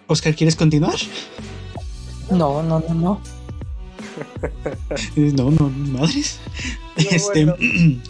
[0.06, 0.94] Oscar, ¿quieres continuar?
[2.31, 3.20] No, no, no, no.
[5.16, 6.39] no, no, madres.
[6.97, 7.52] este,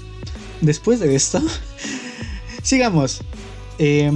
[0.60, 1.40] después de esto,
[2.62, 3.22] sigamos.
[3.78, 4.12] Eh,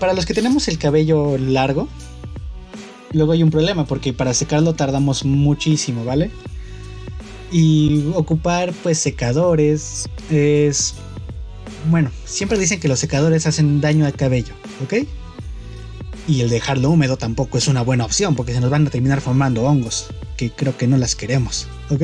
[0.00, 1.88] para los que tenemos el cabello largo,
[3.12, 6.30] luego hay un problema porque para secarlo tardamos muchísimo, ¿vale?
[7.50, 10.94] Y ocupar pues secadores es...
[11.90, 14.54] Bueno, siempre dicen que los secadores hacen daño al cabello,
[14.84, 15.06] ¿ok?
[16.26, 19.20] Y el dejarlo húmedo tampoco es una buena opción porque se nos van a terminar
[19.20, 22.02] formando hongos, que creo que no las queremos, ¿ok?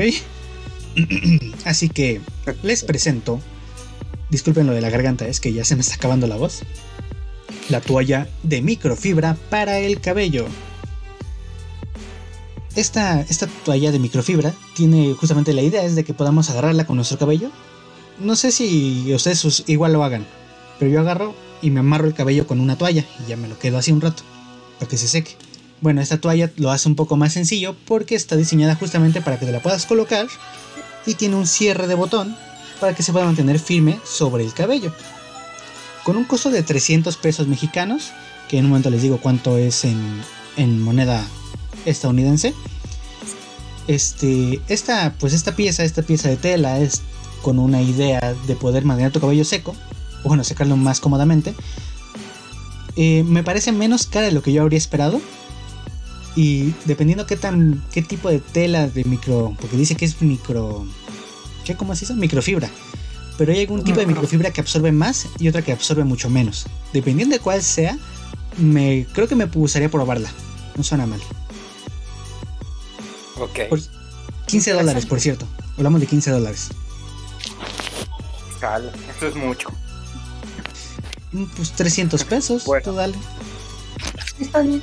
[1.64, 2.20] Así que
[2.62, 3.40] les presento,
[4.30, 6.62] disculpen lo de la garganta, es que ya se me está acabando la voz,
[7.68, 10.46] la toalla de microfibra para el cabello.
[12.74, 13.26] Esta,
[13.64, 17.50] toalla de microfibra tiene justamente la idea es de que podamos agarrarla con nuestro cabello.
[18.18, 20.26] No sé si ustedes igual lo hagan,
[20.78, 23.58] pero yo agarro y me amarro el cabello con una toalla y ya me lo
[23.58, 24.22] quedo así un rato
[24.78, 25.36] para que se seque.
[25.82, 29.44] Bueno, esta toalla lo hace un poco más sencillo porque está diseñada justamente para que
[29.44, 30.26] te la puedas colocar
[31.04, 32.36] y tiene un cierre de botón
[32.80, 34.94] para que se pueda mantener firme sobre el cabello.
[36.04, 38.12] Con un costo de 300 pesos mexicanos,
[38.48, 41.26] que en un momento les digo cuánto es en moneda
[41.86, 42.54] estadounidense.
[43.88, 47.02] Este, esta, pues esta pieza, esta pieza de tela es
[47.42, 49.74] con una idea de poder mantener tu cabello seco,
[50.24, 51.54] o bueno, secarlo más cómodamente.
[52.96, 55.20] Eh, me parece menos cara de lo que yo habría esperado.
[56.34, 60.86] Y dependiendo qué tan, qué tipo de tela de micro, porque dice que es micro,
[61.64, 62.14] ¿qué cómo es eso?
[62.14, 62.70] Microfibra.
[63.36, 66.66] Pero hay algún tipo de microfibra que absorbe más y otra que absorbe mucho menos.
[66.92, 67.98] Dependiendo de cuál sea,
[68.56, 70.30] me creo que me gustaría probarla.
[70.76, 71.20] No suena mal.
[73.38, 73.60] Ok.
[74.46, 75.46] 15 dólares, por cierto.
[75.76, 76.68] Hablamos de 15 dólares.
[78.60, 79.70] Cala, eso es mucho.
[81.32, 82.92] Mm, pues 300 pesos, bueno.
[82.92, 83.14] dale.
[84.38, 84.82] Está bien.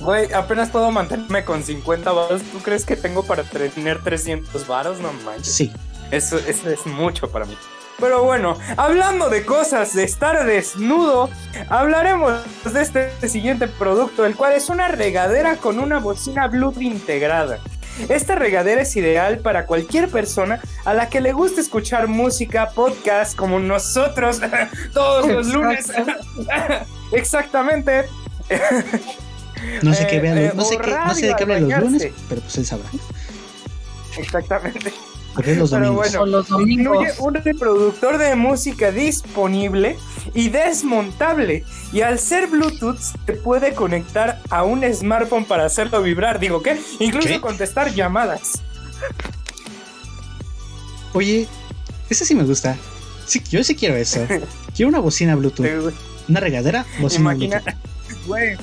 [0.00, 2.42] Güey, apenas puedo mantenerme con 50 varos.
[2.52, 5.00] ¿Tú crees que tengo para tener 300 varos?
[5.00, 5.54] No manches.
[5.54, 5.72] Sí.
[6.10, 7.56] Eso, eso es mucho para mí.
[7.98, 11.28] Pero bueno, hablando de cosas de estar desnudo,
[11.68, 12.32] hablaremos
[12.64, 17.58] de este siguiente producto, el cual es una regadera con una bocina Bluetooth integrada.
[18.08, 23.36] Esta regadera es ideal para cualquier persona a la que le guste escuchar música, podcast,
[23.36, 24.40] como nosotros
[24.94, 25.90] todos los lunes.
[27.12, 28.04] Exactamente.
[29.82, 32.08] No sé qué vean, eh, no, sé qué, no sé de qué hablan los lunes,
[32.28, 32.88] pero pues él sabrá.
[34.16, 34.92] Exactamente.
[35.36, 39.96] Los Pero bueno, los incluye un reproductor de música disponible
[40.34, 41.64] y desmontable.
[41.92, 46.40] Y al ser Bluetooth, se puede conectar a un smartphone para hacerlo vibrar.
[46.40, 46.80] Digo, ¿qué?
[46.98, 48.62] Incluso contestar llamadas.
[51.12, 51.48] Oye,
[52.10, 52.76] ese sí me gusta.
[53.26, 54.26] Sí, yo sí quiero eso.
[54.74, 55.94] quiero una bocina Bluetooth.
[56.28, 57.62] una regadera, bocina Bluetooth.
[58.26, 58.56] Güey,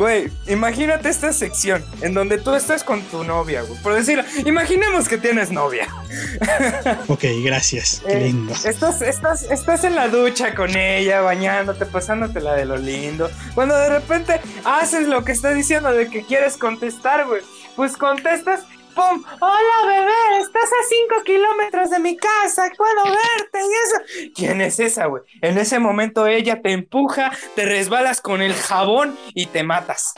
[0.00, 3.78] Güey, imagínate esta sección en donde tú estás con tu novia, güey.
[3.82, 5.88] Por decir, imaginemos que tienes novia.
[7.08, 8.02] Ok, gracias.
[8.06, 8.54] Qué eh, lindo.
[8.64, 13.30] Estás, estás, estás en la ducha con ella, bañándote, pasándote la de lo lindo.
[13.54, 17.42] Cuando de repente haces lo que está diciendo de que quieres contestar, güey.
[17.76, 18.62] Pues contestas
[18.94, 19.22] ¡Pum!
[19.40, 20.40] ¡Hola, bebé!
[20.40, 24.32] Estás a 5 kilómetros de mi casa, puedo verte y eso.
[24.34, 25.22] ¿Quién es esa, güey?
[25.42, 30.14] En ese momento ella te empuja, te resbalas con el jabón y te matas.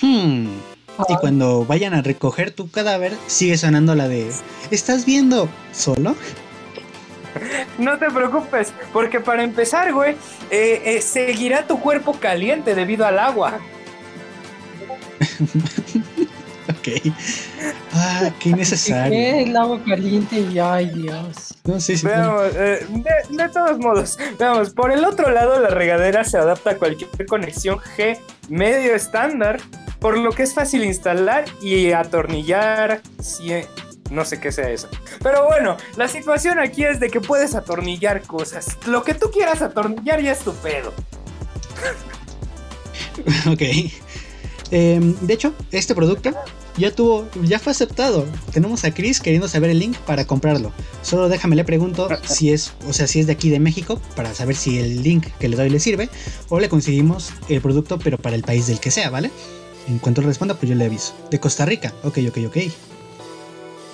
[0.00, 0.46] Hmm.
[1.08, 4.30] y cuando vayan a recoger tu cadáver, sigue sonando la de
[4.70, 6.14] ¿Estás viendo solo?
[7.78, 10.14] No te preocupes, porque para empezar, güey,
[10.50, 13.60] eh, eh, seguirá tu cuerpo caliente debido al agua.
[16.96, 17.14] ok.
[17.92, 19.10] Ah, qué innecesario.
[19.10, 21.54] ¿Qué el agua caliente y ay Dios.
[21.64, 22.06] No, sí, sí.
[22.06, 22.86] Veamos, eh,
[23.30, 27.78] de, todos modos, veamos, por el otro lado la regadera se adapta a cualquier conexión
[27.96, 29.60] G medio estándar,
[30.00, 33.02] por lo que es fácil instalar y atornillar.
[34.10, 34.88] no sé qué sea eso.
[35.22, 38.78] Pero bueno, la situación aquí es de que puedes atornillar cosas.
[38.86, 40.92] Lo que tú quieras atornillar ya es tu pedo.
[43.52, 43.62] ok.
[44.70, 46.30] Em, de hecho, este producto
[46.78, 48.26] ya tuvo, ya fue aceptado.
[48.52, 50.72] Tenemos a Chris queriendo saber el link para comprarlo.
[51.02, 54.34] Solo déjame le pregunto si es, o sea, si es de aquí de México para
[54.34, 56.08] saber si el link que le doy le sirve
[56.48, 59.30] o le conseguimos el producto pero para el país del que sea, ¿vale?
[59.88, 61.14] En cuanto le responda, pues yo le aviso.
[61.30, 61.94] De Costa Rica.
[62.04, 62.56] Ok, ok, ok.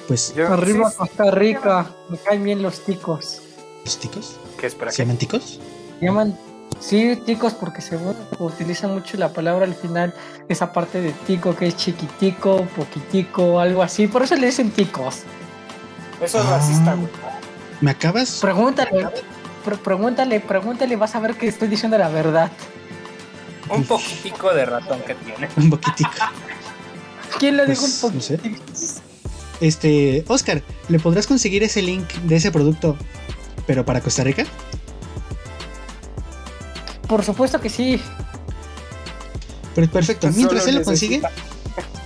[0.09, 0.35] Pues.
[0.37, 1.91] Arriba Costa Rica.
[2.09, 3.41] Me caen bien los ticos.
[3.85, 4.37] ¿Los ticos?
[4.59, 5.61] ¿Qué es para ¿Se llaman ticos?
[6.01, 6.37] Se llaman
[6.81, 7.99] Sí, ticos, porque se
[8.39, 10.15] utiliza mucho la palabra al final,
[10.49, 14.07] esa parte de tico que es chiquitico, poquitico, algo así.
[14.07, 15.23] Por eso le dicen ticos.
[16.21, 17.39] Eso es racista, ah.
[17.81, 18.39] ¿Me acabas?
[18.41, 19.09] Pregúntale,
[19.83, 22.51] pregúntale, pregúntale, vas a ver que estoy diciendo la verdad.
[23.69, 25.49] Un poquitico de ratón que tiene.
[25.57, 26.11] Un poquitico.
[27.39, 29.01] ¿Quién le dijo un pues, poquitico?
[29.61, 32.97] Este, Oscar, ¿le podrás conseguir ese link de ese producto,
[33.67, 34.45] pero para Costa Rica?
[37.09, 38.01] Por supuesto que sí.
[39.75, 40.31] Pero perfecto.
[40.35, 41.23] Mientras él lo consigue,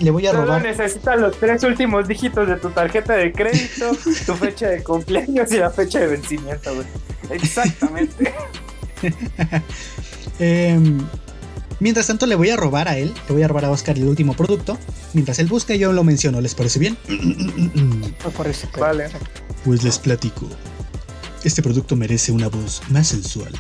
[0.00, 0.62] le voy a Solo robar.
[0.62, 3.90] necesita los tres últimos dígitos de tu tarjeta de crédito,
[4.26, 6.86] tu fecha de cumpleaños y la fecha de vencimiento, güey.
[7.30, 8.32] Exactamente.
[10.40, 11.04] Em,
[11.80, 14.04] mientras tanto, le voy a robar a él, le voy a robar a Oscar el
[14.04, 14.78] último producto.
[15.14, 16.40] Mientras él busca, yo lo menciono.
[16.40, 16.96] ¿Les parece bien?
[17.08, 19.08] Me parece Vale.
[19.64, 20.46] Pues les platico.
[21.42, 23.52] Este producto merece una voz más sensual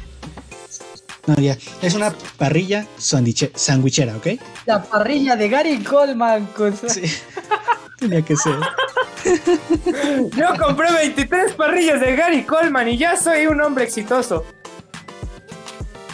[1.28, 1.58] no, ya.
[1.82, 4.26] Es una parrilla sandwichera, ¿ok?
[4.64, 6.48] La parrilla de Gary Coleman.
[6.88, 7.02] Sí.
[7.98, 8.54] Tenía que ser.
[10.36, 14.44] Yo compré 23 parrillas de Gary Coleman y ya soy un hombre exitoso.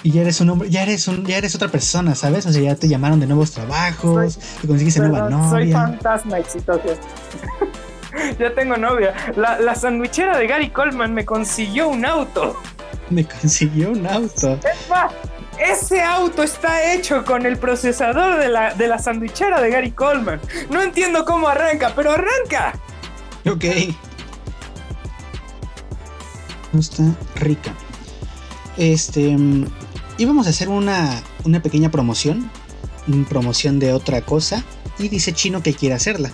[0.02, 2.44] Y ya eres un hombre, ya eres un, ya eres otra persona, ¿sabes?
[2.44, 5.48] O sea, ya te llamaron de nuevos trabajos, y conseguiste nueva novia.
[5.48, 6.82] Soy fantasma exitoso.
[8.38, 9.14] ya tengo novia.
[9.36, 12.56] La, la sandwichera de Gary Coleman me consiguió un auto.
[13.10, 14.58] Me consiguió un auto.
[15.58, 20.40] ese auto está hecho con el procesador de la, de la sandwichera de Gary Coleman.
[20.70, 22.78] No entiendo cómo arranca, pero arranca.
[23.46, 23.64] Ok.
[26.78, 27.04] Está
[27.36, 27.72] rica.
[28.76, 29.36] Este.
[29.36, 29.66] Mm,
[30.18, 32.50] íbamos a hacer una, una pequeña promoción.
[33.06, 34.64] Una promoción de otra cosa.
[34.98, 36.30] Y dice Chino que quiere hacerla.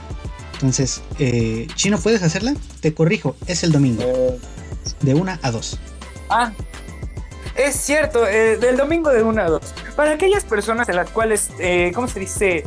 [0.55, 2.55] Entonces, eh, Chino, ¿puedes hacerla?
[2.81, 4.03] Te corrijo, es el domingo.
[4.03, 4.39] Eh.
[5.01, 5.79] De una a dos.
[6.31, 6.53] Ah,
[7.57, 9.75] es cierto, eh, del domingo de 1 a 2.
[9.97, 12.63] Para aquellas personas en las cuales, eh, ¿cómo se dice?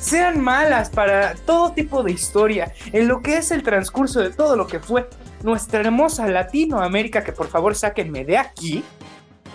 [0.00, 4.56] Sean malas para todo tipo de historia, en lo que es el transcurso de todo
[4.56, 5.08] lo que fue
[5.44, 8.82] nuestra hermosa Latinoamérica, que por favor sáquenme de aquí.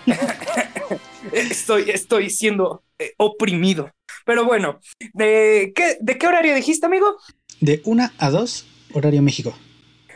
[1.34, 3.92] estoy, estoy siendo eh, oprimido.
[4.26, 4.80] Pero bueno,
[5.14, 7.18] ¿de qué, ¿de qué horario dijiste, amigo?
[7.60, 9.54] De 1 a 2, horario México.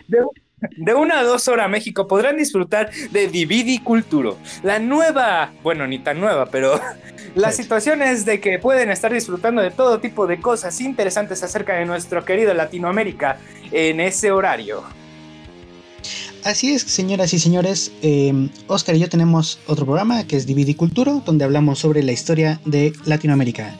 [0.07, 0.19] De
[0.71, 5.99] de una a dos horas México podrán disfrutar de Dividi Culturo, la nueva, bueno, ni
[5.99, 6.79] tan nueva, pero
[7.35, 11.75] la situación es de que pueden estar disfrutando de todo tipo de cosas interesantes acerca
[11.75, 13.37] de nuestro querido Latinoamérica
[13.71, 14.83] en ese horario.
[16.43, 20.75] Así es, señoras y señores, eh, Oscar y yo tenemos otro programa que es Dividi
[20.75, 23.77] Culturo, donde hablamos sobre la historia de Latinoamérica.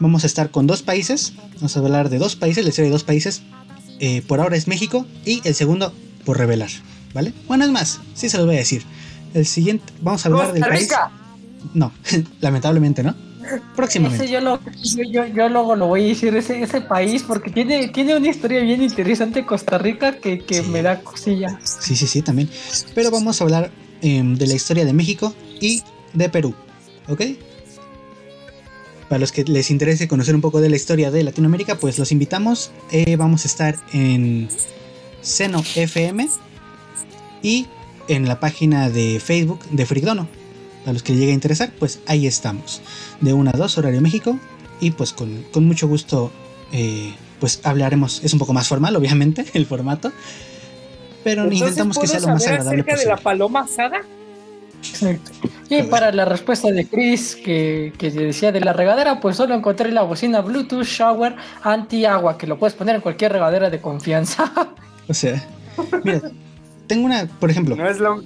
[0.00, 2.94] Vamos a estar con dos países, vamos a hablar de dos países, la historia de
[2.94, 3.42] dos países.
[4.00, 5.92] Eh, por ahora es México y el segundo
[6.24, 6.70] por revelar,
[7.14, 7.32] ¿vale?
[7.46, 8.82] Bueno, es más, sí se los voy a decir.
[9.34, 10.88] El siguiente, vamos a hablar del país.
[11.74, 11.92] No,
[12.40, 13.14] lamentablemente no.
[13.74, 14.28] Próximamente.
[14.28, 14.40] yo,
[15.34, 18.82] yo, luego lo voy a decir, ese, ese país, porque tiene, tiene una historia bien
[18.82, 21.58] interesante Costa Rica que, me da cosilla.
[21.62, 22.48] Sí, sí, sí, también.
[22.94, 23.70] Pero vamos a hablar
[24.02, 25.82] em, de la historia de México y
[26.12, 26.54] de Perú,
[27.08, 27.22] ¿ok?
[29.08, 32.12] Para los que les interese conocer un poco de la historia de Latinoamérica, pues los
[32.12, 32.70] invitamos.
[32.92, 34.48] Eh, vamos a estar en
[35.22, 36.28] Seno FM
[37.42, 37.66] y
[38.08, 40.28] en la página de Facebook de Frigdono.
[40.86, 42.80] A los que les llegue a interesar, pues ahí estamos.
[43.20, 44.38] De 1 a 2 horario México.
[44.80, 46.32] Y pues con, mucho gusto,
[46.72, 48.22] eh, pues hablaremos.
[48.24, 50.10] Es un poco más formal, obviamente, el formato.
[51.22, 54.00] Pero intentamos que sea lo más agradable acerca de la paloma asada?
[55.68, 59.92] Y para la respuesta de Chris, que, que, decía de la regadera, pues solo encontré
[59.92, 64.50] la bocina Bluetooth Shower anti-agua, que lo puedes poner en cualquier regadera de confianza.
[65.10, 65.44] O sea,
[66.04, 66.22] mira,
[66.86, 67.74] tengo una, por ejemplo.
[67.74, 68.22] No es lo...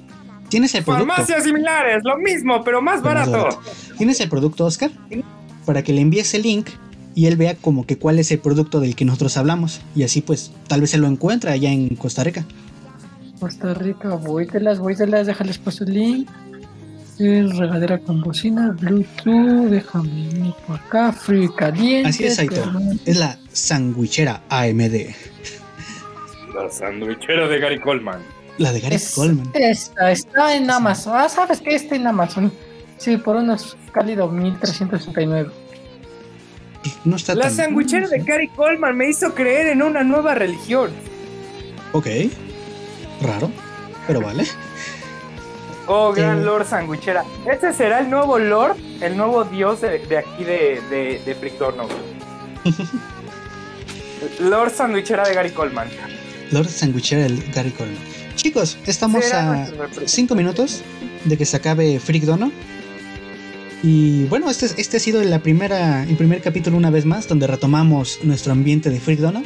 [0.51, 1.07] Tienes el producto.
[1.07, 3.59] Farmacias similares, lo mismo, pero más barato.
[3.97, 4.91] Tienes el producto, Oscar,
[5.65, 6.69] para que le envíes el link
[7.15, 9.81] y él vea como que cuál es el producto del que nosotros hablamos.
[9.97, 12.45] Y así pues, tal vez se lo encuentra allá en Costa Rica.
[13.41, 16.29] Costa Rica, voy de las, voy de las, déjales paso el link.
[17.19, 22.11] El regadera con bocina, Bluetooth, déjame ir por acá, frío caliente.
[22.11, 22.63] Así es, Aito.
[23.07, 25.15] Es la sandwichera AMD.
[26.55, 28.23] La sandwichera de Gary Coleman.
[28.59, 29.51] La de Gary Coleman.
[29.55, 31.15] Esta está en Amazon.
[31.17, 32.53] Ah, sabes que está en Amazon.
[32.97, 35.51] Sí, por unos cálidos 1369.
[37.05, 40.91] No está la sandwichera de Gary Coleman me hizo creer en una nueva religión.
[41.93, 42.07] Ok.
[43.23, 43.51] Raro,
[44.07, 44.45] pero vale.
[45.87, 47.25] Oh, gran eh, Lord Sandwichera.
[47.51, 48.77] ¿Este será el nuevo Lord?
[49.01, 51.53] El nuevo dios de, aquí de, de, de
[54.41, 55.89] Lord Sandwichera de Gary Coleman.
[56.55, 58.01] Lord Sandwichera de Gary Coleman.
[58.37, 59.69] Chicos, estamos a
[60.07, 60.83] 5 minutos
[61.25, 62.53] de que se acabe Freak Dono.
[63.83, 67.47] Y bueno, este, este ha sido la primera, el primer capítulo una vez más, donde
[67.47, 69.43] retomamos nuestro ambiente de Freak Dono.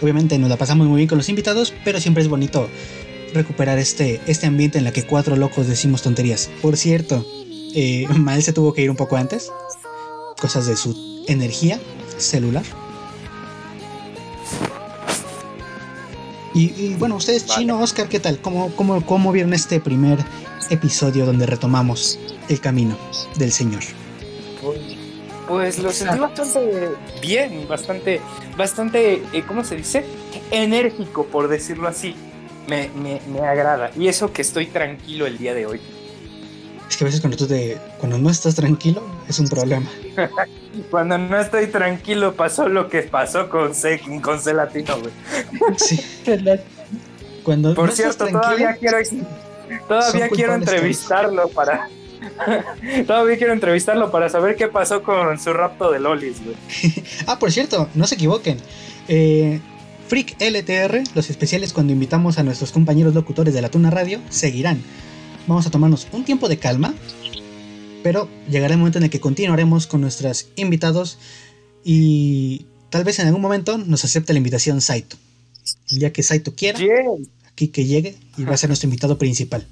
[0.00, 2.68] Obviamente nos la pasamos muy bien con los invitados, pero siempre es bonito
[3.32, 6.50] recuperar este, este ambiente en la que cuatro locos decimos tonterías.
[6.60, 7.26] Por cierto,
[7.74, 9.50] eh, Mael se tuvo que ir un poco antes.
[10.38, 11.80] Cosas de su energía
[12.18, 12.64] celular.
[16.54, 18.38] Y, bueno, ustedes, Chino, Oscar, ¿qué tal?
[18.38, 20.18] ¿Cómo, cómo, ¿Cómo vieron este primer
[20.68, 22.18] episodio donde retomamos
[22.48, 22.96] el camino
[23.36, 23.82] del Señor?
[25.48, 28.20] Pues lo sentí bastante bien, bastante,
[28.56, 30.04] bastante, eh, ¿cómo se dice?
[30.50, 32.14] Enérgico, por decirlo así.
[32.68, 33.90] Me, me, me, agrada.
[33.96, 35.80] Y eso que estoy tranquilo el día de hoy.
[36.92, 39.90] Es que a veces cuando tú te, cuando no estás tranquilo es un problema.
[40.90, 45.12] cuando no estoy tranquilo pasó lo que pasó con C, con C latino, güey.
[45.78, 45.98] Sí.
[47.44, 48.98] cuando Por cierto, todavía quiero
[49.88, 51.88] todavía quiero entrevistarlo para
[53.06, 56.56] Todavía quiero entrevistarlo para saber qué pasó con su rapto de lolis, güey.
[57.26, 58.58] ah, por cierto, no se equivoquen.
[59.08, 59.60] Eh,
[60.08, 64.82] Freak LTR, los especiales cuando invitamos a nuestros compañeros locutores de la Tuna Radio, seguirán.
[65.46, 66.94] Vamos a tomarnos un tiempo de calma,
[68.02, 71.18] pero llegará el momento en el que continuaremos con nuestros invitados
[71.84, 75.16] y tal vez en algún momento nos acepte la invitación Saito.
[75.90, 76.78] El día que Saito quiera,
[77.48, 79.66] aquí que llegue y va a ser nuestro invitado principal.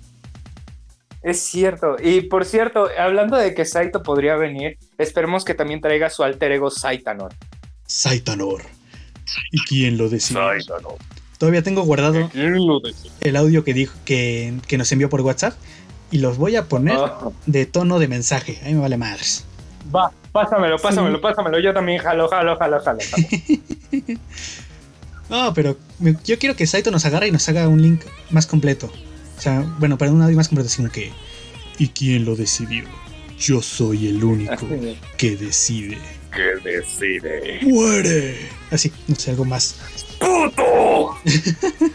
[1.22, 1.96] Es cierto.
[2.02, 6.52] Y por cierto, hablando de que Saito podría venir, esperemos que también traiga su alter
[6.52, 7.34] ego Saitanor.
[7.86, 8.62] Saitanor.
[9.52, 10.36] ¿Y quién lo decía?
[10.36, 10.96] Saitanor.
[11.40, 15.54] Todavía tengo guardado el audio que dijo que, nos envió por WhatsApp
[16.10, 17.30] y los voy a poner ah.
[17.46, 18.60] de tono de mensaje.
[18.62, 19.46] Ahí me vale madres.
[19.96, 21.58] Va, pásamelo, pásamelo, pásamelo.
[21.58, 22.98] Yo también jalo, jalo, jalo, jalo.
[25.30, 25.78] no, pero
[26.26, 28.92] yo quiero que Saito nos agarre y nos haga un link más completo.
[29.38, 31.10] O sea, bueno, para un audio más completo, sino que.
[31.78, 32.84] ¿Y quién lo decidió?
[33.38, 34.68] Yo soy el único
[35.16, 35.96] que decide.
[36.32, 37.58] Que decide.
[37.62, 38.48] ¡Muere!
[38.70, 39.76] Así, no sé, algo más.
[40.20, 41.18] ¡Puto!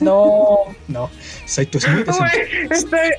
[0.01, 0.57] no,
[0.87, 1.09] no.
[1.45, 2.03] Saito es muy
[2.71, 3.17] este,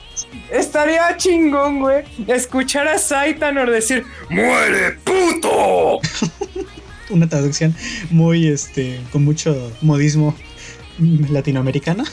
[0.51, 2.05] Estaría chingón, güey.
[2.27, 6.01] Escuchar a Saitanor decir: ¡Muere, puto!
[7.11, 7.75] Una traducción
[8.11, 10.37] muy, este, con mucho modismo
[10.99, 12.05] latinoamericano.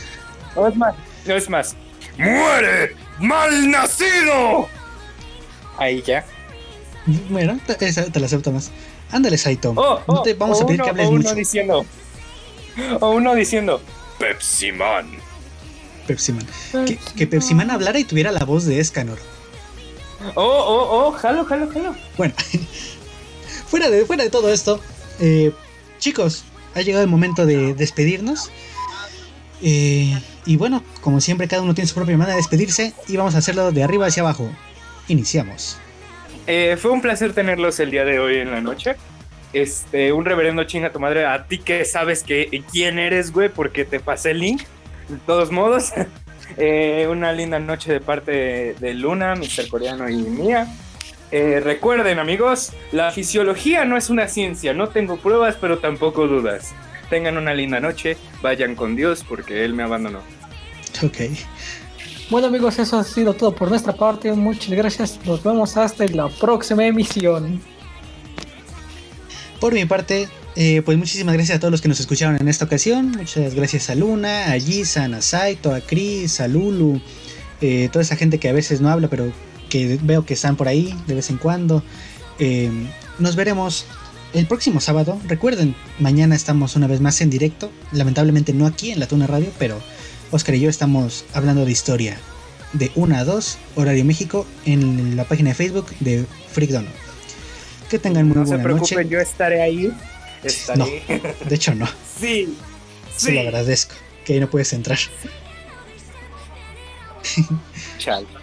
[0.56, 1.76] No es más, no es más.
[2.18, 2.96] ¡Muere!
[3.20, 4.68] ¡Mal nacido!
[5.78, 6.24] Ahí ya.
[7.30, 8.72] Bueno, te, te la acepto más.
[9.14, 9.74] Ándale, Saito.
[9.76, 11.86] Oh, no te oh, vamos a pedir que hables o uno diciendo.
[13.00, 13.82] O uno diciendo.
[14.18, 15.08] Pepsi Man.
[16.08, 16.48] Pepsi Man.
[16.86, 19.20] Que, que Pepsi Man hablara y tuviera la voz de Escanor.
[20.36, 21.96] Oh, oh, oh, jalo, jalo, jalo.
[22.18, 22.34] Bueno,
[23.68, 24.80] fuera, de, fuera de todo esto,
[25.20, 25.52] eh,
[26.00, 28.50] chicos, ha llegado el momento de despedirnos.
[29.62, 33.36] Eh, y bueno, como siempre, cada uno tiene su propia manera de despedirse y vamos
[33.36, 34.50] a hacerlo de arriba hacia abajo.
[35.08, 35.78] Iniciamos.
[36.48, 38.96] Eh, fue un placer tenerlos el día de hoy en la noche.
[39.54, 43.86] Este, un reverendo chinga tu madre, a ti que sabes que quién eres, güey, porque
[43.86, 44.62] te pasé el link.
[45.08, 45.94] De todos modos,
[46.58, 49.68] eh, una linda noche de parte de, Luna, Mr.
[49.70, 50.68] Coreano y mía.
[51.32, 56.74] Eh, recuerden, amigos, la fisiología no es una ciencia, no tengo pruebas, pero tampoco dudas.
[57.10, 60.20] Tengan una linda noche, vayan con Dios porque Él me abandonó.
[61.04, 61.18] Ok.
[62.34, 64.34] Bueno amigos, eso ha sido todo por nuestra parte.
[64.34, 65.20] Muchas gracias.
[65.24, 67.62] Nos vemos hasta la próxima emisión.
[69.60, 72.66] Por mi parte, eh, pues muchísimas gracias a todos los que nos escucharon en esta
[72.66, 73.12] ocasión.
[73.12, 77.00] Muchas gracias a Luna, a Gisan, a Saito, a Chris, a Lulu,
[77.62, 79.32] eh, toda esa gente que a veces no habla, pero
[79.70, 81.84] que veo que están por ahí de vez en cuando.
[82.40, 82.72] Eh,
[83.20, 83.86] nos veremos
[84.34, 85.20] el próximo sábado.
[85.28, 87.70] Recuerden, mañana estamos una vez más en directo.
[87.92, 89.80] Lamentablemente no aquí en la Tuna Radio, pero
[90.34, 92.18] Oscar y yo estamos hablando de historia
[92.74, 96.90] de 1 a 2, horario México, en la página de Facebook de Freak Dono.
[97.88, 98.68] Que tengan muy buena noche.
[98.68, 99.94] No se preocupen, yo estaré ahí.
[100.76, 101.88] No, de hecho no.
[102.20, 102.58] sí.
[103.16, 103.94] Se lo agradezco,
[104.26, 104.98] que ahí no puedes entrar.
[108.00, 108.26] Chal.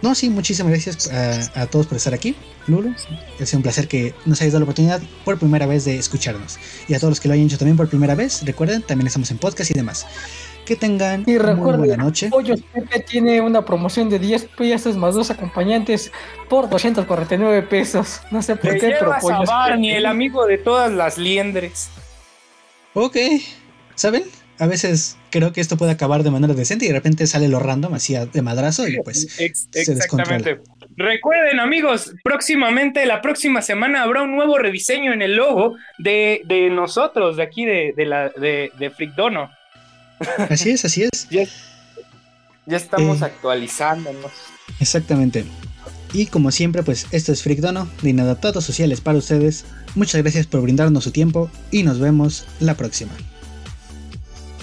[0.00, 2.36] No, sí, muchísimas gracias a, todos por estar aquí.
[2.68, 2.94] Lulu,
[3.40, 6.56] ha sido un placer que nos hayas dado la oportunidad por primera vez de escucharnos.
[6.86, 9.28] Y a todos los que lo hayan hecho también por primera vez, recuerden, también estamos
[9.32, 10.06] en podcast y demás.
[10.68, 12.28] Que tengan una muy buena noche.
[12.28, 16.12] Pollos Pepe tiene una promoción de 10 pesos más dos acompañantes
[16.50, 18.20] por 249 pesos.
[18.30, 21.88] No sé por qué, pero Pollos Barney, el amigo de todas las liendres.
[22.92, 23.16] Ok,
[23.94, 24.24] ¿saben?
[24.58, 27.60] A veces creo que esto puede acabar de manera decente y de repente sale lo
[27.60, 30.60] random así de madrazo y pues Exactamente.
[30.98, 37.38] Recuerden amigos, próximamente, la próxima semana habrá un nuevo rediseño en el logo de, nosotros,
[37.38, 39.48] de aquí de, la, de, de Dono.
[40.50, 41.28] Así es, así es.
[42.66, 44.32] ya, estamos eh, actualizándonos.
[44.80, 45.44] Exactamente.
[46.12, 49.64] Y como siempre, pues esto es Dono, de Inadaptados Sociales para ustedes.
[49.94, 53.12] Muchas gracias por brindarnos su tiempo y nos vemos la próxima.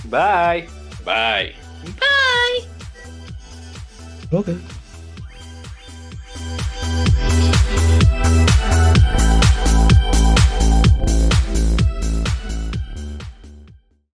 [0.10, 0.68] Bye.
[1.06, 1.54] Bye.
[1.84, 2.66] Bye.
[4.32, 4.58] Okay.